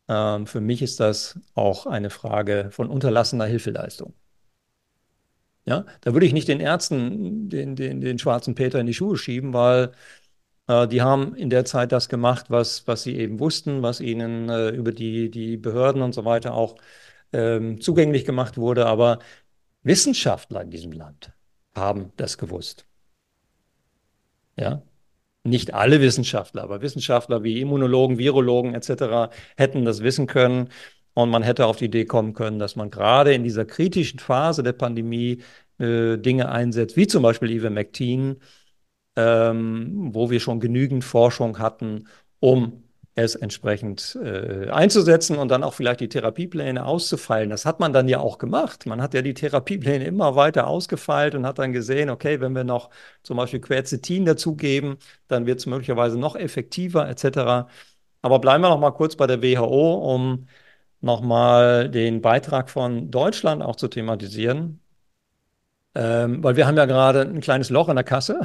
ähm, 0.10 0.48
für 0.48 0.62
mich 0.62 0.82
ist 0.82 1.00
das 1.00 1.40
auch 1.56 1.86
eine 1.88 2.10
Frage 2.10 2.70
von 2.72 2.90
unterlassener 2.90 3.46
Hilfeleistung. 3.46 4.14
Ja, 5.66 5.86
da 6.01 6.14
würde 6.14 6.26
ich 6.26 6.34
nicht 6.34 6.47
den 6.49 6.59
Ärzten 6.59 7.49
den, 7.49 7.76
den, 7.76 8.01
den 8.01 8.20
schwarzen 8.20 8.53
Peter 8.55 8.80
in 8.80 8.86
die 8.88 8.93
Schuhe 8.93 9.18
schieben, 9.18 9.53
weil 9.53 9.93
äh, 10.68 10.88
die 10.88 11.01
haben 11.01 11.36
in 11.36 11.49
der 11.49 11.66
Zeit 11.66 11.91
das 11.91 12.09
gemacht, 12.09 12.47
was, 12.49 12.88
was 12.88 13.03
sie 13.03 13.18
eben 13.18 13.39
wussten, 13.39 13.82
was 13.84 14.01
ihnen 14.01 14.49
äh, 14.49 14.70
über 14.70 14.91
die, 14.91 15.30
die 15.32 15.57
Behörden 15.57 16.01
und 16.01 16.14
so 16.14 16.26
weiter 16.26 16.53
auch 16.53 16.76
ähm, 17.34 17.82
zugänglich 17.82 18.26
gemacht 18.26 18.57
wurde. 18.57 18.86
Aber 18.88 19.20
Wissenschaftler 19.84 20.61
in 20.64 20.72
diesem 20.72 20.91
Land 20.93 21.34
haben 21.76 22.14
das 22.18 22.38
gewusst. 22.38 22.86
Ja, 24.57 24.84
nicht 25.43 25.74
alle 25.74 26.01
Wissenschaftler, 26.01 26.64
aber 26.64 26.82
Wissenschaftler 26.82 27.43
wie 27.43 27.59
Immunologen, 27.61 28.18
Virologen 28.18 28.76
etc. 28.76 29.30
hätten 29.57 29.86
das 29.86 30.01
wissen 30.03 30.28
können. 30.28 30.70
Und 31.14 31.30
man 31.30 31.43
hätte 31.43 31.66
auf 31.68 31.78
die 31.78 31.86
Idee 31.86 32.05
kommen 32.05 32.34
können, 32.34 32.59
dass 32.59 32.76
man 32.76 32.89
gerade 32.89 33.34
in 33.34 33.43
dieser 33.43 33.66
kritischen 33.66 34.20
Phase 34.20 34.64
der 34.64 34.74
Pandemie 34.74 35.43
äh, 35.80 36.18
Dinge 36.18 36.49
einsetzt, 36.49 36.97
wie 36.97 37.07
zum 37.07 37.24
Beispiel 37.24 37.51
Ivermectin, 37.51 38.38
ähm, 39.16 40.09
wo 40.14 40.30
wir 40.30 40.39
schon 40.39 40.59
genügend 40.59 41.03
Forschung 41.03 41.59
hatten, 41.59 42.07
um 42.39 42.84
es 43.16 43.36
entsprechend 43.36 44.18
äh, 44.24 44.70
einzusetzen 44.70 45.38
und 45.38 45.49
dann 45.49 45.64
auch 45.64 45.76
vielleicht 45.76 45.99
die 45.99 46.09
Therapiepläne 46.09 46.84
auszufeilen. 46.86 47.49
Das 47.51 47.66
hat 47.66 47.80
man 47.80 47.93
dann 47.93 48.07
ja 48.07 48.20
auch 48.20 48.39
gemacht. 48.39 48.88
Man 48.88 49.01
hat 49.01 49.14
ja 49.14 49.22
die 49.22 49.36
Therapiepläne 49.36 50.05
immer 50.05 50.36
weiter 50.36 50.68
ausgefeilt 50.68 51.36
und 51.36 51.45
hat 51.45 51.59
dann 51.59 51.74
gesehen, 51.74 52.09
okay, 52.09 52.41
wenn 52.41 52.55
wir 52.55 52.64
noch 52.64 52.89
zum 53.22 53.38
Beispiel 53.38 53.59
Quercetin 53.59 54.26
dazugeben, 54.26 54.97
dann 55.28 55.45
wird 55.45 55.59
es 55.59 55.68
möglicherweise 55.68 56.18
noch 56.18 56.36
effektiver 56.36 57.07
etc. 57.07 57.70
Aber 58.22 58.39
bleiben 58.39 58.64
wir 58.64 58.70
noch 58.70 58.80
mal 58.80 58.91
kurz 58.91 59.16
bei 59.16 59.28
der 59.28 59.43
WHO, 59.43 60.16
um 60.16 60.47
noch 61.04 61.22
mal 61.22 61.89
den 61.89 62.22
Beitrag 62.22 62.70
von 62.70 63.12
Deutschland 63.12 63.62
auch 63.62 63.76
zu 63.76 63.88
thematisieren. 63.88 64.80
Ähm, 65.95 66.43
weil 66.43 66.56
wir 66.56 66.66
haben 66.66 66.78
ja 66.78 66.86
gerade 66.86 67.22
ein 67.22 67.41
kleines 67.41 67.70
Loch 67.70 67.89
in 67.89 67.95
der 67.95 68.04
Kasse. 68.04 68.39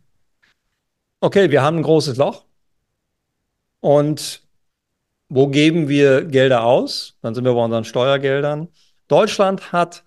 okay, 1.20 1.50
wir 1.50 1.62
haben 1.62 1.78
ein 1.78 1.82
großes 1.82 2.18
Loch. 2.18 2.44
Und 3.80 4.42
wo 5.28 5.48
geben 5.48 5.88
wir 5.88 6.24
Gelder 6.24 6.64
aus? 6.64 7.16
Dann 7.22 7.34
sind 7.34 7.44
wir 7.44 7.54
bei 7.54 7.64
unseren 7.64 7.84
Steuergeldern. 7.84 8.68
Deutschland 9.08 9.72
hat 9.72 10.04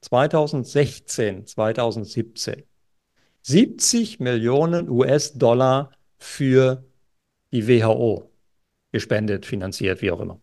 2016, 0.00 1.46
2017 1.46 2.64
70 3.42 4.20
Millionen 4.20 4.88
US-Dollar 4.88 5.90
für 6.18 6.84
die 7.52 7.68
WHO 7.68 8.30
gespendet, 8.92 9.46
finanziert, 9.46 10.00
wie 10.00 10.10
auch 10.10 10.20
immer. 10.20 10.41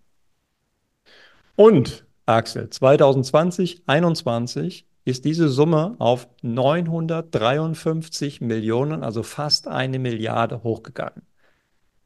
Und 1.60 2.06
Axel, 2.26 2.70
2020, 2.70 3.84
2021 3.84 4.86
ist 5.04 5.26
diese 5.26 5.50
Summe 5.50 5.98
auf 6.00 6.30
953 6.42 8.40
Millionen, 8.40 9.04
also 9.04 9.24
fast 9.24 9.68
eine 9.68 10.00
Milliarde 10.00 10.64
hochgegangen 10.64 11.24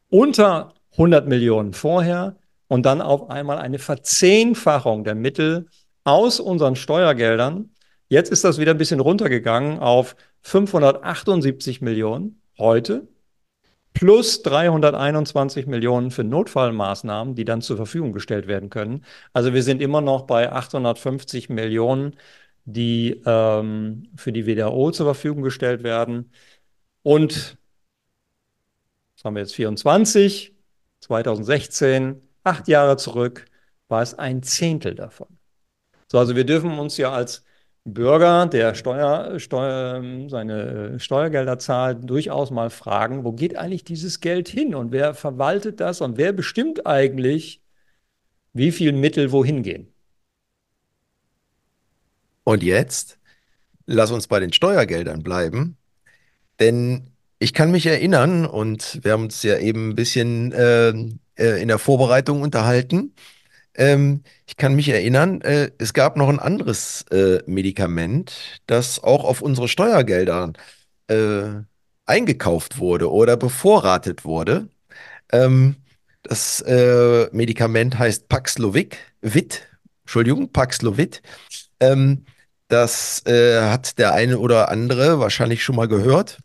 unter 0.09 0.73
100 0.93 1.27
Millionen 1.27 1.73
vorher 1.73 2.35
und 2.67 2.87
dann 2.87 2.99
auf 2.99 3.29
einmal 3.29 3.59
eine 3.59 3.77
Verzehnfachung 3.77 5.03
der 5.03 5.13
Mittel 5.13 5.67
aus 6.03 6.39
unseren 6.39 6.75
Steuergeldern. 6.75 7.75
Jetzt 8.09 8.31
ist 8.31 8.43
das 8.43 8.57
wieder 8.57 8.71
ein 8.71 8.79
bisschen 8.79 9.01
runtergegangen 9.01 9.77
auf 9.77 10.15
578 10.41 11.81
Millionen 11.81 12.41
heute 12.57 13.07
plus 13.93 14.41
321 14.43 15.67
Millionen 15.67 16.11
für 16.11 16.23
Notfallmaßnahmen, 16.23 17.35
die 17.35 17.45
dann 17.45 17.61
zur 17.61 17.77
Verfügung 17.77 18.13
gestellt 18.13 18.47
werden 18.47 18.69
können. 18.69 19.05
Also 19.33 19.53
wir 19.53 19.63
sind 19.63 19.81
immer 19.81 20.01
noch 20.01 20.23
bei 20.23 20.51
850 20.51 21.49
Millionen, 21.49 22.15
die 22.65 23.21
ähm, 23.25 24.09
für 24.17 24.31
die 24.31 24.47
WHO 24.47 24.91
zur 24.91 25.05
Verfügung 25.07 25.43
gestellt 25.43 25.83
werden. 25.83 26.31
Und 27.03 27.57
haben 29.23 29.35
wir 29.35 29.41
jetzt 29.41 29.55
24, 29.55 30.55
2016, 30.99 32.21
acht 32.43 32.67
Jahre 32.67 32.97
zurück, 32.97 33.45
war 33.87 34.01
es 34.01 34.17
ein 34.17 34.43
Zehntel 34.43 34.95
davon. 34.95 35.27
So, 36.11 36.19
also 36.19 36.35
wir 36.35 36.45
dürfen 36.45 36.77
uns 36.79 36.97
ja 36.97 37.11
als 37.11 37.43
Bürger, 37.85 38.45
der 38.45 38.75
Steuer, 38.75 39.39
Steuer, 39.39 40.01
seine 40.29 40.99
Steuergelder 40.99 41.59
zahlt, 41.59 42.09
durchaus 42.09 42.49
mal 42.49 42.69
fragen, 42.69 43.25
wo 43.25 43.33
geht 43.33 43.57
eigentlich 43.57 43.83
dieses 43.83 44.21
Geld 44.21 44.47
hin 44.47 44.73
und 44.73 44.91
wer 44.93 45.13
verwaltet 45.13 45.81
das 45.81 45.99
und 45.99 46.17
wer 46.17 46.31
bestimmt 46.31 46.87
eigentlich, 46.87 47.61
wie 48.53 48.71
viel 48.71 48.93
Mittel 48.93 49.31
wohin 49.31 49.63
gehen. 49.63 49.93
Und 52.45 52.63
jetzt 52.63 53.17
lass 53.85 54.11
uns 54.11 54.27
bei 54.27 54.39
den 54.39 54.53
Steuergeldern 54.53 55.21
bleiben, 55.21 55.77
denn 56.59 57.09
ich 57.39 57.53
kann 57.53 57.71
mich 57.71 57.85
erinnern, 57.85 58.45
und 58.45 59.03
wir 59.03 59.11
haben 59.11 59.23
uns 59.23 59.43
ja 59.43 59.57
eben 59.57 59.89
ein 59.89 59.95
bisschen 59.95 60.53
äh, 60.53 60.89
äh, 61.35 61.61
in 61.61 61.67
der 61.67 61.79
Vorbereitung 61.79 62.41
unterhalten, 62.41 63.13
ähm, 63.75 64.23
ich 64.45 64.57
kann 64.57 64.75
mich 64.75 64.89
erinnern, 64.89 65.41
äh, 65.41 65.71
es 65.77 65.93
gab 65.93 66.17
noch 66.17 66.29
ein 66.29 66.39
anderes 66.39 67.03
äh, 67.11 67.39
Medikament, 67.45 68.61
das 68.67 69.03
auch 69.03 69.23
auf 69.23 69.41
unsere 69.41 69.67
Steuergelder 69.67 70.53
äh, 71.07 71.43
eingekauft 72.05 72.77
wurde 72.79 73.11
oder 73.11 73.37
bevorratet 73.37 74.25
wurde. 74.25 74.69
Ähm, 75.31 75.77
das 76.23 76.61
äh, 76.61 77.27
Medikament 77.31 77.99
heißt 77.99 78.29
Paxlovid, 78.29 78.97
Vit, 79.21 79.67
Entschuldigung, 80.03 80.51
Paxlovid. 80.51 81.21
Ähm, 81.79 82.25
das 82.67 83.25
äh, 83.25 83.61
hat 83.61 83.97
der 83.99 84.13
eine 84.13 84.39
oder 84.39 84.69
andere 84.69 85.19
wahrscheinlich 85.19 85.63
schon 85.63 85.75
mal 85.75 85.87
gehört. 85.87 86.39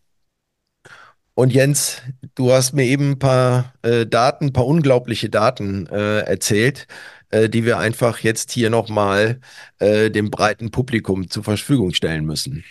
Und 1.35 1.53
Jens, 1.53 2.03
du 2.35 2.53
hast 2.53 2.73
mir 2.73 2.85
eben 2.85 3.13
ein 3.13 3.19
paar 3.21 3.73
äh, 3.83 4.05
Daten, 4.07 4.47
ein 4.47 4.53
paar 4.53 4.67
unglaubliche 4.67 5.31
Daten 5.31 5.87
äh, 5.87 6.21
erzählt, 6.23 6.89
äh, 7.31 7.49
die 7.49 7.65
wir 7.65 7.79
einfach 7.79 8.21
jetzt 8.21 8.53
hier 8.53 8.71
nochmal 8.71 9.41
äh, 9.79 10.11
dem 10.11 10.31
breiten 10.31 10.71
Publikum 10.71 11.29
zur 11.31 11.45
Verfügung 11.45 11.93
stellen 11.93 12.25
müssen. 12.25 12.65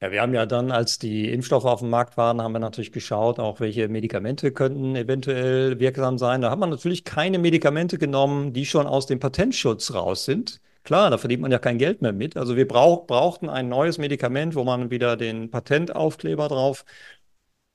Ja, 0.00 0.12
wir 0.12 0.22
haben 0.22 0.32
ja 0.32 0.46
dann, 0.46 0.70
als 0.70 0.98
die 1.00 1.32
Impfstoffe 1.32 1.64
auf 1.64 1.80
dem 1.80 1.90
Markt 1.90 2.16
waren, 2.16 2.40
haben 2.40 2.52
wir 2.52 2.60
natürlich 2.60 2.92
geschaut, 2.92 3.40
auch 3.40 3.58
welche 3.58 3.88
Medikamente 3.88 4.52
könnten 4.52 4.94
eventuell 4.94 5.80
wirksam 5.80 6.18
sein. 6.18 6.40
Da 6.40 6.50
hat 6.50 6.58
man 6.60 6.70
natürlich 6.70 7.04
keine 7.04 7.38
Medikamente 7.40 7.98
genommen, 7.98 8.52
die 8.52 8.64
schon 8.64 8.86
aus 8.86 9.06
dem 9.06 9.18
Patentschutz 9.18 9.92
raus 9.92 10.24
sind. 10.24 10.60
Klar, 10.84 11.10
da 11.10 11.18
verdient 11.18 11.42
man 11.42 11.50
ja 11.50 11.58
kein 11.58 11.78
Geld 11.78 12.00
mehr 12.00 12.12
mit. 12.12 12.36
Also 12.36 12.56
wir 12.56 12.68
brauch, 12.68 13.06
brauchten 13.08 13.50
ein 13.50 13.68
neues 13.68 13.98
Medikament, 13.98 14.54
wo 14.54 14.62
man 14.62 14.90
wieder 14.90 15.16
den 15.16 15.50
Patentaufkleber 15.50 16.46
drauf 16.48 16.84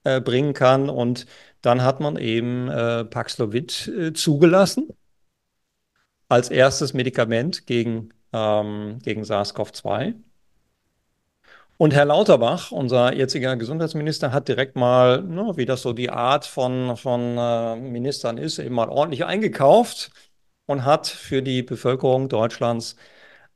äh, 0.03 0.21
bringen 0.21 0.53
kann. 0.53 0.89
Und 0.89 1.25
dann 1.61 1.83
hat 1.83 1.99
man 1.99 2.17
eben 2.17 2.69
äh, 2.69 3.05
Paxlovid 3.05 3.87
äh, 3.87 4.13
zugelassen 4.13 4.89
als 6.33 6.49
erstes 6.49 6.93
Medikament 6.93 7.67
gegen, 7.67 8.09
ähm, 8.33 8.99
gegen 9.03 9.23
SARS-CoV-2. 9.23 10.15
Und 11.77 11.93
Herr 11.93 12.05
Lauterbach, 12.05 12.71
unser 12.71 13.13
jetziger 13.13 13.55
Gesundheitsminister, 13.55 14.31
hat 14.31 14.47
direkt 14.47 14.75
mal, 14.75 15.21
ne, 15.21 15.53
wie 15.57 15.65
das 15.65 15.83
so 15.83 15.93
die 15.93 16.09
Art 16.09 16.45
von, 16.45 16.97
von 16.97 17.37
äh, 17.37 17.75
Ministern 17.75 18.37
ist, 18.37 18.57
eben 18.57 18.73
mal 18.75 18.89
ordentlich 18.89 19.25
eingekauft 19.25 20.11
und 20.65 20.85
hat 20.85 21.07
für 21.07 21.43
die 21.43 21.61
Bevölkerung 21.61 22.29
Deutschlands 22.29 22.95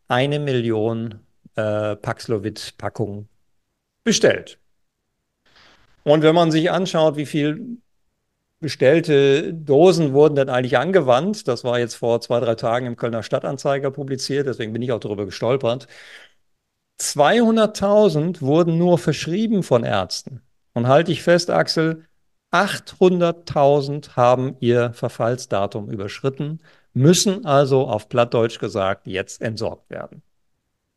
eine 0.07 0.39
Million 0.39 1.21
äh, 1.55 1.95
Paxlovid-Packungen 1.95 3.27
bestellt. 4.03 4.59
Und 6.03 6.21
wenn 6.21 6.35
man 6.35 6.51
sich 6.51 6.69
anschaut, 6.71 7.17
wie 7.17 7.25
viel 7.25 7.79
bestellte 8.59 9.53
Dosen 9.53 10.13
wurden 10.13 10.35
denn 10.35 10.49
eigentlich 10.49 10.77
angewandt, 10.77 11.47
das 11.47 11.63
war 11.63 11.79
jetzt 11.79 11.95
vor 11.95 12.21
zwei, 12.21 12.39
drei 12.39 12.55
Tagen 12.55 12.85
im 12.85 12.95
Kölner 12.95 13.23
Stadtanzeiger 13.23 13.91
publiziert, 13.91 14.47
deswegen 14.47 14.73
bin 14.73 14.81
ich 14.81 14.91
auch 14.91 14.99
darüber 14.99 15.25
gestolpert. 15.25 15.87
200.000 16.99 18.41
wurden 18.41 18.77
nur 18.77 18.97
verschrieben 18.97 19.63
von 19.63 19.83
Ärzten. 19.83 20.41
Und 20.73 20.87
halte 20.87 21.11
ich 21.11 21.21
fest, 21.23 21.49
Axel, 21.49 22.05
800.000 22.51 24.15
haben 24.15 24.55
ihr 24.59 24.93
Verfallsdatum 24.93 25.89
überschritten, 25.89 26.59
müssen 26.93 27.45
also 27.45 27.87
auf 27.87 28.09
Plattdeutsch 28.09 28.59
gesagt 28.59 29.05
jetzt 29.05 29.41
entsorgt 29.41 29.89
werden. 29.89 30.23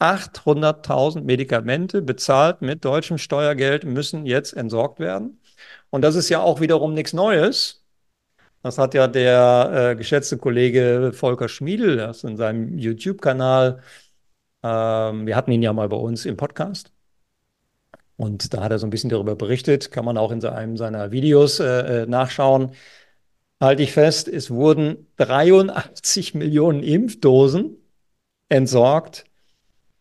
800.000 0.01 1.23
Medikamente 1.23 2.01
bezahlt 2.01 2.63
mit 2.63 2.85
deutschem 2.85 3.19
Steuergeld 3.19 3.85
müssen 3.85 4.25
jetzt 4.25 4.55
entsorgt 4.57 4.99
werden. 4.99 5.41
Und 5.91 6.03
das 6.03 6.15
ist 6.15 6.29
ja 6.29 6.41
auch 6.41 6.61
wiederum 6.61 6.95
nichts 6.95 7.13
Neues. 7.13 7.85
Das 8.63 8.79
hat 8.79 8.95
ja 8.95 9.09
der 9.09 9.93
äh, 9.93 9.97
geschätzte 9.97 10.39
Kollege 10.39 11.13
Volker 11.15 11.49
Schmiedl 11.49 11.97
das 11.97 12.25
in 12.25 12.37
seinem 12.37 12.79
YouTube-Kanal, 12.79 13.83
ähm, 14.63 15.27
wir 15.27 15.37
hatten 15.37 15.53
ihn 15.53 15.63
ja 15.63 15.73
mal 15.73 15.89
bei 15.89 15.97
uns 15.97 16.27
im 16.27 16.37
Podcast. 16.37 16.93
Und 18.17 18.53
da 18.53 18.63
hat 18.63 18.73
er 18.73 18.79
so 18.79 18.87
ein 18.87 18.91
bisschen 18.91 19.11
darüber 19.11 19.35
berichtet, 19.37 19.91
kann 19.91 20.05
man 20.05 20.19
auch 20.19 20.31
in 20.31 20.45
einem 20.45 20.77
seiner 20.77 21.11
Videos 21.11 21.59
äh, 21.61 22.03
äh 22.03 22.07
nachschauen. 22.07 22.73
Halte 23.61 23.83
ich 23.83 23.93
fest, 23.93 24.29
es 24.29 24.51
wurden 24.51 25.07
83 25.17 26.35
Millionen 26.35 26.83
Impfdosen 26.83 27.77
entsorgt 28.49 29.25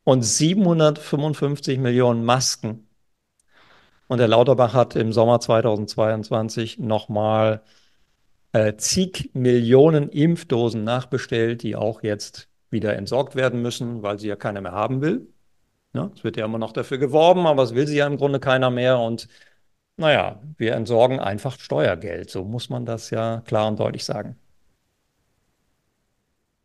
und 0.03 0.23
755 0.23 1.79
Millionen 1.79 2.25
Masken. 2.25 2.88
Und 4.09 4.17
der 4.17 4.27
Lauterbach 4.27 4.73
hat 4.73 4.95
im 4.95 5.13
Sommer 5.13 5.39
2022 5.39 6.79
nochmal 6.79 7.61
äh, 8.53 8.75
zig 8.75 9.29
Millionen 9.33 10.09
Impfdosen 10.09 10.83
nachbestellt, 10.83 11.63
die 11.63 11.75
auch 11.75 12.03
jetzt 12.03 12.49
wieder 12.71 12.95
entsorgt 12.95 13.35
werden 13.35 13.61
müssen, 13.61 14.01
weil 14.03 14.19
sie 14.19 14.27
ja 14.27 14.35
keiner 14.35 14.61
mehr 14.61 14.71
haben 14.71 15.01
will. 15.01 15.27
Ja, 15.93 16.11
es 16.15 16.23
wird 16.23 16.37
ja 16.37 16.45
immer 16.45 16.57
noch 16.59 16.73
dafür 16.73 16.97
geworben, 16.97 17.47
aber 17.47 17.63
es 17.63 17.75
will 17.75 17.87
sie 17.87 17.97
ja 17.97 18.07
im 18.07 18.17
Grunde 18.17 18.39
keiner 18.39 18.71
mehr. 18.71 18.99
Und 18.99 19.27
naja, 19.97 20.41
wir 20.57 20.73
entsorgen 20.75 21.19
einfach 21.19 21.59
Steuergeld. 21.59 22.29
So 22.31 22.43
muss 22.45 22.69
man 22.69 22.85
das 22.85 23.11
ja 23.11 23.41
klar 23.45 23.67
und 23.67 23.79
deutlich 23.79 24.05
sagen. 24.05 24.37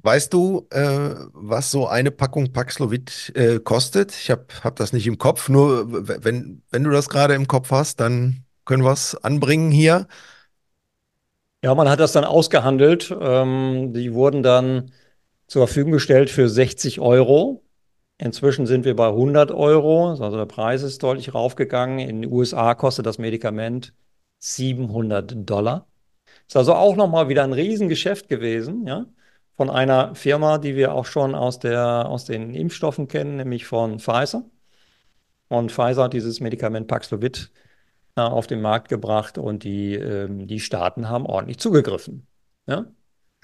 Weißt 0.04 0.34
du, 0.34 0.66
äh, 0.68 1.14
was 1.32 1.70
so 1.70 1.86
eine 1.86 2.10
Packung 2.10 2.52
Paxlovid 2.52 3.32
äh, 3.34 3.58
kostet? 3.58 4.12
Ich 4.12 4.30
habe 4.30 4.44
hab 4.62 4.76
das 4.76 4.92
nicht 4.92 5.06
im 5.06 5.16
Kopf. 5.16 5.48
Nur 5.48 5.86
wenn, 6.22 6.62
wenn 6.70 6.84
du 6.84 6.90
das 6.90 7.08
gerade 7.08 7.32
im 7.32 7.48
Kopf 7.48 7.70
hast, 7.70 8.00
dann 8.00 8.44
können 8.66 8.84
wir 8.84 8.92
es 8.92 9.14
anbringen 9.24 9.70
hier. 9.70 10.06
Ja, 11.62 11.74
man 11.74 11.88
hat 11.88 12.00
das 12.00 12.12
dann 12.12 12.24
ausgehandelt. 12.24 13.16
Ähm, 13.18 13.94
die 13.94 14.12
wurden 14.12 14.42
dann 14.42 14.92
zur 15.46 15.66
Verfügung 15.66 15.92
gestellt 15.92 16.28
für 16.28 16.50
60 16.50 17.00
Euro. 17.00 17.64
Inzwischen 18.18 18.66
sind 18.66 18.84
wir 18.84 18.94
bei 18.96 19.08
100 19.08 19.52
Euro. 19.52 20.10
Also 20.10 20.36
der 20.36 20.44
Preis 20.44 20.82
ist 20.82 21.02
deutlich 21.02 21.32
raufgegangen. 21.32 21.98
In 21.98 22.20
den 22.20 22.30
USA 22.30 22.74
kostet 22.74 23.06
das 23.06 23.16
Medikament 23.16 23.94
700 24.40 25.48
Dollar. 25.48 25.86
Ist 26.46 26.58
also 26.58 26.74
auch 26.74 26.94
nochmal 26.94 27.30
wieder 27.30 27.42
ein 27.42 27.54
Riesengeschäft 27.54 28.28
gewesen, 28.28 28.86
ja 28.86 29.06
von 29.56 29.70
einer 29.70 30.14
Firma, 30.14 30.58
die 30.58 30.76
wir 30.76 30.94
auch 30.94 31.06
schon 31.06 31.34
aus, 31.34 31.58
der, 31.58 32.08
aus 32.08 32.24
den 32.24 32.54
Impfstoffen 32.54 33.08
kennen, 33.08 33.36
nämlich 33.36 33.66
von 33.66 34.00
Pfizer. 34.00 34.44
Und 35.48 35.70
Pfizer 35.70 36.04
hat 36.04 36.12
dieses 36.12 36.40
Medikament 36.40 36.88
Paxlovid 36.88 37.52
äh, 38.16 38.20
auf 38.20 38.46
den 38.46 38.60
Markt 38.60 38.88
gebracht 38.88 39.38
und 39.38 39.64
die, 39.64 39.94
ähm, 39.94 40.46
die 40.46 40.60
Staaten 40.60 41.08
haben 41.08 41.26
ordentlich 41.26 41.58
zugegriffen. 41.58 42.26
Ja? 42.66 42.86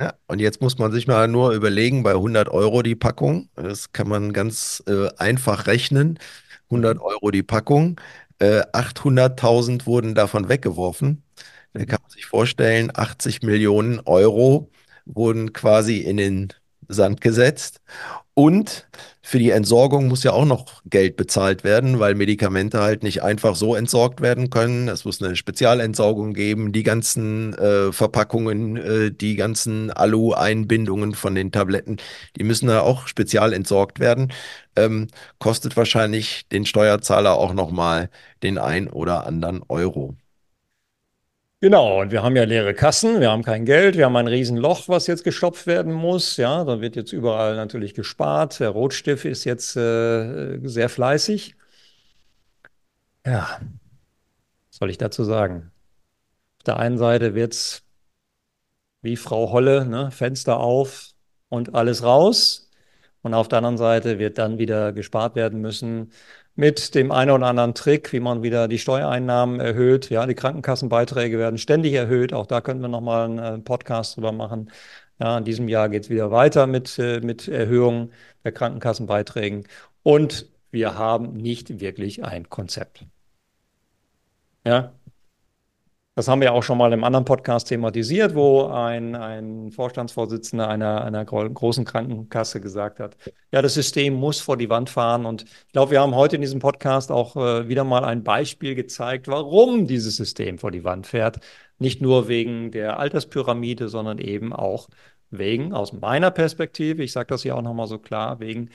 Ja, 0.01 0.15
und 0.29 0.41
jetzt 0.41 0.63
muss 0.63 0.79
man 0.79 0.93
sich 0.93 1.07
mal 1.07 1.29
nur 1.29 1.53
überlegen, 1.53 2.03
bei 2.03 2.13
100 2.13 2.49
Euro 2.49 2.83
die 2.83 2.97
Packung, 2.97 3.51
das 3.55 3.93
kann 3.93 4.09
man 4.09 4.33
ganz 4.33 4.83
äh, 4.87 5.09
einfach 5.19 5.67
rechnen, 5.67 6.19
100 6.71 6.97
mhm. 6.97 7.03
Euro 7.03 7.31
die 7.31 7.43
Packung, 7.43 8.01
äh, 8.39 8.63
800.000 8.73 9.87
wurden 9.87 10.15
davon 10.15 10.49
weggeworfen. 10.49 11.23
Da 11.75 11.81
mhm. 11.81 11.87
kann 11.87 11.99
man 12.03 12.11
sich 12.11 12.25
vorstellen, 12.27 12.91
80 12.95 13.43
Millionen 13.43 14.01
Euro 14.01 14.71
wurden 15.07 15.53
quasi 15.53 15.99
in 15.99 16.17
den 16.17 16.49
Sand 16.89 17.21
gesetzt. 17.21 17.81
Und 18.35 18.89
für 19.23 19.39
die 19.39 19.51
Entsorgung 19.51 20.09
muss 20.09 20.25
ja 20.25 20.33
auch 20.33 20.45
noch 20.47 20.83
Geld 20.87 21.17
bezahlt 21.17 21.63
werden, 21.63 21.99
weil 22.01 22.15
Medikamente 22.15 22.81
halt 22.81 23.03
nicht 23.03 23.23
einfach 23.23 23.55
so 23.55 23.75
entsorgt 23.75 24.21
werden 24.23 24.51
können. 24.51 24.89
Es 24.89 25.05
muss 25.05 25.23
eine 25.23 25.37
Spezialentsorgung 25.37 26.33
geben. 26.33 26.73
Die 26.73 26.83
ganzen 26.83 27.55
äh, 27.55 27.93
Verpackungen, 27.93 28.77
äh, 28.77 29.13
die 29.13 29.37
ganzen 29.37 29.91
Alu-Einbindungen 29.91 31.15
von 31.15 31.35
den 31.35 31.53
Tabletten, 31.53 31.99
die 32.37 32.45
müssen 32.45 32.69
da 32.69 32.81
auch 32.81 33.09
spezial 33.09 33.53
entsorgt 33.53 34.01
werden. 34.01 34.33
Ähm, 34.77 35.09
kostet 35.39 35.77
wahrscheinlich 35.77 36.49
den 36.49 36.65
Steuerzahler 36.65 37.35
auch 37.37 37.53
nochmal 37.53 38.11
den 38.43 38.59
ein 38.59 38.89
oder 38.89 39.27
anderen 39.27 39.63
Euro. 39.69 40.17
Genau, 41.63 42.01
und 42.01 42.11
wir 42.11 42.23
haben 42.23 42.37
ja 42.37 42.45
leere 42.45 42.73
Kassen, 42.75 43.21
wir 43.21 43.31
haben 43.31 43.43
kein 43.43 43.67
Geld, 43.67 43.95
wir 43.97 44.07
haben 44.07 44.17
ein 44.17 44.27
Riesenloch, 44.29 44.89
was 44.89 45.07
jetzt 45.07 45.25
gestopft 45.25 45.67
werden 45.67 45.93
muss. 45.93 46.39
Ja, 46.39 46.65
da 46.65 46.81
wird 46.81 46.97
jetzt 46.97 47.13
überall 47.13 47.55
natürlich 47.55 47.93
gespart. 47.93 48.61
Der 48.61 48.71
Rotstift 48.71 49.27
ist 49.27 49.45
jetzt 49.45 49.77
äh, 49.77 50.59
sehr 50.67 50.89
fleißig. 50.89 51.55
Ja, 53.27 53.61
was 54.71 54.79
soll 54.79 54.91
ich 54.91 54.99
dazu 54.99 55.25
sagen? 55.25 55.71
Auf 56.59 56.65
der 56.65 56.79
einen 56.79 56.99
Seite 56.99 57.35
wird 57.35 57.53
es 57.55 57.83
wie 59.03 59.17
Frau 59.17 59.51
Holle, 59.53 59.85
ne? 59.87 60.11
Fenster 60.11 60.59
auf 60.61 61.11
und 61.49 61.75
alles 61.75 62.03
raus. 62.03 62.71
Und 63.23 63.35
auf 63.35 63.49
der 63.49 63.59
anderen 63.59 63.77
Seite 63.79 64.19
wird 64.19 64.39
dann 64.39 64.59
wieder 64.59 64.93
gespart 64.93 65.35
werden 65.37 65.61
müssen 65.61 66.13
mit 66.57 66.95
dem 66.95 67.13
einen 67.13 67.31
oder 67.31 67.47
anderen 67.47 67.75
Trick, 67.75 68.13
wie 68.13 68.21
man 68.21 68.43
wieder 68.43 68.69
die 68.69 68.79
Steuereinnahmen 68.79 69.61
erhöht. 69.61 70.11
Ja, 70.11 70.27
die 70.27 70.35
Krankenkassenbeiträge 70.35 71.39
werden 71.39 71.59
ständig 71.59 71.95
erhöht. 71.95 72.33
Auch 72.33 72.47
da 72.47 72.61
können 72.61 72.81
wir 72.81 72.89
nochmal 72.89 73.25
einen 73.27 73.39
äh, 73.39 73.59
Podcast 73.59 74.17
drüber 74.17 74.33
machen. 74.33 74.71
Ja, 75.21 75.39
in 75.39 75.45
diesem 75.45 75.69
Jahr 75.69 75.89
geht 75.89 76.05
es 76.05 76.11
wieder 76.11 76.31
weiter 76.31 76.67
mit, 76.67 76.99
äh, 76.99 77.21
mit 77.21 77.49
Erhöhungen 77.49 78.13
der 78.45 78.53
Krankenkassenbeiträgen. 78.53 79.67
Und 80.03 80.47
wir 80.71 80.97
haben 80.97 81.35
nicht 81.35 81.81
wirklich 81.81 82.25
ein 82.25 82.49
Konzept. 82.49 83.05
Ja, 84.65 84.93
das 86.21 86.29
haben 86.29 86.43
wir 86.43 86.53
auch 86.53 86.63
schon 86.63 86.77
mal 86.77 86.93
im 86.93 87.03
anderen 87.03 87.25
Podcast 87.25 87.69
thematisiert, 87.69 88.35
wo 88.35 88.67
ein, 88.67 89.15
ein 89.15 89.71
Vorstandsvorsitzender 89.71 90.69
einer, 90.69 91.03
einer 91.03 91.25
großen 91.25 91.87
Krankenkasse 91.87 92.61
gesagt 92.61 93.01
hat, 93.01 93.17
ja, 93.53 93.63
das 93.63 93.73
System 93.73 94.13
muss 94.13 94.39
vor 94.39 94.59
die 94.59 94.69
Wand 94.69 94.91
fahren. 94.91 95.25
Und 95.25 95.45
ich 95.45 95.73
glaube, 95.73 95.93
wir 95.93 96.03
haben 96.03 96.15
heute 96.15 96.37
in 96.37 96.43
diesem 96.43 96.61
Podcast 96.61 97.11
auch 97.11 97.37
äh, 97.37 97.69
wieder 97.69 97.85
mal 97.85 98.05
ein 98.05 98.23
Beispiel 98.23 98.75
gezeigt, 98.75 99.29
warum 99.29 99.87
dieses 99.87 100.17
System 100.17 100.59
vor 100.59 100.71
die 100.71 100.85
Wand 100.85 101.07
fährt. 101.07 101.39
Nicht 101.79 102.03
nur 102.03 102.29
wegen 102.29 102.71
der 102.71 102.99
Alterspyramide, 102.99 103.89
sondern 103.89 104.19
eben 104.19 104.53
auch 104.53 104.91
wegen, 105.31 105.73
aus 105.73 105.95
meiner 105.95 106.31
Perspektive, 106.31 107.03
ich 107.03 107.13
sage 107.13 107.29
das 107.29 107.45
hier 107.45 107.57
auch 107.57 107.63
nochmal 107.63 107.87
so 107.87 107.99
klar, 107.99 108.41
wegen 108.41 108.69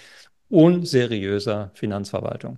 unseriöser 0.49 1.69
Finanzverwaltung. 1.75 2.57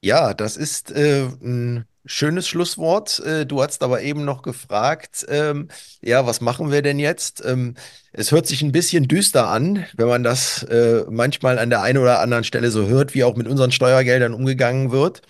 Ja, 0.00 0.32
das 0.32 0.56
ist 0.56 0.92
äh, 0.92 1.26
ein 1.42 1.86
schönes 2.04 2.48
Schlusswort. 2.48 3.20
Äh, 3.20 3.46
du 3.46 3.62
hast 3.62 3.82
aber 3.82 4.02
eben 4.02 4.24
noch 4.24 4.42
gefragt, 4.42 5.24
ähm, 5.28 5.68
ja, 6.00 6.26
was 6.26 6.40
machen 6.40 6.70
wir 6.70 6.82
denn 6.82 6.98
jetzt? 6.98 7.42
Ähm, 7.44 7.74
es 8.12 8.32
hört 8.32 8.46
sich 8.46 8.62
ein 8.62 8.72
bisschen 8.72 9.08
düster 9.08 9.48
an, 9.48 9.86
wenn 9.96 10.08
man 10.08 10.22
das 10.22 10.62
äh, 10.64 11.04
manchmal 11.08 11.58
an 11.58 11.70
der 11.70 11.82
einen 11.82 11.98
oder 11.98 12.20
anderen 12.20 12.44
Stelle 12.44 12.70
so 12.70 12.86
hört, 12.86 13.14
wie 13.14 13.24
auch 13.24 13.36
mit 13.36 13.46
unseren 13.46 13.72
Steuergeldern 13.72 14.34
umgegangen 14.34 14.90
wird. 14.90 15.22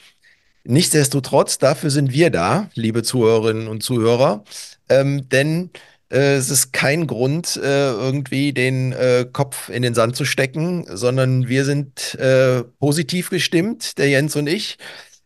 Nichtsdestotrotz, 0.64 1.58
dafür 1.58 1.90
sind 1.90 2.12
wir 2.12 2.30
da, 2.30 2.68
liebe 2.74 3.02
Zuhörerinnen 3.02 3.66
und 3.66 3.82
Zuhörer, 3.82 4.44
ähm, 4.88 5.28
denn 5.28 5.70
äh, 6.12 6.36
es 6.36 6.50
ist 6.50 6.72
kein 6.72 7.06
Grund, 7.06 7.56
äh, 7.56 7.90
irgendwie 7.90 8.52
den 8.52 8.92
äh, 8.92 9.26
Kopf 9.32 9.70
in 9.70 9.82
den 9.82 9.94
Sand 9.94 10.14
zu 10.14 10.24
stecken, 10.24 10.86
sondern 10.88 11.48
wir 11.48 11.64
sind 11.64 12.14
äh, 12.16 12.62
positiv 12.78 13.30
gestimmt, 13.30 13.98
der 13.98 14.08
Jens 14.08 14.36
und 14.36 14.46
ich. 14.46 14.78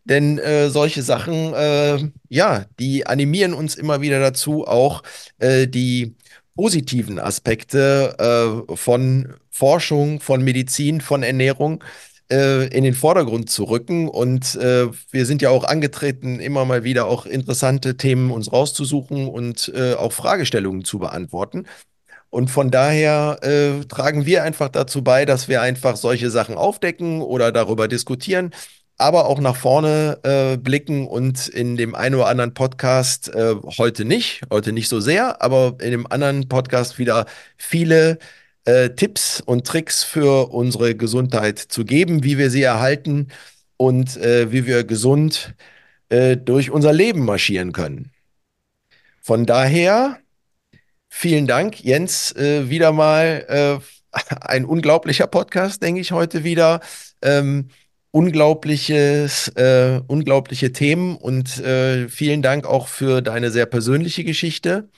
Denn 0.09 0.39
äh, 0.39 0.71
solche 0.71 1.03
Sachen, 1.03 1.53
äh, 1.55 1.99
ja, 2.29 2.65
die 2.79 3.07
animieren 3.07 3.55
uns 3.55 3.75
immer 3.75 4.01
wieder 4.01 4.21
dazu, 4.21 4.67
auch 4.67 5.03
die 5.41 6.15
positiven 6.55 7.19
Aspekte 7.19 8.65
von 8.75 9.35
Forschung, 9.51 10.21
von 10.21 10.43
Medizin, 10.43 11.01
von 11.01 11.23
Ernährung 11.23 11.83
äh, 12.31 12.67
in 12.69 12.85
den 12.85 12.95
Vordergrund 12.95 13.51
zu 13.51 13.65
rücken. 13.65 14.09
Und 14.09 14.55
äh, 14.57 14.89
wir 15.11 15.27
sind 15.27 15.43
ja 15.43 15.51
auch 15.51 15.65
angetreten, 15.65 16.41
immer 16.41 16.65
mal 16.65 16.85
wieder 16.85 17.07
auch 17.07 17.27
interessante 17.27 17.97
Themen 17.97 18.31
uns 18.31 18.53
rauszusuchen 18.53 19.29
und 19.29 19.73
äh, 19.75 19.95
auch 19.95 20.13
Fragestellungen 20.13 20.85
zu 20.85 20.99
beantworten. 20.99 21.67
Und 22.29 22.51
von 22.51 22.71
daher 22.71 23.39
äh, 23.43 23.85
tragen 23.87 24.27
wir 24.27 24.43
einfach 24.43 24.69
dazu 24.69 25.03
bei, 25.03 25.25
dass 25.25 25.49
wir 25.49 25.63
einfach 25.63 25.97
solche 25.97 26.31
Sachen 26.31 26.57
aufdecken 26.57 27.23
oder 27.23 27.53
darüber 27.53 27.89
diskutieren, 27.89 28.53
aber 28.99 29.27
auch 29.27 29.41
nach 29.41 29.57
vorne 29.57 30.19
äh, 30.23 30.57
blicken 30.57 31.07
und 31.07 31.49
in 31.49 31.77
dem 31.77 31.95
einen 31.95 32.15
oder 32.15 32.29
anderen 32.29 32.55
Podcast, 32.55 33.29
äh, 33.35 33.55
heute 33.79 34.05
nicht, 34.05 34.43
heute 34.51 34.73
nicht 34.73 34.89
so 34.89 35.01
sehr, 35.01 35.43
aber 35.43 35.77
in 35.81 35.91
dem 35.91 36.11
anderen 36.11 36.49
Podcast 36.49 36.99
wieder 36.99 37.27
viele 37.59 38.19
äh, 38.65 38.91
Tipps 38.91 39.41
und 39.41 39.67
Tricks 39.67 40.03
für 40.03 40.51
unsere 40.51 40.95
Gesundheit 40.95 41.59
zu 41.59 41.85
geben, 41.85 42.25
wie 42.25 42.39
wir 42.39 42.51
sie 42.51 42.63
erhalten 42.63 43.29
und 43.77 44.17
äh, 44.17 44.51
wie 44.51 44.67
wir 44.67 44.85
gesund 44.85 45.55
äh, 46.09 46.37
durch 46.37 46.71
unser 46.71 46.93
Leben 46.93 47.25
marschieren 47.25 47.73
können. 47.73 48.13
Von 49.21 49.45
daher, 49.45 50.19
vielen 51.09 51.47
Dank, 51.47 51.83
Jens, 51.83 52.33
äh, 52.33 52.71
wieder 52.71 52.93
mal 52.93 53.45
äh, 53.49 54.17
ein 54.41 54.65
unglaublicher 54.65 55.27
Podcast, 55.27 55.83
denke 55.83 56.01
ich, 56.01 56.13
heute 56.13 56.45
wieder. 56.45 56.81
Ähm, 57.21 57.69
unglaubliches, 58.17 59.49
äh, 59.57 60.01
unglaubliche 60.07 60.73
Themen 60.73 61.17
und 61.17 61.59
äh, 61.59 62.09
vielen 62.09 62.41
Dank 62.41 62.65
auch 62.65 62.89
für 62.89 63.21
deine 63.21 63.51
sehr 63.51 63.67
persönliche 63.67 64.25
Geschichte. 64.25 64.89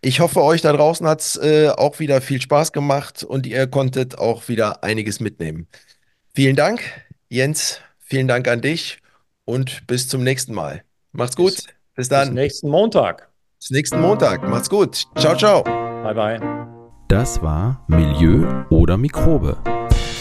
Ich 0.00 0.18
hoffe, 0.18 0.42
euch 0.42 0.60
da 0.60 0.72
draußen 0.72 1.06
hat 1.06 1.20
es 1.20 1.36
äh, 1.36 1.68
auch 1.68 2.00
wieder 2.00 2.20
viel 2.20 2.42
Spaß 2.42 2.72
gemacht 2.72 3.22
und 3.22 3.46
ihr 3.46 3.68
konntet 3.68 4.18
auch 4.18 4.48
wieder 4.48 4.82
einiges 4.82 5.20
mitnehmen. 5.20 5.68
Vielen 6.34 6.56
Dank, 6.56 6.82
Jens. 7.28 7.80
Vielen 8.00 8.26
Dank 8.26 8.48
an 8.48 8.60
dich 8.60 8.98
und 9.44 9.86
bis 9.86 10.08
zum 10.08 10.24
nächsten 10.24 10.54
Mal. 10.54 10.82
Macht's 11.12 11.36
gut. 11.36 11.54
Bis, 11.54 11.66
bis 11.94 12.08
dann. 12.08 12.30
Bis 12.30 12.34
nächsten 12.34 12.70
Montag. 12.70 13.30
Bis 13.60 13.70
nächsten 13.70 14.00
Montag. 14.00 14.42
Macht's 14.48 14.68
gut. 14.68 15.04
Ciao, 15.16 15.36
ciao. 15.36 15.62
Bye, 15.62 16.12
bye. 16.12 16.40
Das 17.06 17.40
war 17.40 17.84
Milieu 17.86 18.64
oder 18.70 18.96
Mikrobe. 18.96 19.58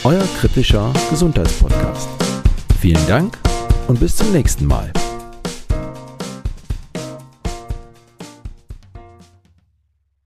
Euer 0.04 0.24
kritischer 0.40 0.92
Gesundheitspodcast. 1.12 2.10
Vielen 2.80 3.08
Dank 3.08 3.38
und 3.88 4.00
bis 4.00 4.16
zum 4.16 4.32
nächsten 4.32 4.66
Mal. 4.66 4.92